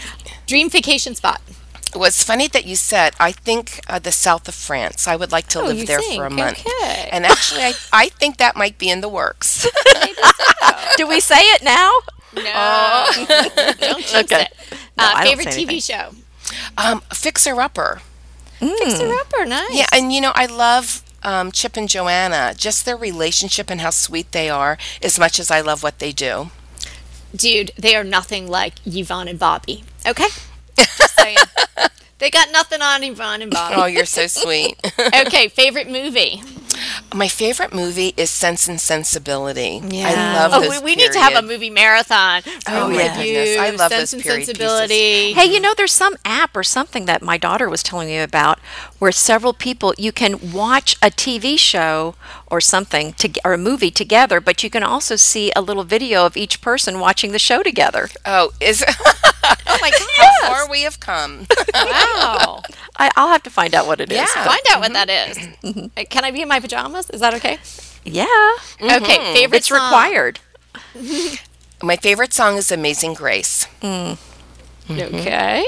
dream 0.46 0.68
vacation 0.70 1.14
spot. 1.14 1.40
Well, 1.94 2.05
it's 2.05 2.22
funny 2.22 2.48
that 2.48 2.64
you 2.66 2.77
said. 2.77 3.14
I 3.18 3.33
think 3.33 3.81
uh, 3.88 3.98
the 3.98 4.12
south 4.12 4.46
of 4.48 4.55
France. 4.55 5.09
I 5.09 5.16
would 5.16 5.33
like 5.33 5.46
to 5.48 5.61
Oh, 5.61 5.64
live 5.66 5.87
there 5.87 6.01
think? 6.01 6.16
for 6.20 6.27
a 6.27 6.31
month. 6.31 6.61
Okay. 6.61 7.09
And 7.11 7.24
actually, 7.24 7.62
I, 7.62 7.72
I 7.92 8.09
think 8.11 8.37
that 8.38 8.57
might 8.57 8.77
be 8.79 8.90
in 8.90 9.01
the 9.01 9.09
works. 9.09 9.66
Do 10.96 11.07
we 11.09 11.18
say 11.20 11.40
it 11.55 11.62
now? 11.62 11.90
No, 12.35 13.07
don't 13.81 14.05
jinx 14.05 14.14
Okay. 14.33 14.42
it. 14.42 14.53
Uh, 14.98 15.22
favorite 15.22 15.48
TV 15.48 15.83
show. 15.83 16.11
um, 16.77 17.01
Fixer 17.12 17.59
Upper. 17.61 18.01
Fixer 18.59 19.12
Upper, 19.12 19.44
nice. 19.46 19.70
Yeah, 19.72 19.87
and 19.92 20.12
you 20.12 20.20
know, 20.20 20.33
I 20.35 20.46
love 20.46 21.03
um, 21.22 21.52
Chip 21.52 21.76
and 21.76 21.88
Joanna. 21.88 22.54
Just 22.57 22.85
their 22.85 22.96
relationship 22.96 23.70
and 23.70 23.81
how 23.81 23.90
sweet 23.90 24.33
they 24.33 24.48
are, 24.50 24.78
as 25.02 25.18
much 25.18 25.38
as 25.40 25.50
I 25.50 25.61
love 25.61 25.83
what 25.83 25.98
they 25.98 26.12
do. 26.12 26.50
dude, 27.35 27.72
they 27.76 27.94
are 27.96 28.04
nothing 28.04 28.48
like 28.48 28.74
Yvonne 28.87 29.28
and 29.28 29.38
Bobby. 29.38 29.85
Okay, 30.07 30.28
just 30.76 31.14
saying. 31.16 31.37
they 32.18 32.31
got 32.31 32.50
nothing 32.52 32.81
on 32.83 33.02
Yvonne 33.04 33.42
and 33.42 33.50
Bobby. 33.50 33.74
Oh, 33.76 33.87
you're 33.87 34.04
so 34.07 34.26
sweet. 34.26 34.76
okay, 34.98 35.48
favorite 35.48 35.90
movie. 35.90 36.42
My 37.14 37.27
favorite 37.29 37.73
movie 37.73 38.12
is 38.18 38.29
Sense 38.31 38.68
and 38.68 38.79
Sensibility. 38.79 39.81
Yeah. 39.88 40.09
I 40.09 40.35
love 40.35 40.53
Oh, 40.53 40.61
those 40.61 40.81
we, 40.83 40.85
we 40.85 40.97
need 40.97 41.11
to 41.12 41.18
have 41.18 41.42
a 41.42 41.47
movie 41.47 41.71
marathon. 41.71 42.42
Oh, 42.68 42.88
Room 42.88 42.97
my 42.97 43.05
with 43.05 43.16
goodness. 43.16 43.59
I 43.59 43.71
love 43.71 43.90
Sense 43.90 44.11
those 44.11 44.14
and 44.14 44.23
period 44.23 44.44
Sensibility. 44.47 45.33
Hey, 45.33 45.47
you 45.47 45.59
know, 45.59 45.73
there's 45.75 45.92
some 45.92 46.16
app 46.27 46.55
or 46.55 46.62
something 46.62 47.07
that 47.07 47.23
my 47.23 47.38
daughter 47.38 47.68
was 47.68 47.83
telling 47.83 48.09
me 48.09 48.18
about 48.18 48.59
where 48.99 49.11
several 49.12 49.55
people 49.55 49.94
you 49.97 50.12
can 50.12 50.53
watch 50.53 50.97
a 50.97 51.07
TV 51.11 51.59
show 51.59 52.14
or 52.51 52.61
something 52.61 53.14
to, 53.14 53.31
or 53.42 53.55
a 53.55 53.59
movie 53.59 53.90
together, 53.90 54.38
but 54.40 54.62
you 54.62 54.68
can 54.68 54.83
also 54.83 55.16
see 55.16 55.51
a 55.57 55.62
little 55.62 55.85
video 55.85 56.27
of 56.27 56.37
each 56.37 56.61
person 56.61 56.99
watching 57.01 57.33
the 57.33 57.38
show 57.38 57.62
together. 57.62 58.09
Oh, 58.27 58.51
is 58.61 58.85
Oh 59.71 59.79
my 59.81 59.90
how 60.16 60.49
far 60.49 60.71
we 60.71 60.83
have 60.83 61.01
come. 61.01 61.47
Wow. 61.75 62.63
I, 62.96 63.11
I'll 63.17 63.29
have 63.29 63.42
to 63.44 63.50
find 63.50 63.75
out 63.75 63.87
what 63.87 64.00
it 64.00 64.11
is. 64.11 64.19
Yeah. 64.19 64.44
Find 64.44 64.61
out 64.71 64.81
what 64.81 64.92
that 64.92 65.09
is. 65.09 65.38
Uh, 65.96 66.04
Can 66.11 66.25
I 66.25 66.31
be 66.33 66.42
in 66.42 66.48
my 66.48 66.59
pajamas? 66.59 66.98
Is 67.11 67.21
that 67.21 67.35
okay? 67.35 67.59
Yeah, 68.05 68.25
Okay, 68.81 69.19
mm-hmm. 69.19 69.33
favorite 69.35 69.59
it's 69.59 69.69
song. 69.69 69.81
required. 69.83 70.40
My 71.83 71.96
favorite 71.96 72.33
song 72.35 72.57
is 72.57 72.73
Amazing 72.73 73.15
Grace. 73.15 73.67
Mm. 73.83 74.19
Mm-hmm. 74.88 75.15
Okay. 75.17 75.65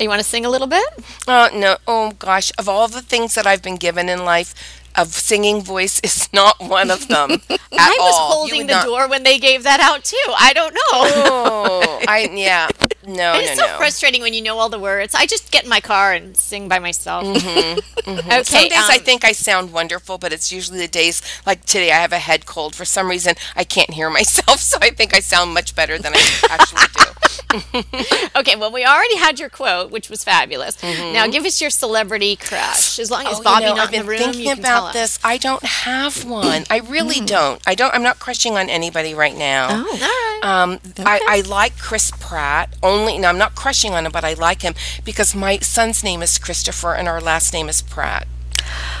You 0.00 0.08
want 0.08 0.20
to 0.20 0.26
sing 0.28 0.44
a 0.44 0.48
little 0.50 0.66
bit? 0.66 0.84
Oh 1.28 1.48
no! 1.54 1.76
Oh 1.86 2.12
gosh! 2.18 2.50
Of 2.58 2.68
all 2.68 2.88
the 2.88 3.02
things 3.02 3.34
that 3.36 3.46
I've 3.46 3.62
been 3.62 3.76
given 3.76 4.08
in 4.08 4.24
life, 4.24 4.54
of 4.94 5.08
singing 5.14 5.62
voice 5.62 6.00
is 6.00 6.28
not 6.34 6.60
one 6.60 6.90
of 6.90 7.08
them 7.08 7.30
at 7.50 7.60
I 7.72 7.96
was 8.00 8.14
all. 8.18 8.32
Holding 8.32 8.66
the 8.66 8.74
not- 8.74 8.84
door 8.86 9.08
when 9.08 9.22
they 9.22 9.38
gave 9.38 9.62
that 9.64 9.80
out 9.80 10.04
too. 10.04 10.16
I 10.38 10.52
don't 10.52 10.74
know. 10.74 10.80
Oh, 10.92 12.00
I 12.08 12.28
yeah. 12.32 12.68
No, 13.06 13.32
it's 13.36 13.46
no, 13.48 13.52
It's 13.52 13.58
so 13.60 13.66
no. 13.66 13.76
frustrating 13.76 14.22
when 14.22 14.32
you 14.34 14.42
know 14.42 14.58
all 14.58 14.68
the 14.68 14.78
words. 14.78 15.14
I 15.14 15.26
just 15.26 15.50
get 15.50 15.64
in 15.64 15.68
my 15.70 15.80
car 15.80 16.12
and 16.12 16.36
sing 16.36 16.68
by 16.68 16.78
myself. 16.78 17.26
Okay, 17.26 18.42
Some 18.44 18.68
days 18.68 18.72
I 18.88 18.96
um, 18.98 19.02
think 19.04 19.24
I 19.24 19.32
sound 19.32 19.72
wonderful, 19.72 20.18
but 20.18 20.32
it's 20.32 20.52
usually 20.52 20.78
the 20.78 20.88
days 20.88 21.22
like 21.46 21.64
today 21.64 21.90
I 21.90 21.96
have 22.00 22.12
a 22.12 22.18
head 22.18 22.46
cold. 22.46 22.74
For 22.74 22.84
some 22.84 23.08
reason, 23.08 23.34
I 23.56 23.64
can't 23.64 23.90
hear 23.90 24.10
myself, 24.10 24.60
so 24.60 24.78
I 24.80 24.90
think 24.90 25.14
I 25.14 25.20
sound 25.20 25.52
much 25.54 25.74
better 25.74 25.98
than 25.98 26.12
I 26.14 26.20
actually 26.50 26.82
do. 26.96 27.04
Okay, 28.34 28.56
well, 28.56 28.72
we 28.72 28.84
already 28.84 29.16
had 29.16 29.38
your 29.38 29.48
quote, 29.48 29.90
which 29.90 30.08
was 30.10 30.24
fabulous. 30.24 30.82
Now, 30.82 31.26
give 31.26 31.44
us 31.44 31.60
your 31.60 31.70
celebrity 31.70 32.36
crush. 32.36 32.98
As 32.98 33.10
long 33.10 33.26
as 33.26 33.32
Mm-hmm. 33.32 33.34
Oh, 33.34 33.38
you 33.38 33.44
Bobby 33.44 33.64
know, 33.66 33.74
not 33.74 33.88
I've 33.88 33.94
in 33.94 34.00
been 34.00 34.06
the 34.06 34.10
room, 34.10 34.18
thinking 34.18 34.40
you 34.42 34.54
can 34.54 34.62
tell 34.64 34.78
about 34.86 34.88
us. 34.88 34.94
this. 34.94 35.18
I 35.24 35.36
don't 35.36 35.62
have 35.62 36.24
one. 36.24 36.64
I 36.70 36.78
really 36.78 37.18
Hmm. 37.20 37.26
don't. 37.26 37.62
I 37.66 37.74
don't. 37.74 37.94
I'm 37.94 38.02
not 38.02 38.18
crushing 38.18 38.56
on 38.56 38.68
anybody 38.68 39.14
right 39.14 39.36
now. 39.36 39.68
Oh. 39.70 39.88
All 39.90 39.98
right. 39.98 40.40
Um, 40.42 40.80
I, 41.06 41.20
I 41.28 41.40
like 41.48 41.78
Chris 41.78 42.10
Pratt 42.18 42.74
only. 42.82 43.18
Now 43.18 43.28
I'm 43.28 43.38
not 43.38 43.54
crushing 43.54 43.92
on 43.94 44.06
him, 44.06 44.12
but 44.12 44.24
I 44.24 44.34
like 44.34 44.62
him 44.62 44.74
because 45.04 45.34
my 45.34 45.58
son's 45.58 46.02
name 46.02 46.22
is 46.22 46.38
Christopher 46.38 46.94
and 46.94 47.06
our 47.08 47.20
last 47.20 47.52
name 47.52 47.68
is 47.68 47.80
Pratt. 47.82 48.26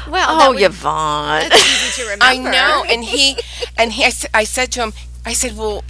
well, 0.08 0.26
Oh, 0.40 0.50
would- 0.52 0.62
Yvonne. 0.62 1.48
that's 1.48 1.54
easy 1.86 2.02
to 2.02 2.10
remember. 2.10 2.24
I 2.26 2.36
know, 2.38 2.84
and 2.88 3.04
he 3.04 3.36
and 3.76 3.92
he. 3.92 4.04
I 4.34 4.44
said 4.44 4.70
to 4.72 4.80
him, 4.82 4.92
I 5.26 5.32
said, 5.32 5.56
"Well, 5.56 5.82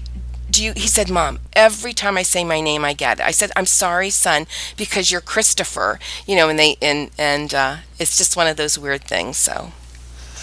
do 0.52 0.64
you?" 0.64 0.72
He 0.76 0.88
said, 0.88 1.10
"Mom, 1.10 1.38
every 1.54 1.92
time 1.92 2.16
I 2.16 2.22
say 2.22 2.44
my 2.44 2.60
name, 2.60 2.84
I 2.84 2.92
get 2.92 3.18
it." 3.20 3.26
I 3.26 3.32
said, 3.32 3.50
"I'm 3.56 3.66
sorry, 3.66 4.10
son, 4.10 4.46
because 4.76 5.10
you're 5.10 5.20
Christopher." 5.20 5.98
You 6.26 6.36
know, 6.36 6.48
and 6.48 6.58
they 6.58 6.76
and 6.80 7.10
and 7.18 7.52
uh, 7.54 7.76
it's 7.98 8.16
just 8.16 8.36
one 8.36 8.46
of 8.46 8.56
those 8.56 8.78
weird 8.78 9.04
things. 9.04 9.36
So 9.36 9.72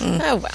Oh 0.01 0.35
well. 0.35 0.51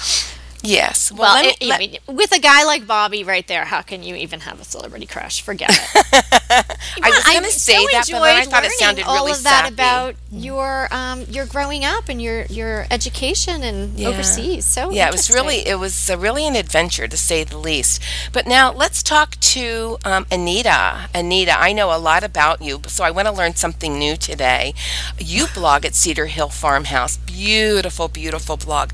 Yes. 0.65 1.11
Well, 1.11 1.33
Well, 1.35 1.43
me- 1.43 1.49
it- 1.59 1.67
let- 1.67 1.75
I 1.75 1.79
mean, 1.79 1.97
with 2.07 2.31
a 2.31 2.39
guy 2.39 2.63
like 2.65 2.85
Bobby 2.87 3.23
right 3.23 3.47
there, 3.47 3.65
how 3.65 3.81
can 3.81 4.03
you 4.03 4.15
even 4.15 4.41
have 4.41 4.59
a 4.61 4.65
celebrity 4.65 5.05
crush? 5.05 5.41
Forget 5.41 5.69
it. 5.71 6.05
I 7.03 7.09
was 7.09 7.23
going 7.23 7.43
to 7.43 7.51
say 7.51 7.73
so 7.75 7.87
that, 7.91 8.05
but 8.11 8.19
then 8.21 8.37
I 8.41 8.45
thought 8.45 8.63
it 8.65 8.71
sounded 8.73 9.05
all 9.05 9.15
really 9.25 9.31
of 9.33 9.43
that 9.43 9.63
sappy. 9.65 9.73
about 9.73 10.15
your 10.31 10.87
um, 10.91 11.21
your 11.29 11.45
growing 11.45 11.83
up 11.85 12.09
and 12.09 12.21
your 12.21 12.45
your 12.45 12.85
education 12.91 13.63
and 13.63 13.97
Yeah. 13.99 14.09
overseas. 14.09 14.65
So 14.65 14.91
yeah, 14.91 15.07
it 15.07 15.11
was 15.11 15.29
really 15.29 15.65
it 15.67 15.79
was 15.79 16.09
uh, 16.09 16.17
really 16.17 16.45
an 16.47 16.55
adventure 16.55 17.07
to 17.07 17.17
say 17.17 17.43
the 17.43 17.57
least. 17.57 18.01
But 18.31 18.47
now 18.47 18.71
let's 18.71 19.01
talk 19.03 19.39
to 19.55 19.97
um, 20.05 20.25
Anita. 20.31 21.09
Anita, 21.13 21.59
I 21.59 21.73
know 21.73 21.95
a 21.95 21.99
lot 21.99 22.23
about 22.23 22.61
you, 22.61 22.81
so 22.87 23.03
I 23.03 23.11
want 23.11 23.27
to 23.27 23.33
learn 23.33 23.55
something 23.55 23.97
new 23.97 24.15
today. 24.15 24.73
You 25.19 25.47
blog 25.53 25.85
at 25.85 25.95
Cedar 25.95 26.27
Hill 26.27 26.49
Farmhouse. 26.49 27.17
Beautiful, 27.17 28.07
beautiful 28.07 28.57
blog. 28.57 28.91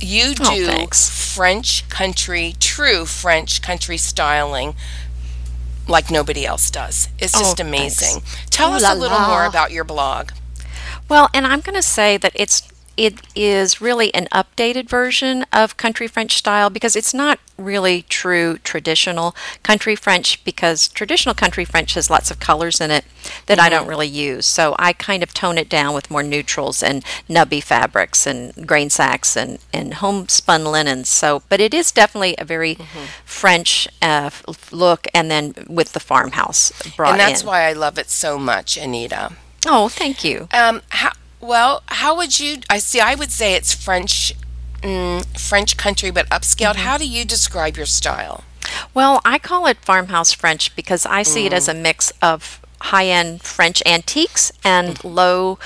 You 0.00 0.34
Oh, 0.40 0.54
do 0.54 0.66
thanks. 0.66 1.08
French 1.34 1.88
country, 1.88 2.54
true 2.60 3.04
French 3.06 3.62
country 3.62 3.96
styling 3.96 4.74
like 5.86 6.10
nobody 6.10 6.44
else 6.46 6.70
does. 6.70 7.08
It's 7.18 7.34
Oh, 7.34 7.40
just 7.40 7.56
thanks. 7.56 7.68
amazing. 7.68 8.22
Tell 8.50 8.72
Ooh 8.72 8.76
us 8.76 8.82
la 8.82 8.92
a 8.92 8.94
little 8.94 9.18
more 9.20 9.44
about 9.44 9.70
your 9.72 9.84
blog. 9.84 10.30
Well, 11.08 11.30
and 11.32 11.46
I'm 11.46 11.60
going 11.60 11.74
to 11.76 11.82
say 11.82 12.16
that 12.18 12.32
it's 12.34 12.62
it 12.98 13.14
is 13.36 13.80
really 13.80 14.12
an 14.12 14.26
updated 14.32 14.88
version 14.88 15.46
of 15.52 15.76
country 15.76 16.08
French 16.08 16.36
style 16.36 16.68
because 16.68 16.96
it's 16.96 17.14
not 17.14 17.38
really 17.56 18.02
true 18.02 18.58
traditional 18.58 19.34
country 19.62 19.94
French 19.94 20.44
because 20.44 20.88
traditional 20.88 21.34
country 21.34 21.64
French 21.64 21.94
has 21.94 22.10
lots 22.10 22.30
of 22.30 22.40
colors 22.40 22.80
in 22.80 22.90
it 22.90 23.04
that 23.46 23.60
I 23.60 23.68
don't 23.68 23.86
really 23.86 24.08
use. 24.08 24.46
So 24.46 24.74
I 24.80 24.92
kind 24.92 25.22
of 25.22 25.32
tone 25.32 25.58
it 25.58 25.68
down 25.68 25.94
with 25.94 26.10
more 26.10 26.24
neutrals 26.24 26.82
and 26.82 27.04
nubby 27.28 27.62
fabrics 27.62 28.26
and 28.26 28.66
grain 28.66 28.90
sacks 28.90 29.36
and, 29.36 29.58
and 29.72 29.94
homespun 29.94 30.64
linens. 30.64 31.08
So, 31.08 31.42
but 31.48 31.60
it 31.60 31.72
is 31.72 31.92
definitely 31.92 32.34
a 32.38 32.44
very 32.44 32.74
French 33.24 33.86
uh, 34.02 34.30
look 34.72 35.06
and 35.14 35.30
then 35.30 35.54
with 35.68 35.92
the 35.92 36.00
farmhouse 36.00 36.72
brought 36.96 37.12
And 37.12 37.20
that's 37.20 37.42
in. 37.42 37.46
why 37.46 37.62
I 37.62 37.72
love 37.74 37.96
it 37.98 38.10
so 38.10 38.38
much, 38.38 38.76
Anita. 38.76 39.32
oh, 39.66 39.88
thank 39.88 40.24
you. 40.24 40.48
Um, 40.52 40.82
how, 40.90 41.12
well, 41.40 41.82
how 41.86 42.16
would 42.16 42.38
you? 42.40 42.58
I 42.68 42.78
see. 42.78 43.00
I 43.00 43.14
would 43.14 43.30
say 43.30 43.54
it's 43.54 43.72
French, 43.72 44.34
mm, 44.82 45.24
French 45.38 45.76
country, 45.76 46.10
but 46.10 46.28
upscaled. 46.28 46.74
Mm-hmm. 46.74 46.86
How 46.86 46.98
do 46.98 47.08
you 47.08 47.24
describe 47.24 47.76
your 47.76 47.86
style? 47.86 48.44
Well, 48.94 49.20
I 49.24 49.38
call 49.38 49.66
it 49.66 49.78
farmhouse 49.78 50.32
French 50.32 50.74
because 50.76 51.06
I 51.06 51.22
see 51.22 51.46
it 51.46 51.52
as 51.52 51.68
a 51.68 51.74
mix 51.74 52.12
of 52.20 52.60
high-end 52.80 53.42
French 53.42 53.82
antiques 53.86 54.52
and 54.62 55.02
low 55.02 55.58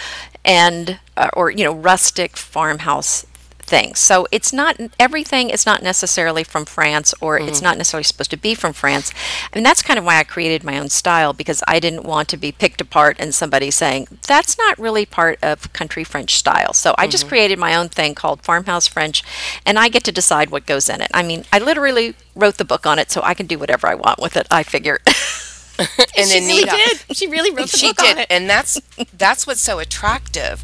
end 0.45 0.99
uh, 1.17 1.29
or 1.35 1.51
you 1.51 1.65
know 1.65 1.75
rustic 1.75 2.37
farmhouse 2.37 3.27
things. 3.73 3.99
So 3.99 4.29
it's 4.31 4.53
not 4.53 4.77
everything 5.01 5.49
is 5.49 5.65
not 5.65 5.83
necessarily 5.83 6.45
from 6.45 6.67
France 6.67 7.15
or 7.23 7.39
it's 7.39 7.57
mm-hmm. 7.57 7.65
not 7.65 7.79
necessarily 7.79 8.05
supposed 8.05 8.31
to 8.33 8.37
be 8.37 8.55
from 8.55 8.75
France. 8.75 9.15
I 9.51 9.57
mean 9.57 9.65
that's 9.65 9.81
kind 9.81 9.99
of 9.99 10.05
why 10.05 10.19
I 10.19 10.25
created 10.25 10.63
my 10.63 10.79
own 10.79 10.91
style 10.91 11.33
because 11.33 11.65
I 11.67 11.81
didn't 11.81 12.05
want 12.05 12.29
to 12.29 12.37
be 12.37 12.53
picked 12.53 12.83
apart 12.83 13.17
and 13.19 13.35
somebody 13.35 13.71
saying 13.71 14.09
that's 14.29 14.59
not 14.59 14.79
really 14.79 15.07
part 15.07 15.39
of 15.43 15.73
country 15.73 16.05
French 16.05 16.37
style. 16.37 16.75
So 16.75 16.95
I 16.99 17.07
just 17.07 17.25
mm-hmm. 17.25 17.31
created 17.31 17.59
my 17.59 17.75
own 17.75 17.89
thing 17.89 18.15
called 18.15 18.43
Farmhouse 18.43 18.87
French 18.87 19.25
and 19.65 19.79
I 19.79 19.89
get 19.89 20.05
to 20.05 20.13
decide 20.13 20.51
what 20.51 20.67
goes 20.67 20.91
in 20.91 21.01
it. 21.01 21.11
I 21.15 21.23
mean, 21.23 21.47
I 21.51 21.59
literally 21.59 22.15
wrote 22.37 22.59
the 22.59 22.67
book 22.67 22.87
on 22.87 22.99
it 22.99 23.11
so 23.11 23.23
I 23.23 23.33
can 23.33 23.47
do 23.47 23.59
whatever 23.59 23.87
I 23.87 23.95
want 23.95 24.21
with 24.21 24.37
it, 24.37 24.47
I 24.51 24.65
figure. 24.65 24.99
And 25.79 26.29
she 26.29 26.41
really 26.41 26.65
did. 26.65 27.17
She 27.17 27.27
really 27.27 27.51
wrote 27.51 27.71
the 27.71 27.79
she 27.79 27.89
book 27.89 27.97
did, 27.97 28.13
on 28.13 28.19
it. 28.19 28.27
and 28.31 28.49
that's 28.49 28.81
that's 29.17 29.47
what's 29.47 29.63
so 29.63 29.79
attractive. 29.79 30.63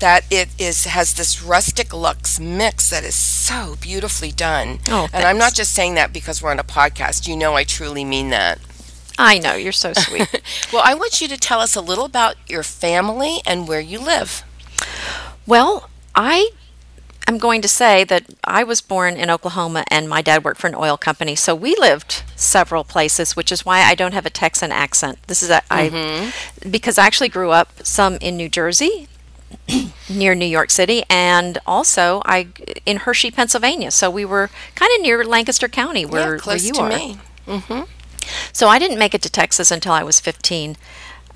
That 0.00 0.24
it 0.30 0.48
is 0.58 0.84
has 0.86 1.14
this 1.14 1.42
rustic 1.42 1.94
luxe 1.94 2.40
mix 2.40 2.90
that 2.90 3.04
is 3.04 3.14
so 3.14 3.76
beautifully 3.80 4.32
done. 4.32 4.80
Oh, 4.88 5.08
and 5.12 5.24
I'm 5.24 5.38
not 5.38 5.54
just 5.54 5.72
saying 5.72 5.94
that 5.94 6.12
because 6.12 6.42
we're 6.42 6.50
on 6.50 6.58
a 6.58 6.64
podcast. 6.64 7.28
You 7.28 7.36
know, 7.36 7.54
I 7.54 7.64
truly 7.64 8.04
mean 8.04 8.30
that. 8.30 8.58
I 9.18 9.38
know, 9.38 9.54
you're 9.54 9.72
so 9.72 9.92
sweet. 9.96 10.40
Well, 10.72 10.82
I 10.84 10.94
want 10.94 11.20
you 11.20 11.28
to 11.28 11.36
tell 11.36 11.60
us 11.60 11.76
a 11.76 11.82
little 11.82 12.06
about 12.06 12.36
your 12.48 12.62
family 12.62 13.40
and 13.46 13.68
where 13.68 13.80
you 13.80 13.98
live. 13.98 14.42
Well, 15.46 15.90
I 16.14 16.50
am 17.26 17.36
going 17.36 17.60
to 17.60 17.68
say 17.68 18.02
that 18.04 18.24
I 18.44 18.64
was 18.64 18.80
born 18.80 19.16
in 19.16 19.30
Oklahoma 19.30 19.84
and 19.88 20.08
my 20.08 20.22
dad 20.22 20.42
worked 20.42 20.60
for 20.60 20.68
an 20.68 20.74
oil 20.74 20.96
company. 20.96 21.36
So 21.36 21.54
we 21.54 21.76
lived 21.76 22.22
several 22.34 22.82
places, 22.82 23.36
which 23.36 23.52
is 23.52 23.66
why 23.66 23.82
I 23.82 23.94
don't 23.94 24.14
have 24.14 24.26
a 24.26 24.30
Texan 24.30 24.72
accent. 24.72 25.18
This 25.26 25.42
is 25.42 25.50
a, 25.50 25.62
I 25.70 25.90
mm-hmm. 25.90 26.70
because 26.70 26.96
I 26.96 27.06
actually 27.06 27.28
grew 27.28 27.50
up 27.50 27.84
some 27.84 28.14
in 28.16 28.38
New 28.38 28.48
Jersey 28.48 29.06
near 30.08 30.34
New 30.34 30.46
York 30.46 30.70
City 30.70 31.02
and 31.08 31.58
also 31.66 32.22
I 32.24 32.48
in 32.86 32.98
Hershey, 32.98 33.30
Pennsylvania. 33.30 33.90
So 33.90 34.10
we 34.10 34.24
were 34.24 34.50
kind 34.74 34.90
of 34.96 35.02
near 35.02 35.24
Lancaster 35.24 35.68
County 35.68 36.04
where, 36.04 36.36
yeah, 36.36 36.42
where 36.44 36.56
you 36.56 36.72
are. 36.80 36.88
me. 36.88 37.18
So 38.52 38.68
I 38.68 38.78
didn't 38.78 38.98
make 38.98 39.14
it 39.14 39.22
to 39.22 39.30
Texas 39.30 39.70
until 39.70 39.92
I 39.92 40.02
was 40.02 40.20
15. 40.20 40.76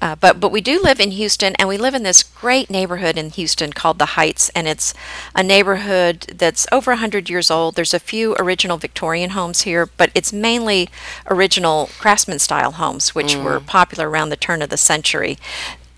Uh, 0.02 0.14
but 0.16 0.38
but 0.38 0.50
we 0.52 0.60
do 0.60 0.82
live 0.82 1.00
in 1.00 1.12
Houston, 1.12 1.54
and 1.56 1.66
we 1.66 1.78
live 1.78 1.94
in 1.94 2.02
this 2.02 2.22
great 2.22 2.68
neighborhood 2.68 3.16
in 3.16 3.30
Houston 3.30 3.72
called 3.72 3.98
the 3.98 4.06
Heights, 4.06 4.50
and 4.50 4.68
it's 4.68 4.92
a 5.34 5.42
neighborhood 5.42 6.20
that's 6.36 6.66
over 6.70 6.90
100 6.90 7.30
years 7.30 7.50
old. 7.50 7.74
There's 7.74 7.94
a 7.94 8.00
few 8.00 8.34
original 8.38 8.76
Victorian 8.76 9.30
homes 9.30 9.62
here, 9.62 9.86
but 9.86 10.10
it's 10.14 10.30
mainly 10.32 10.90
original 11.30 11.88
craftsman 11.98 12.38
style 12.40 12.72
homes, 12.72 13.14
which 13.14 13.34
were 13.44 13.60
popular 13.60 14.10
around 14.10 14.28
the 14.28 14.36
turn 14.36 14.60
of 14.60 14.68
the 14.68 14.76
century. 14.76 15.38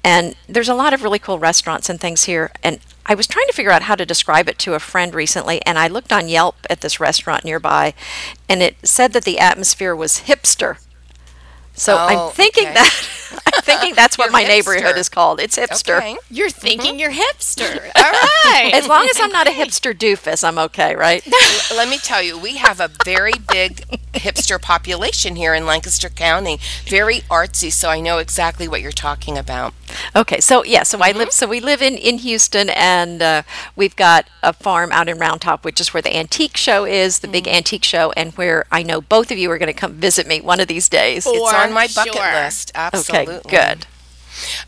And 0.07 0.37
there's 0.49 0.69
a 0.69 0.75
lot 0.75 0.95
of 0.95 1.03
really 1.03 1.19
cool 1.19 1.41
restaurants 1.41 1.89
and 1.89 2.01
things 2.01 2.25
here. 2.25 2.53
And 2.63 2.79
I 3.07 3.17
was 3.17 3.27
trying 3.27 3.49
to 3.49 3.53
figure 3.53 3.73
out 3.73 3.83
how 3.83 3.97
to 3.97 4.07
describe 4.07 4.49
it 4.49 4.57
to 4.61 4.75
a 4.75 4.79
friend 4.79 5.13
recently, 5.13 5.61
and 5.67 5.77
I 5.79 5.89
looked 5.89 6.13
on 6.13 6.29
Yelp 6.29 6.55
at 6.71 6.81
this 6.81 7.01
restaurant 7.01 7.45
nearby, 7.45 7.93
and 8.49 8.63
it 8.63 8.77
said 8.85 9.13
that 9.15 9.25
the 9.25 9.41
atmosphere 9.41 9.97
was 9.97 10.21
hipster. 10.21 10.79
So 11.75 11.95
Oh, 11.95 12.07
I'm 12.07 12.33
thinking 12.33 12.67
okay. 12.67 12.75
that 12.75 13.09
I'm 13.33 13.63
thinking 13.63 13.95
that's 13.95 14.19
what 14.19 14.27
You're 14.27 14.33
my 14.33 14.45
neighborhood 14.45 14.97
is 14.97 15.09
called. 15.09 15.41
It's 15.41 15.57
hipster. 15.57 15.99
Okay. 15.99 16.17
You're 16.31 16.49
mm-hmm. 16.49 16.61
thinking 16.61 16.99
you're 16.99 17.13
hipster. 17.13 17.75
All 17.97 18.03
right. 18.03 18.71
As 18.75 18.87
long 18.87 19.07
as 19.11 19.21
I'm 19.21 19.33
not 19.33 19.47
a 19.47 19.51
hipster 19.51 19.95
doofus, 19.95 20.47
I'm 20.47 20.59
okay, 20.59 20.95
right? 20.95 21.27
Let 21.75 21.89
me 21.89 21.99
tell 21.99 22.23
you, 22.23 22.39
we 22.39 22.57
have 22.57 22.81
a 22.81 22.91
very 23.05 23.33
big 23.53 23.77
hipster 24.13 24.61
population 24.61 25.37
here 25.37 25.55
in 25.55 25.67
Lancaster 25.67 26.09
County. 26.09 26.59
Very 26.87 27.21
artsy, 27.23 27.73
so 27.73 27.89
I 27.89 28.01
know 28.01 28.19
exactly 28.19 28.69
what 28.69 28.81
you're 28.81 28.93
talking 28.93 29.37
about. 29.39 29.75
Okay, 30.15 30.41
so 30.41 30.65
yeah, 30.65 30.83
so 30.83 30.99
I 30.99 31.13
live. 31.13 31.29
Mm-hmm. 31.29 31.33
So 31.33 31.47
we 31.47 31.61
live 31.61 31.83
in 31.83 31.95
in 31.95 32.19
Houston, 32.19 32.71
and 32.71 33.23
uh, 33.23 33.43
we've 33.75 33.97
got 33.97 34.29
a 34.43 34.53
farm 34.53 34.93
out 34.93 35.09
in 35.09 35.19
Round 35.19 35.41
Top, 35.41 35.65
which 35.65 35.81
is 35.81 35.93
where 35.93 36.03
the 36.03 36.17
antique 36.17 36.57
show 36.57 36.85
is, 36.85 37.21
the 37.21 37.29
big 37.29 37.45
mm. 37.45 37.55
antique 37.55 37.85
show, 37.85 38.13
and 38.17 38.33
where 38.35 38.65
I 38.71 38.83
know 38.83 39.01
both 39.01 39.31
of 39.31 39.39
you 39.39 39.51
are 39.51 39.59
going 39.59 39.73
to 39.73 39.79
come 39.79 39.95
visit 39.95 40.27
me 40.27 40.41
one 40.41 40.61
of 40.61 40.69
these 40.69 40.89
days. 40.89 41.27
It's 41.27 41.53
on 41.53 41.73
my 41.73 41.89
bucket 41.95 42.15
sure. 42.15 42.33
list. 42.33 42.73
Absolutely. 42.75 43.19
Okay, 43.19 43.26
good. 43.49 43.87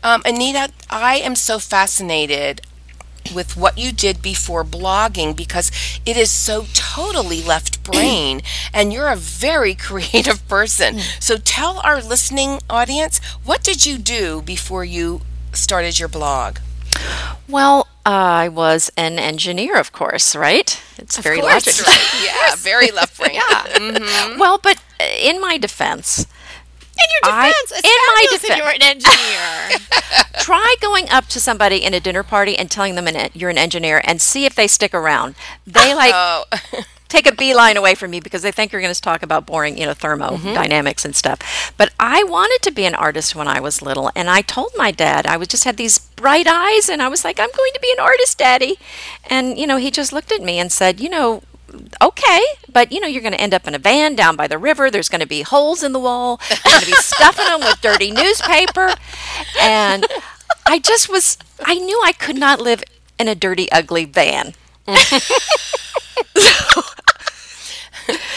Um, 0.03 0.21
Anita, 0.25 0.71
I 0.89 1.17
am 1.17 1.35
so 1.35 1.59
fascinated 1.59 2.61
with 3.33 3.55
what 3.55 3.77
you 3.77 3.91
did 3.91 4.21
before 4.21 4.63
blogging 4.63 5.35
because 5.35 5.71
it 6.05 6.17
is 6.17 6.31
so 6.31 6.65
totally 6.73 7.43
left 7.43 7.83
brain 7.91 8.41
and 8.73 8.91
you're 8.91 9.07
a 9.09 9.15
very 9.15 9.75
creative 9.87 10.47
person. 10.47 10.99
So 11.19 11.37
tell 11.37 11.79
our 11.79 12.01
listening 12.01 12.59
audience, 12.69 13.19
what 13.43 13.63
did 13.63 13.85
you 13.85 13.97
do 13.97 14.41
before 14.41 14.83
you 14.83 15.21
started 15.53 15.99
your 15.99 16.09
blog? 16.09 16.57
Well, 17.47 17.87
I 18.05 18.49
was 18.49 18.91
an 18.97 19.19
engineer, 19.19 19.77
of 19.77 19.91
course, 19.91 20.35
right? 20.35 20.81
It's 20.97 21.17
very 21.17 21.39
course. 21.39 21.67
logical. 21.67 21.91
Right. 21.93 22.23
Yeah, 22.25 22.55
very 22.57 22.91
left 22.91 23.17
brain. 23.17 23.35
Yeah. 23.39 24.37
Well, 24.37 24.57
but 24.61 24.77
uh, 24.99 25.03
in 25.03 25.39
my 25.39 25.57
defense, 25.57 26.25
your 27.11 27.31
defense, 27.31 27.71
it's 27.71 27.83
in 27.83 27.99
my 28.07 28.23
fabulous 28.23 28.41
that 28.41 28.51
defen- 28.51 28.57
you're 28.57 28.75
an 28.75 28.83
engineer. 28.83 30.39
try 30.39 30.75
going 30.81 31.09
up 31.09 31.27
to 31.27 31.39
somebody 31.39 31.83
in 31.83 31.93
a 31.93 31.99
dinner 31.99 32.23
party 32.23 32.57
and 32.57 32.69
telling 32.69 32.95
them 32.95 33.07
an, 33.07 33.29
you're 33.33 33.49
an 33.49 33.57
engineer 33.57 34.01
and 34.03 34.21
see 34.21 34.45
if 34.45 34.55
they 34.55 34.67
stick 34.67 34.93
around. 34.93 35.35
They 35.65 35.93
like 35.93 36.13
Oh, 36.13 36.43
take 37.09 37.27
a 37.27 37.35
beeline 37.35 37.75
away 37.75 37.95
from 37.95 38.11
me 38.11 38.19
because 38.19 38.43
they 38.43 38.51
think 38.51 38.71
you're 38.71 38.81
going 38.81 38.93
to 38.93 39.01
talk 39.01 39.23
about 39.23 39.45
boring, 39.45 39.77
you 39.77 39.85
know, 39.85 39.93
thermodynamics 39.93 41.01
mm-hmm. 41.01 41.07
and 41.07 41.15
stuff. 41.15 41.73
But 41.75 41.91
I 41.99 42.23
wanted 42.23 42.61
to 42.63 42.71
be 42.71 42.85
an 42.85 42.95
artist 42.95 43.35
when 43.35 43.47
I 43.47 43.59
was 43.59 43.81
little, 43.81 44.11
and 44.15 44.29
I 44.29 44.41
told 44.41 44.71
my 44.77 44.91
dad 44.91 45.25
I 45.25 45.35
was 45.35 45.47
just 45.47 45.63
had 45.63 45.77
these 45.77 45.97
bright 45.97 46.47
eyes, 46.47 46.87
and 46.87 47.01
I 47.01 47.07
was 47.07 47.23
like, 47.23 47.39
I'm 47.39 47.49
going 47.55 47.71
to 47.73 47.79
be 47.81 47.91
an 47.91 47.99
artist, 47.99 48.37
Daddy. 48.37 48.77
And 49.29 49.57
you 49.57 49.67
know, 49.67 49.77
he 49.77 49.91
just 49.91 50.13
looked 50.13 50.31
at 50.31 50.41
me 50.41 50.59
and 50.59 50.71
said, 50.71 50.99
you 50.99 51.09
know. 51.09 51.41
Okay, 52.01 52.41
but 52.71 52.91
you 52.91 52.99
know 52.99 53.07
you're 53.07 53.21
going 53.21 53.33
to 53.33 53.41
end 53.41 53.53
up 53.53 53.67
in 53.67 53.75
a 53.75 53.79
van 53.79 54.15
down 54.15 54.35
by 54.35 54.47
the 54.47 54.57
river. 54.57 54.89
There's 54.89 55.09
going 55.09 55.21
to 55.21 55.27
be 55.27 55.41
holes 55.41 55.83
in 55.83 55.91
the 55.93 55.99
wall. 55.99 56.39
You're 56.49 56.57
going 56.63 56.81
to 56.81 56.85
be 56.87 56.91
stuffing 56.97 57.45
them 57.45 57.59
with 57.61 57.79
dirty 57.81 58.11
newspaper, 58.11 58.93
and 59.59 60.05
I 60.65 60.79
just 60.79 61.09
was. 61.09 61.37
I 61.63 61.75
knew 61.75 62.01
I 62.03 62.13
could 62.13 62.37
not 62.37 62.61
live 62.61 62.83
in 63.19 63.27
a 63.27 63.35
dirty, 63.35 63.71
ugly 63.71 64.05
van. 64.05 64.53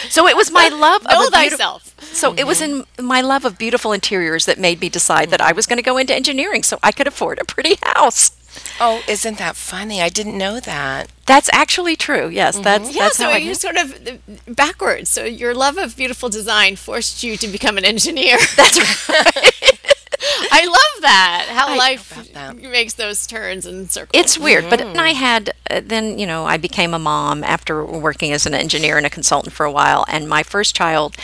So 0.09 0.27
it 0.27 0.35
was 0.35 0.51
my 0.51 0.67
love 0.73 1.03
know 1.09 1.25
of 1.25 1.33
thyself. 1.33 1.95
so 2.01 2.35
it 2.35 2.45
was 2.45 2.61
in 2.61 2.85
my 2.99 3.21
love 3.21 3.45
of 3.45 3.57
beautiful 3.57 3.91
interiors 3.91 4.45
that 4.45 4.59
made 4.59 4.79
me 4.79 4.89
decide 4.89 5.31
that 5.31 5.41
I 5.41 5.53
was 5.53 5.65
going 5.65 5.77
to 5.77 5.83
go 5.83 5.97
into 5.97 6.13
engineering 6.13 6.61
so 6.61 6.77
I 6.83 6.91
could 6.91 7.07
afford 7.07 7.39
a 7.39 7.45
pretty 7.45 7.77
house. 7.81 8.31
Oh, 8.79 9.01
isn't 9.07 9.37
that 9.37 9.55
funny? 9.55 10.01
I 10.01 10.09
didn't 10.09 10.37
know 10.37 10.59
that. 10.59 11.09
That's 11.25 11.49
actually 11.53 11.95
true. 11.95 12.27
Yes, 12.27 12.59
that's 12.59 12.93
Yeah, 12.93 13.03
that's 13.03 13.17
so 13.17 13.25
how 13.25 13.31
I 13.31 13.37
you 13.37 13.53
sort 13.53 13.77
of 13.77 14.07
uh, 14.07 14.11
backwards. 14.47 15.09
So 15.09 15.23
your 15.23 15.53
love 15.53 15.77
of 15.77 15.95
beautiful 15.95 16.29
design 16.29 16.75
forced 16.75 17.23
you 17.23 17.37
to 17.37 17.47
become 17.47 17.77
an 17.77 17.85
engineer. 17.85 18.37
That's 18.55 18.79
right. 19.09 19.79
I 20.51 20.65
love 20.65 21.01
that. 21.01 21.47
How 21.49 21.77
life 21.77 22.31
that. 22.33 22.55
makes 22.55 22.93
those 22.93 23.27
turns 23.27 23.65
and 23.65 23.89
circles. 23.89 24.11
It's 24.13 24.37
weird, 24.37 24.69
but 24.69 24.79
then 24.79 24.97
I 24.97 25.09
had 25.09 25.53
uh, 25.69 25.81
then 25.83 26.17
you 26.17 26.25
know 26.25 26.45
I 26.45 26.57
became 26.57 26.93
a 26.93 26.99
mom 26.99 27.43
after 27.43 27.83
working 27.83 28.31
as 28.31 28.45
an 28.45 28.53
engineer 28.53 28.97
and 28.97 29.05
a 29.05 29.09
consultant 29.09 29.53
for 29.53 29.65
a 29.65 29.71
while, 29.71 30.05
and 30.07 30.29
my 30.29 30.43
first 30.43 30.75
child, 30.75 31.15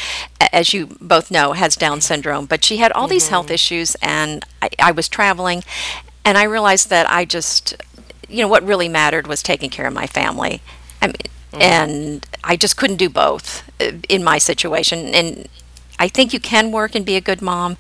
as 0.52 0.74
you 0.74 0.98
both 1.00 1.32
know, 1.32 1.54
has 1.54 1.76
Down 1.76 2.02
syndrome. 2.02 2.46
But 2.46 2.64
she 2.64 2.78
had 2.78 2.92
all 2.92 3.08
these 3.08 3.30
health 3.30 3.50
issues, 3.52 3.96
and 4.02 4.44
I, 4.62 4.70
I 4.80 4.92
was 4.92 5.08
traveling, 5.08 5.64
and 6.26 6.38
I 6.38 6.44
realized 6.44 6.90
that 6.90 7.10
I 7.10 7.26
just, 7.26 7.76
you 8.28 8.42
know, 8.42 8.48
what 8.48 8.64
really 8.64 8.90
mattered 8.90 9.28
was 9.28 9.42
taking 9.42 9.70
care 9.70 9.88
of 9.88 9.94
my 9.94 10.08
family. 10.08 10.62
I 11.02 11.08
mean, 11.08 11.16
and 11.54 12.28
I 12.44 12.56
just 12.56 12.78
couldn't 12.78 12.98
do 12.98 13.10
both 13.10 13.70
uh, 13.82 13.94
in 14.08 14.24
my 14.24 14.38
situation, 14.38 15.14
and 15.16 15.48
I 15.98 16.08
think 16.08 16.34
you 16.34 16.40
can 16.40 16.72
work 16.72 16.96
and 16.96 17.06
be 17.06 17.16
a 17.16 17.22
good 17.22 17.42
mom. 17.42 17.78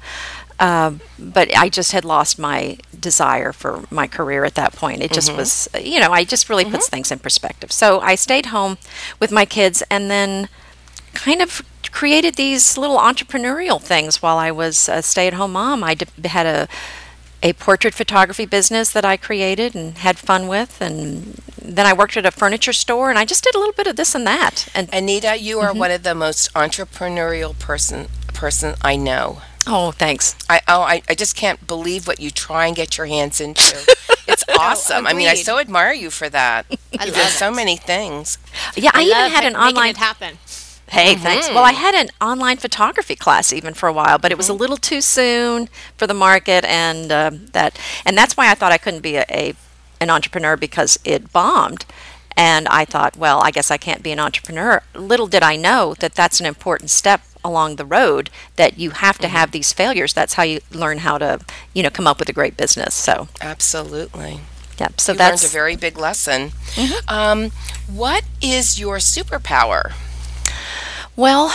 Uh, 0.59 0.93
but 1.17 1.55
I 1.55 1.69
just 1.69 1.93
had 1.93 2.03
lost 2.03 2.37
my 2.37 2.77
desire 2.99 3.53
for 3.53 3.85
my 3.89 4.07
career 4.07 4.43
at 4.43 4.55
that 4.55 4.73
point. 4.73 5.01
It 5.01 5.13
just 5.13 5.31
was, 5.37 5.69
you 5.79 6.01
know, 6.01 6.11
I 6.11 6.25
just 6.25 6.49
really 6.49 6.65
puts 6.65 6.89
things 6.89 7.11
in 7.11 7.19
perspective. 7.19 7.71
So 7.71 8.01
I 8.01 8.15
stayed 8.15 8.47
home 8.47 8.77
with 9.21 9.31
my 9.31 9.45
kids 9.45 9.83
and 9.89 10.11
then 10.11 10.49
kind 11.13 11.41
of 11.41 11.61
created 11.91 12.35
these 12.35 12.77
little 12.77 12.97
entrepreneurial 12.97 13.81
things 13.81 14.21
while 14.21 14.37
I 14.37 14.51
was 14.51 14.89
a 14.89 15.01
stay 15.01 15.27
at 15.27 15.33
home 15.33 15.53
mom. 15.53 15.81
I 15.81 15.93
d- 15.93 16.27
had 16.27 16.45
a 16.45 16.67
a 17.41 17.53
portrait 17.53 17.93
photography 17.93 18.45
business 18.45 18.91
that 18.91 19.05
I 19.05 19.17
created 19.17 19.75
and 19.75 19.97
had 19.97 20.17
fun 20.17 20.47
with 20.47 20.81
and 20.81 21.41
then 21.61 21.85
I 21.85 21.93
worked 21.93 22.17
at 22.17 22.25
a 22.25 22.31
furniture 22.31 22.73
store 22.73 23.09
and 23.09 23.19
I 23.19 23.25
just 23.25 23.43
did 23.43 23.55
a 23.55 23.59
little 23.59 23.73
bit 23.73 23.87
of 23.87 23.95
this 23.95 24.15
and 24.15 24.25
that. 24.25 24.67
And 24.73 24.89
Anita, 24.91 25.37
you 25.37 25.59
are 25.59 25.69
mm-hmm. 25.69 25.79
one 25.79 25.91
of 25.91 26.03
the 26.03 26.15
most 26.15 26.53
entrepreneurial 26.53 27.57
person 27.57 28.07
person 28.33 28.75
I 28.81 28.95
know. 28.95 29.41
oh, 29.67 29.91
thanks. 29.91 30.35
I 30.49 30.61
oh 30.67 30.81
I, 30.81 31.01
I 31.07 31.15
just 31.15 31.35
can't 31.35 31.65
believe 31.67 32.07
what 32.07 32.19
you 32.19 32.31
try 32.31 32.67
and 32.67 32.75
get 32.75 32.97
your 32.97 33.07
hands 33.07 33.39
into. 33.39 33.95
It's 34.29 34.43
oh, 34.47 34.57
awesome. 34.59 35.07
I 35.07 35.13
mean, 35.13 35.27
I 35.27 35.33
so 35.33 35.57
admire 35.57 35.93
you 35.93 36.11
for 36.11 36.29
that. 36.29 36.67
I 36.99 37.05
you 37.05 37.11
love 37.11 37.15
do 37.15 37.29
so 37.29 37.51
many 37.51 37.77
things. 37.77 38.37
Yeah, 38.75 38.91
I, 38.93 38.99
I 38.99 39.03
even 39.03 39.31
had 39.31 39.43
an 39.43 39.55
online 39.55 39.91
it 39.91 39.97
happen. 39.97 40.37
Hey, 40.91 41.15
thanks. 41.15 41.47
Well, 41.49 41.63
I 41.63 41.73
had 41.73 41.93
an 41.93 42.09
online 42.19 42.57
photography 42.57 43.15
class 43.15 43.53
even 43.53 43.73
for 43.73 43.87
a 43.87 43.93
while, 43.93 44.17
but 44.17 44.31
it 44.31 44.37
was 44.37 44.49
a 44.49 44.53
little 44.53 44.77
too 44.77 45.01
soon 45.01 45.69
for 45.97 46.07
the 46.07 46.13
market, 46.13 46.65
and 46.65 47.11
uh, 47.11 47.31
that, 47.51 47.79
and 48.05 48.17
that's 48.17 48.35
why 48.35 48.49
I 48.49 48.55
thought 48.55 48.71
I 48.71 48.77
couldn't 48.77 49.01
be 49.01 49.15
a, 49.17 49.25
a 49.29 49.53
an 50.01 50.09
entrepreneur 50.09 50.55
because 50.55 50.97
it 51.03 51.31
bombed. 51.31 51.85
And 52.37 52.67
I 52.69 52.85
thought, 52.85 53.17
well, 53.17 53.41
I 53.41 53.51
guess 53.51 53.69
I 53.69 53.77
can't 53.77 54.01
be 54.01 54.11
an 54.11 54.19
entrepreneur. 54.19 54.81
Little 54.95 55.27
did 55.27 55.43
I 55.43 55.57
know 55.57 55.93
that 55.99 56.13
that's 56.15 56.39
an 56.39 56.45
important 56.45 56.89
step 56.89 57.21
along 57.43 57.75
the 57.75 57.85
road 57.85 58.29
that 58.55 58.77
you 58.77 58.91
have 58.91 59.17
to 59.19 59.27
have 59.27 59.51
these 59.51 59.73
failures. 59.73 60.13
That's 60.13 60.35
how 60.35 60.43
you 60.43 60.61
learn 60.71 60.99
how 60.99 61.17
to, 61.17 61.39
you 61.73 61.83
know, 61.83 61.89
come 61.89 62.07
up 62.07 62.17
with 62.17 62.29
a 62.29 62.33
great 62.33 62.55
business. 62.55 62.95
So, 62.95 63.27
Absolutely. 63.41 64.39
yep. 64.79 65.01
So 65.01 65.11
you 65.11 65.17
that's 65.17 65.43
a 65.43 65.49
very 65.49 65.75
big 65.75 65.97
lesson. 65.97 66.51
Um, 67.09 67.51
what 67.87 68.23
is 68.41 68.79
your 68.79 68.97
superpower? 68.97 69.93
Well. 71.15 71.51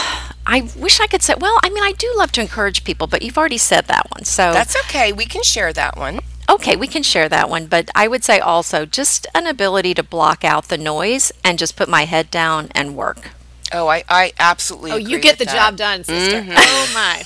I 0.46 0.68
wish 0.76 1.00
I 1.00 1.06
could 1.06 1.22
say. 1.22 1.34
Well, 1.38 1.58
I 1.62 1.70
mean, 1.70 1.82
I 1.82 1.92
do 1.92 2.12
love 2.18 2.30
to 2.32 2.42
encourage 2.42 2.84
people, 2.84 3.06
but 3.06 3.22
you've 3.22 3.38
already 3.38 3.56
said 3.56 3.86
that 3.86 4.10
one. 4.10 4.24
So 4.24 4.52
That's 4.52 4.76
okay. 4.84 5.10
We 5.10 5.24
can 5.24 5.42
share 5.42 5.72
that 5.72 5.96
one. 5.96 6.20
Okay, 6.48 6.76
we 6.76 6.86
can 6.86 7.02
share 7.02 7.28
that 7.30 7.48
one, 7.48 7.66
but 7.66 7.88
I 7.94 8.06
would 8.06 8.22
say 8.22 8.38
also 8.38 8.84
just 8.84 9.26
an 9.34 9.46
ability 9.46 9.94
to 9.94 10.02
block 10.02 10.44
out 10.44 10.68
the 10.68 10.76
noise 10.76 11.32
and 11.42 11.58
just 11.58 11.74
put 11.74 11.88
my 11.88 12.04
head 12.04 12.30
down 12.30 12.68
and 12.74 12.94
work. 12.94 13.30
Oh, 13.74 13.88
I, 13.88 14.04
I 14.08 14.32
absolutely. 14.38 14.92
Oh, 14.92 14.96
agree 14.96 15.12
you 15.12 15.18
get 15.18 15.38
the 15.38 15.46
that. 15.46 15.54
job 15.54 15.76
done, 15.76 16.04
sister. 16.04 16.42
Mm-hmm. 16.42 16.52
Oh 16.56 16.90
my. 16.94 17.24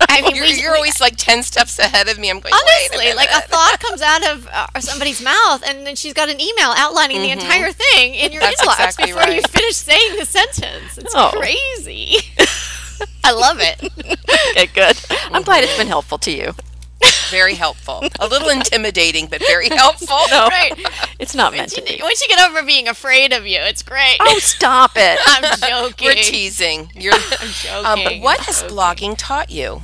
I 0.08 0.22
mean, 0.22 0.34
You're, 0.34 0.44
we, 0.44 0.60
you're 0.60 0.72
we- 0.72 0.76
always 0.78 1.00
like 1.00 1.14
ten 1.16 1.44
steps 1.44 1.78
ahead 1.78 2.08
of 2.08 2.18
me. 2.18 2.28
I'm 2.28 2.40
going. 2.40 2.52
Wait 2.52 2.88
honestly 2.90 3.10
a 3.12 3.14
like 3.14 3.30
a 3.30 3.46
thought 3.46 3.78
comes 3.78 4.02
out 4.02 4.28
of 4.28 4.48
uh, 4.50 4.80
somebody's 4.80 5.22
mouth, 5.22 5.62
and 5.64 5.86
then 5.86 5.94
she's 5.94 6.12
got 6.12 6.28
an 6.28 6.40
email 6.40 6.74
outlining 6.76 7.22
the 7.22 7.28
mm-hmm. 7.28 7.40
entire 7.40 7.72
thing 7.72 8.14
in 8.14 8.32
your 8.32 8.40
That's 8.40 8.60
inbox 8.60 8.74
exactly 8.74 9.12
before 9.12 9.32
you 9.32 9.42
finish 9.42 9.76
saying 9.76 10.18
the 10.18 10.26
sentence. 10.26 10.98
It's 10.98 11.14
Oh. 11.14 11.30
crazy. 11.34 12.16
I 13.24 13.30
love 13.32 13.58
it. 13.60 13.80
Okay, 14.50 14.66
good. 14.74 14.98
I'm 15.32 15.42
glad 15.42 15.62
it's 15.62 15.72
mm-hmm. 15.72 15.82
been 15.82 15.88
helpful 15.88 16.18
to 16.18 16.32
you. 16.32 16.52
Very 17.30 17.54
helpful. 17.54 18.02
A 18.20 18.26
little 18.26 18.48
intimidating, 18.48 19.26
but 19.26 19.40
very 19.46 19.68
helpful. 19.68 20.16
Right. 20.48 20.72
It's 21.18 21.34
not 21.34 21.52
meant 21.52 21.70
to 21.72 21.82
be. 21.82 21.98
Once 22.02 22.22
you 22.22 22.28
get 22.28 22.48
over 22.48 22.62
being 22.62 22.88
afraid 22.88 23.32
of 23.32 23.46
you, 23.46 23.58
it's 23.60 23.82
great. 23.82 24.16
Oh, 24.20 24.38
stop 24.38 24.92
it. 24.96 25.18
I'm 25.26 25.58
joking. 25.58 26.06
We're 26.06 26.14
teasing. 26.14 26.90
You're. 26.94 27.14
Um, 27.84 28.00
joking. 28.00 28.22
what 28.22 28.38
I'm 28.40 28.44
has 28.46 28.62
joking. 28.62 28.76
blogging 28.76 29.14
taught 29.18 29.50
you? 29.50 29.82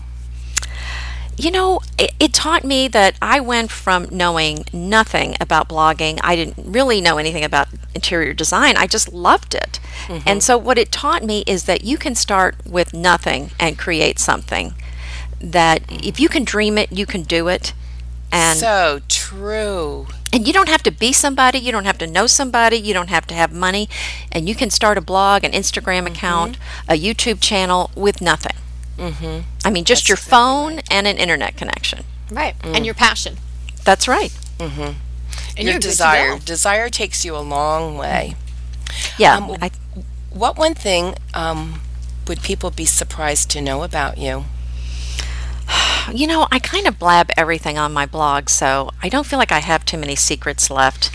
You 1.36 1.50
know, 1.50 1.80
it, 1.98 2.12
it 2.20 2.32
taught 2.32 2.64
me 2.64 2.88
that 2.88 3.16
I 3.20 3.40
went 3.40 3.70
from 3.70 4.06
knowing 4.10 4.64
nothing 4.72 5.36
about 5.40 5.68
blogging. 5.68 6.20
I 6.22 6.36
didn't 6.36 6.56
really 6.64 7.00
know 7.00 7.18
anything 7.18 7.44
about 7.44 7.68
interior 7.94 8.32
design. 8.32 8.76
I 8.76 8.86
just 8.86 9.12
loved 9.12 9.54
it. 9.54 9.80
And 10.26 10.42
so, 10.42 10.56
what 10.58 10.78
it 10.78 10.92
taught 10.92 11.24
me 11.24 11.42
is 11.46 11.64
that 11.64 11.82
you 11.82 11.96
can 11.96 12.14
start 12.14 12.56
with 12.66 12.92
nothing 12.94 13.50
and 13.58 13.78
create 13.78 14.18
something. 14.18 14.74
That 15.52 15.82
if 15.90 16.18
you 16.18 16.28
can 16.28 16.44
dream 16.44 16.78
it, 16.78 16.90
you 16.90 17.06
can 17.06 17.22
do 17.22 17.48
it. 17.48 17.74
And 18.32 18.58
so 18.58 19.00
true. 19.08 20.06
And 20.32 20.46
you 20.46 20.52
don't 20.52 20.68
have 20.68 20.82
to 20.84 20.90
be 20.90 21.12
somebody, 21.12 21.58
you 21.58 21.70
don't 21.70 21.84
have 21.84 21.98
to 21.98 22.06
know 22.06 22.26
somebody, 22.26 22.76
you 22.76 22.92
don't 22.92 23.10
have 23.10 23.26
to 23.28 23.34
have 23.34 23.52
money, 23.52 23.88
and 24.32 24.48
you 24.48 24.56
can 24.56 24.70
start 24.70 24.98
a 24.98 25.00
blog, 25.00 25.44
an 25.44 25.52
Instagram 25.52 26.08
account, 26.08 26.56
a 26.88 26.94
YouTube 26.98 27.40
channel 27.40 27.90
with 27.94 28.20
nothing. 28.20 28.56
Mm-hmm. 28.96 29.42
I 29.64 29.70
mean, 29.70 29.84
just 29.84 30.08
your 30.08 30.16
phone 30.16 30.80
and 30.90 31.06
an 31.06 31.18
internet 31.18 31.56
connection. 31.56 32.04
Right. 32.30 32.56
And 32.64 32.84
your 32.84 32.94
passion. 32.94 33.36
That's 33.84 34.08
right. 34.08 34.30
Mm-hmm. 34.58 34.80
And 34.80 34.98
Your 35.58 35.64
you're 35.64 35.74
good 35.74 35.82
to 35.82 35.88
desire. 35.88 36.38
Desire 36.38 36.88
takes 36.88 37.24
you 37.24 37.36
a 37.36 37.38
long 37.38 37.96
way. 37.96 38.34
Yeah. 39.18 39.36
Um, 39.36 39.56
I, 39.60 39.70
What 40.30 40.58
one 40.58 40.74
thing 40.74 41.14
um, 41.32 41.80
would 42.26 42.42
people 42.42 42.70
be 42.70 42.84
surprised 42.84 43.50
to 43.50 43.60
know 43.60 43.82
about 43.82 44.18
you? 44.18 44.46
you 46.12 46.26
know, 46.26 46.46
I 46.50 46.58
kind 46.58 46.86
of 46.86 46.98
blab 46.98 47.30
everything 47.36 47.78
on 47.78 47.92
my 47.92 48.06
blog, 48.06 48.48
so 48.48 48.90
I 49.02 49.08
don't 49.08 49.26
feel 49.26 49.38
like 49.38 49.52
I 49.52 49.60
have 49.60 49.84
too 49.84 49.98
many 49.98 50.16
secrets 50.16 50.70
left. 50.70 51.10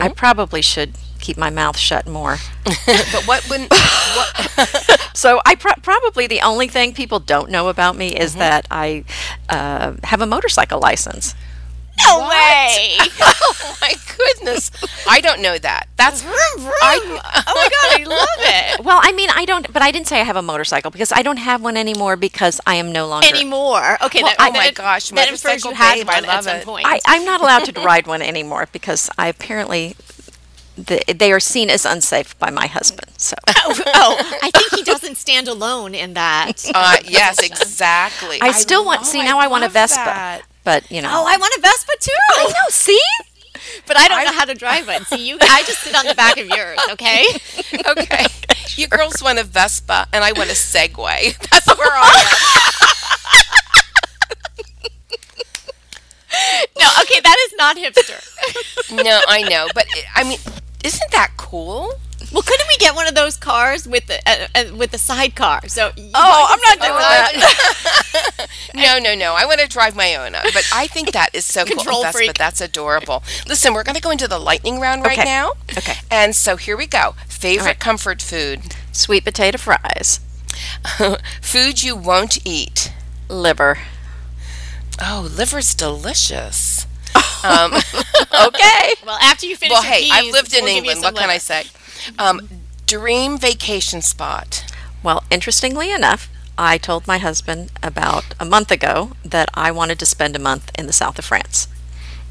I 0.00 0.08
probably 0.08 0.62
should 0.62 0.94
keep 1.20 1.36
my 1.36 1.50
mouth 1.50 1.76
shut 1.76 2.06
more. 2.06 2.38
But 2.86 3.26
what 3.26 3.42
when 3.50 3.62
what, 3.68 5.10
So 5.14 5.40
I 5.44 5.56
pro- 5.56 5.74
probably 5.82 6.26
the 6.26 6.40
only 6.40 6.68
thing 6.68 6.94
people 6.94 7.18
don't 7.18 7.50
know 7.50 7.68
about 7.68 7.96
me 7.96 8.16
is 8.16 8.34
that 8.36 8.66
I 8.70 9.04
uh, 9.48 9.94
have 10.04 10.20
a 10.22 10.26
motorcycle 10.26 10.80
license. 10.80 11.34
No 12.06 12.18
What? 12.20 12.30
way. 12.30 12.96
oh 13.20 13.76
my 13.80 13.94
goodness, 14.16 14.70
I 15.08 15.20
don't 15.20 15.40
know 15.40 15.58
that. 15.58 15.88
That's 15.96 16.22
Vroom, 16.22 16.34
vroom. 16.58 16.72
oh 16.82 17.18
my 17.20 17.68
god, 17.68 18.00
I 18.00 18.04
love 18.06 18.28
it. 18.38 18.80
Well, 18.84 19.00
I 19.02 19.12
mean, 19.12 19.28
I 19.34 19.44
don't. 19.44 19.70
But 19.72 19.82
I 19.82 19.90
didn't 19.90 20.06
say 20.06 20.20
I 20.20 20.24
have 20.24 20.36
a 20.36 20.42
motorcycle 20.42 20.90
because 20.90 21.12
I 21.12 21.22
don't 21.22 21.36
have 21.38 21.62
one 21.62 21.76
anymore 21.76 22.16
because 22.16 22.60
I 22.66 22.76
am 22.76 22.92
no 22.92 23.06
longer. 23.08 23.26
Anymore. 23.28 23.98
Okay. 24.02 24.22
Well, 24.22 24.32
that, 24.38 24.40
I- 24.40 24.48
Oh 24.48 24.52
my 24.52 24.70
gosh, 24.70 25.10
That 25.10 25.28
infers 25.28 25.64
motorcycle 25.64 25.70
you 25.72 25.76
had 25.76 26.08
I 26.08 26.20
one 26.20 26.24
at 26.30 26.44
some 26.44 26.56
it. 26.56 26.64
point. 26.64 26.86
I, 26.86 27.00
I'm 27.06 27.24
not 27.24 27.40
allowed 27.40 27.64
to 27.66 27.80
ride 27.82 28.06
one 28.06 28.22
anymore 28.22 28.66
because 28.72 29.10
I 29.18 29.28
apparently 29.28 29.96
the, 30.76 31.02
they 31.12 31.32
are 31.32 31.40
seen 31.40 31.70
as 31.70 31.84
unsafe 31.84 32.38
by 32.38 32.50
my 32.50 32.66
husband. 32.66 33.10
So 33.16 33.34
oh, 33.48 33.82
oh, 33.94 34.38
I 34.42 34.50
think 34.50 34.70
he 34.74 34.82
doesn't 34.84 35.16
stand 35.16 35.48
alone 35.48 35.94
in 35.94 36.14
that. 36.14 36.52
Uh, 36.72 36.98
yes, 37.04 37.42
exactly. 37.42 38.38
I 38.40 38.52
still 38.52 38.84
want. 38.84 39.04
See 39.06 39.22
now 39.22 39.38
I 39.38 39.48
want 39.48 39.64
a 39.64 39.68
Vespa, 39.68 39.96
that. 40.04 40.42
But 40.68 40.84
you 40.92 41.00
know. 41.00 41.08
Oh, 41.10 41.24
I 41.26 41.38
want 41.38 41.54
a 41.56 41.60
Vespa 41.62 41.92
too. 41.98 42.12
I 42.36 42.44
know. 42.44 42.68
See. 42.68 43.00
But 43.86 43.98
I 43.98 44.06
don't 44.06 44.22
know 44.26 44.32
how 44.32 44.44
to 44.44 44.54
drive 44.54 44.86
one. 44.86 45.02
See, 45.06 45.26
you, 45.26 45.38
I 45.40 45.62
just 45.64 45.80
sit 45.80 45.94
on 45.94 46.04
the 46.04 46.14
back 46.14 46.36
of 46.36 46.46
yours. 46.46 46.78
Okay. 46.92 47.24
Okay. 47.88 48.26
You 48.76 48.86
girls 48.86 49.20
want 49.22 49.40
a 49.40 49.44
Vespa, 49.44 50.06
and 50.12 50.22
I 50.22 50.30
want 50.32 50.50
a 50.50 50.52
Segway. 50.52 51.36
That's 51.50 51.68
oh. 51.68 51.74
where 51.76 51.90
I 51.90 52.14
am. 56.30 56.64
No. 56.78 56.88
Okay, 57.02 57.20
that 57.20 57.36
is 57.46 57.54
not 57.56 57.76
hipster. 57.76 58.20
No, 59.04 59.20
I 59.26 59.42
know, 59.42 59.66
but 59.74 59.86
it, 59.88 60.04
I 60.14 60.22
mean, 60.22 60.38
isn't 60.84 61.10
that 61.10 61.32
cool? 61.36 61.94
Well, 62.32 62.42
couldn't 62.42 62.66
we 62.68 62.76
get 62.78 62.94
one 62.94 63.06
of 63.06 63.14
those 63.14 63.36
cars 63.36 63.86
with 63.86 64.06
the 64.06 64.20
uh, 64.28 64.48
uh, 64.54 64.76
with 64.76 64.90
the 64.90 64.98
sidecar? 64.98 65.66
So. 65.68 65.92
Oh, 66.14 66.46
I'm 66.48 66.60
not 66.66 66.78
doing 66.86 66.98
that. 66.98 68.46
No, 68.74 68.98
no, 68.98 69.14
no. 69.14 69.34
I 69.34 69.44
want 69.44 69.60
to 69.60 69.66
drive 69.66 69.96
my 69.96 70.14
own. 70.14 70.34
uh, 70.34 70.42
But 70.52 70.68
I 70.72 70.86
think 70.86 71.12
that 71.12 71.30
is 71.34 71.44
so 71.44 71.64
Control 71.66 71.96
cool. 71.96 72.02
Vespa, 72.04 72.18
freak. 72.18 72.34
that's 72.38 72.60
adorable. 72.60 73.22
Listen, 73.46 73.72
we're 73.74 73.82
going 73.82 73.96
to 73.96 74.00
go 74.00 74.10
into 74.10 74.28
the 74.28 74.38
lightning 74.38 74.78
round 74.78 75.04
right 75.04 75.18
Okay. 75.18 75.24
now. 75.24 75.52
Okay. 75.76 75.94
And 76.10 76.36
so 76.36 76.56
here 76.56 76.76
we 76.76 76.86
go. 76.86 77.14
Favorite 77.26 77.64
right. 77.66 77.78
comfort 77.80 78.20
food? 78.22 78.60
Sweet 78.92 79.24
potato 79.24 79.58
fries, 79.58 80.20
food 81.40 81.82
you 81.82 81.96
won't 81.96 82.38
eat. 82.46 82.92
liver. 83.28 83.78
Oh, 85.00 85.28
liver's 85.34 85.74
delicious. 85.74 86.86
um, 87.44 87.72
Okay. 87.74 88.92
Well, 89.04 89.18
after 89.22 89.46
you 89.46 89.56
finish 89.56 89.72
well, 89.72 89.82
hey, 89.82 90.08
I've 90.12 90.32
lived 90.32 90.52
in 90.54 90.64
we'll 90.64 90.76
England. 90.76 91.02
What 91.02 91.16
can 91.16 91.30
I 91.30 91.38
say? 91.38 91.64
Um, 92.18 92.40
dream 92.86 93.38
vacation 93.38 94.02
spot. 94.02 94.64
Well, 95.02 95.24
interestingly 95.30 95.90
enough, 95.92 96.28
I 96.56 96.76
told 96.78 97.06
my 97.06 97.18
husband 97.18 97.70
about 97.82 98.34
a 98.40 98.44
month 98.44 98.70
ago 98.70 99.12
that 99.24 99.48
I 99.54 99.70
wanted 99.70 99.98
to 100.00 100.06
spend 100.06 100.34
a 100.34 100.40
month 100.40 100.70
in 100.78 100.86
the 100.86 100.92
south 100.92 101.18
of 101.18 101.24
France. 101.24 101.68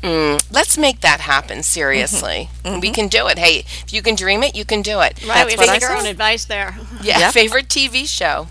Mm, 0.04 0.46
let's 0.52 0.78
make 0.78 1.02
that 1.02 1.22
happen. 1.22 1.64
Seriously, 1.64 2.50
we 2.82 2.92
can 2.92 3.08
do 3.08 3.28
it. 3.28 3.40
Hey, 3.40 3.60
if 3.84 3.92
you 3.94 4.02
can 4.02 4.16
dream 4.16 4.44
it, 4.44 4.56
you 4.56 4.64
can 4.66 4.82
do 4.82 5.00
it. 5.02 5.26
Right, 5.26 5.46
we 5.46 5.56
That's 5.56 5.56
have 5.56 5.58
what 5.60 5.66
to 5.66 5.72
I 5.72 5.80
take 5.80 5.90
our 5.90 5.98
own 5.98 6.06
advice 6.06 6.46
there. 6.46 6.78
Yeah. 7.02 7.20
Yep. 7.20 7.34
Favorite 7.34 7.68
TV 7.68 8.08
show. 8.08 8.48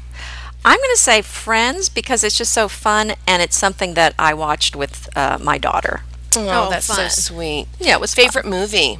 I'm 0.64 0.78
going 0.78 0.94
to 0.94 1.00
say 1.00 1.22
Friends 1.22 1.88
because 1.88 2.24
it's 2.24 2.36
just 2.36 2.52
so 2.52 2.66
fun 2.68 3.12
and 3.26 3.40
it's 3.42 3.56
something 3.56 3.94
that 3.94 4.14
I 4.18 4.34
watched 4.34 4.74
with 4.74 5.08
uh, 5.16 5.38
my 5.40 5.58
daughter. 5.58 6.02
Oh, 6.34 6.66
Oh, 6.66 6.70
that's 6.70 6.86
so 6.86 7.06
sweet. 7.08 7.68
Yeah, 7.78 7.94
it 7.94 8.00
was 8.00 8.12
fun. 8.14 8.24
Favorite 8.24 8.46
movie. 8.46 8.98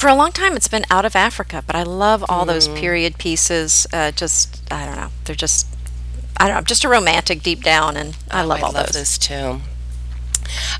For 0.00 0.08
a 0.08 0.14
long 0.14 0.32
time, 0.32 0.56
it's 0.56 0.66
been 0.66 0.86
Out 0.90 1.04
of 1.04 1.14
Africa, 1.14 1.62
but 1.66 1.76
I 1.76 1.82
love 1.82 2.24
all 2.26 2.46
those 2.46 2.68
period 2.68 3.18
pieces. 3.18 3.86
Uh, 3.92 4.10
just, 4.10 4.62
I 4.72 4.86
don't 4.86 4.96
know, 4.96 5.08
they're 5.24 5.36
just, 5.36 5.66
I 6.38 6.46
don't 6.48 6.56
know, 6.56 6.62
just 6.62 6.84
a 6.84 6.88
romantic 6.88 7.42
deep 7.42 7.62
down, 7.62 7.98
and 7.98 8.16
I 8.30 8.40
love 8.42 8.60
Oh, 8.60 8.62
I 8.62 8.66
all 8.68 8.72
love 8.72 8.86
those. 8.86 8.94
this 8.94 9.18
too. 9.18 9.60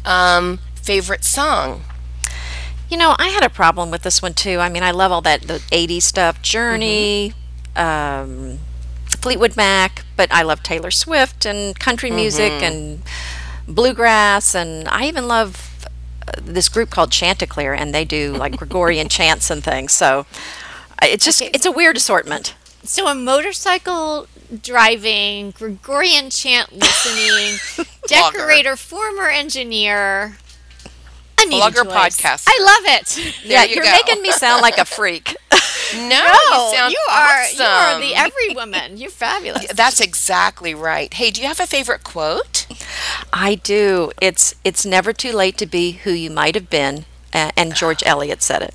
Um, 0.06 0.58
favorite 0.76 1.22
song. 1.24 1.82
You 2.88 2.96
know, 2.96 3.14
I 3.18 3.28
had 3.28 3.44
a 3.44 3.50
problem 3.50 3.90
with 3.90 4.04
this 4.04 4.22
one 4.22 4.32
too. 4.32 4.58
I 4.58 4.70
mean, 4.70 4.82
I 4.82 4.90
love 4.90 5.12
all 5.12 5.20
that 5.20 5.42
the 5.42 5.58
'80s 5.70 6.00
stuff, 6.02 6.40
Journey, 6.40 7.34
um, 7.76 8.58
Fleetwood 9.04 9.54
Mac, 9.54 10.02
but 10.16 10.32
I 10.32 10.40
love 10.40 10.62
Taylor 10.62 10.90
Swift 10.90 11.44
and 11.44 11.78
country 11.78 12.10
music 12.10 12.52
and 12.62 13.02
bluegrass, 13.68 14.54
and 14.54 14.88
I 14.88 15.04
even 15.08 15.28
love 15.28 15.69
this 16.40 16.68
group 16.68 16.90
called 16.90 17.10
Chanticleer, 17.12 17.72
and 17.74 17.94
they 17.94 18.04
do 18.04 18.32
like 18.32 18.56
Gregorian 18.56 19.08
chants 19.16 19.50
and 19.50 19.62
things. 19.64 19.92
So 19.92 20.26
it's 21.02 21.24
just 21.24 21.40
Okay. 21.42 21.50
it's 21.54 21.66
a 21.66 21.72
weird 21.72 21.96
assortment. 21.96 22.54
So 22.84 23.06
a 23.08 23.14
motorcycle 23.14 24.26
driving, 24.62 25.50
Gregorian 25.52 26.30
chant 26.30 26.72
listening, 26.72 27.86
decorator, 28.06 28.76
former 28.76 29.28
engineer. 29.28 30.36
Blogger 31.36 31.84
choice. 31.84 32.20
podcaster. 32.20 32.44
I 32.46 32.58
love 32.62 32.94
it. 33.00 33.44
yeah, 33.46 33.64
you 33.64 33.76
you're 33.76 33.84
go. 33.84 33.90
making 33.92 34.20
me 34.20 34.30
sound 34.30 34.60
like 34.62 34.76
a 34.78 34.84
freak. 34.84 35.34
No, 35.94 36.00
No, 36.08 36.70
you 36.70 36.76
sound 36.76 36.92
you 36.92 37.00
are 37.10 37.48
you 37.50 37.62
are 37.62 38.00
the 38.00 38.14
every 38.14 38.54
woman. 38.54 38.96
You're 38.96 39.10
fabulous. 39.10 39.66
That's 39.74 40.00
exactly 40.00 40.74
right. 40.74 41.12
Hey, 41.12 41.30
do 41.30 41.40
you 41.40 41.48
have 41.48 41.60
a 41.60 41.66
favorite 41.66 42.04
quote? 42.04 42.66
I 43.32 43.56
do. 43.56 44.12
It's 44.20 44.54
it's 44.64 44.84
never 44.86 45.12
too 45.12 45.32
late 45.32 45.56
to 45.58 45.66
be 45.66 45.92
who 45.92 46.10
you 46.12 46.30
might 46.30 46.54
have 46.54 46.70
been, 46.70 47.04
uh, 47.32 47.50
and 47.56 47.74
George 47.74 48.02
Eliot 48.06 48.42
said 48.42 48.62
it. 48.62 48.74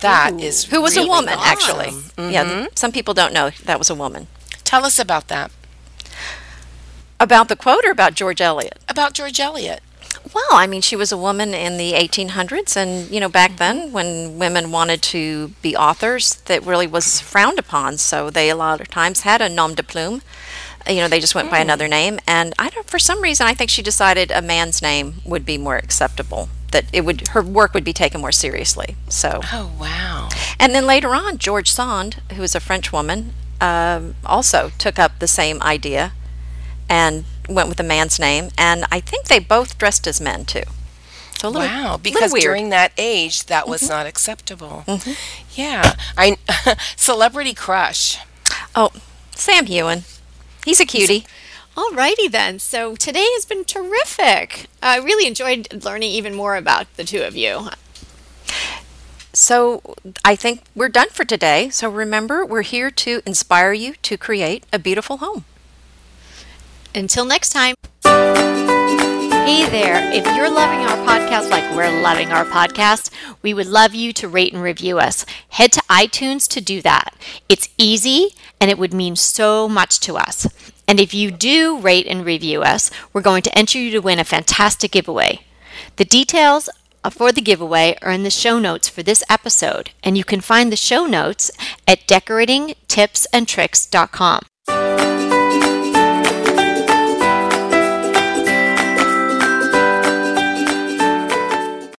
That 0.00 0.38
is 0.40 0.64
Who 0.66 0.82
was 0.82 0.96
really 0.96 1.08
a 1.08 1.10
woman, 1.10 1.34
awesome. 1.34 1.80
actually. 1.80 2.32
Yeah, 2.32 2.44
th- 2.44 2.68
some 2.76 2.92
people 2.92 3.14
don't 3.14 3.32
know 3.32 3.50
that 3.64 3.78
was 3.78 3.88
a 3.88 3.94
woman. 3.94 4.26
Tell 4.62 4.84
us 4.84 4.98
about 4.98 5.28
that. 5.28 5.50
About 7.20 7.48
the 7.48 7.56
quote 7.56 7.84
or 7.84 7.90
about 7.90 8.14
George 8.14 8.40
Eliot? 8.40 8.78
About 8.88 9.14
George 9.14 9.38
Eliot. 9.40 9.80
Well, 10.34 10.44
I 10.50 10.66
mean, 10.66 10.80
she 10.80 10.96
was 10.96 11.12
a 11.12 11.16
woman 11.16 11.54
in 11.54 11.76
the 11.76 11.92
1800s, 11.92 12.76
and 12.76 13.08
you 13.08 13.20
know, 13.20 13.28
back 13.28 13.56
then 13.58 13.92
when 13.92 14.36
women 14.38 14.72
wanted 14.72 15.00
to 15.02 15.48
be 15.62 15.76
authors, 15.76 16.36
that 16.46 16.64
really 16.64 16.88
was 16.88 17.20
frowned 17.20 17.58
upon. 17.58 17.98
So 17.98 18.30
they 18.30 18.50
a 18.50 18.56
lot 18.56 18.80
of 18.80 18.88
times 18.88 19.20
had 19.20 19.40
a 19.40 19.48
nom 19.48 19.74
de 19.74 19.84
plume. 19.84 20.22
You 20.88 20.96
know, 20.96 21.08
they 21.08 21.20
just 21.20 21.34
went 21.34 21.50
by 21.50 21.60
another 21.60 21.88
name, 21.88 22.18
and 22.26 22.52
I 22.58 22.68
don't. 22.68 22.90
For 22.90 22.98
some 22.98 23.22
reason, 23.22 23.46
I 23.46 23.54
think 23.54 23.70
she 23.70 23.80
decided 23.80 24.30
a 24.30 24.42
man's 24.42 24.82
name 24.82 25.22
would 25.24 25.46
be 25.46 25.56
more 25.56 25.76
acceptable. 25.76 26.48
That 26.72 26.86
it 26.92 27.04
would 27.04 27.28
her 27.28 27.42
work 27.42 27.72
would 27.72 27.84
be 27.84 27.92
taken 27.92 28.20
more 28.20 28.32
seriously. 28.32 28.96
So 29.08 29.40
Oh 29.52 29.70
wow. 29.80 30.28
And 30.58 30.74
then 30.74 30.84
later 30.84 31.14
on, 31.14 31.38
George 31.38 31.70
Sand, 31.70 32.20
who 32.32 32.42
was 32.42 32.56
a 32.56 32.60
French 32.60 32.92
woman, 32.92 33.32
um, 33.60 34.16
also 34.26 34.72
took 34.78 34.98
up 34.98 35.20
the 35.20 35.28
same 35.28 35.62
idea 35.62 36.12
and 36.88 37.24
went 37.48 37.68
with 37.68 37.80
a 37.80 37.84
man's 37.84 38.18
name. 38.18 38.50
And 38.56 38.84
I 38.90 39.00
think 39.00 39.26
they 39.26 39.38
both 39.38 39.78
dressed 39.78 40.06
as 40.06 40.20
men 40.20 40.44
too. 40.44 40.64
So 41.38 41.48
a 41.48 41.50
little, 41.50 41.68
Wow, 41.68 41.82
little 41.82 41.98
because 41.98 42.32
weird. 42.32 42.42
during 42.42 42.70
that 42.70 42.92
age, 42.96 43.46
that 43.46 43.68
was 43.68 43.82
mm-hmm. 43.82 43.90
not 43.90 44.06
acceptable. 44.06 44.84
Mm-hmm. 44.86 45.12
Yeah, 45.54 45.94
I 46.16 46.36
celebrity 46.96 47.54
crush. 47.54 48.18
oh, 48.74 48.90
Sam 49.34 49.66
Heughan, 49.66 50.04
he's 50.64 50.80
a 50.80 50.86
cutie. 50.86 51.26
Alrighty 51.76 52.30
then. 52.30 52.60
So 52.60 52.94
today 52.94 53.26
has 53.34 53.44
been 53.44 53.64
terrific. 53.64 54.66
I 54.80 54.96
really 54.98 55.26
enjoyed 55.26 55.84
learning 55.84 56.12
even 56.12 56.34
more 56.34 56.54
about 56.56 56.86
the 56.96 57.02
two 57.04 57.22
of 57.22 57.36
you. 57.36 57.68
So 59.32 59.82
I 60.24 60.36
think 60.36 60.62
we're 60.76 60.88
done 60.88 61.08
for 61.10 61.24
today. 61.24 61.68
So 61.70 61.90
remember, 61.90 62.46
we're 62.46 62.62
here 62.62 62.92
to 62.92 63.20
inspire 63.26 63.72
you 63.72 63.94
to 64.02 64.16
create 64.16 64.64
a 64.72 64.78
beautiful 64.78 65.16
home. 65.16 65.44
Until 66.94 67.24
next 67.24 67.50
time. 67.50 67.74
Hey 68.04 69.68
there. 69.68 70.12
If 70.12 70.24
you're 70.36 70.50
loving 70.50 70.80
our 70.80 70.96
podcast 71.06 71.50
like 71.50 71.68
we're 71.74 72.00
loving 72.00 72.30
our 72.30 72.44
podcast, 72.44 73.10
we 73.42 73.52
would 73.52 73.66
love 73.66 73.94
you 73.94 74.12
to 74.14 74.28
rate 74.28 74.52
and 74.52 74.62
review 74.62 74.98
us. 74.98 75.26
Head 75.50 75.72
to 75.72 75.82
iTunes 75.82 76.48
to 76.48 76.60
do 76.60 76.80
that. 76.82 77.14
It's 77.48 77.68
easy 77.76 78.30
and 78.60 78.70
it 78.70 78.78
would 78.78 78.94
mean 78.94 79.16
so 79.16 79.68
much 79.68 80.00
to 80.00 80.16
us. 80.16 80.46
And 80.86 81.00
if 81.00 81.12
you 81.12 81.30
do 81.30 81.78
rate 81.78 82.06
and 82.06 82.24
review 82.24 82.62
us, 82.62 82.90
we're 83.12 83.22
going 83.22 83.42
to 83.42 83.58
enter 83.58 83.78
you 83.78 83.90
to 83.90 84.00
win 84.00 84.18
a 84.18 84.24
fantastic 84.24 84.92
giveaway. 84.92 85.40
The 85.96 86.04
details 86.04 86.68
for 87.10 87.32
the 87.32 87.42
giveaway 87.42 87.96
are 88.02 88.12
in 88.12 88.22
the 88.22 88.30
show 88.30 88.58
notes 88.58 88.88
for 88.88 89.02
this 89.02 89.22
episode, 89.28 89.90
and 90.02 90.16
you 90.16 90.24
can 90.24 90.40
find 90.40 90.72
the 90.72 90.76
show 90.76 91.04
notes 91.06 91.50
at 91.86 92.06
decoratingtipsandtricks.com. 92.06 94.40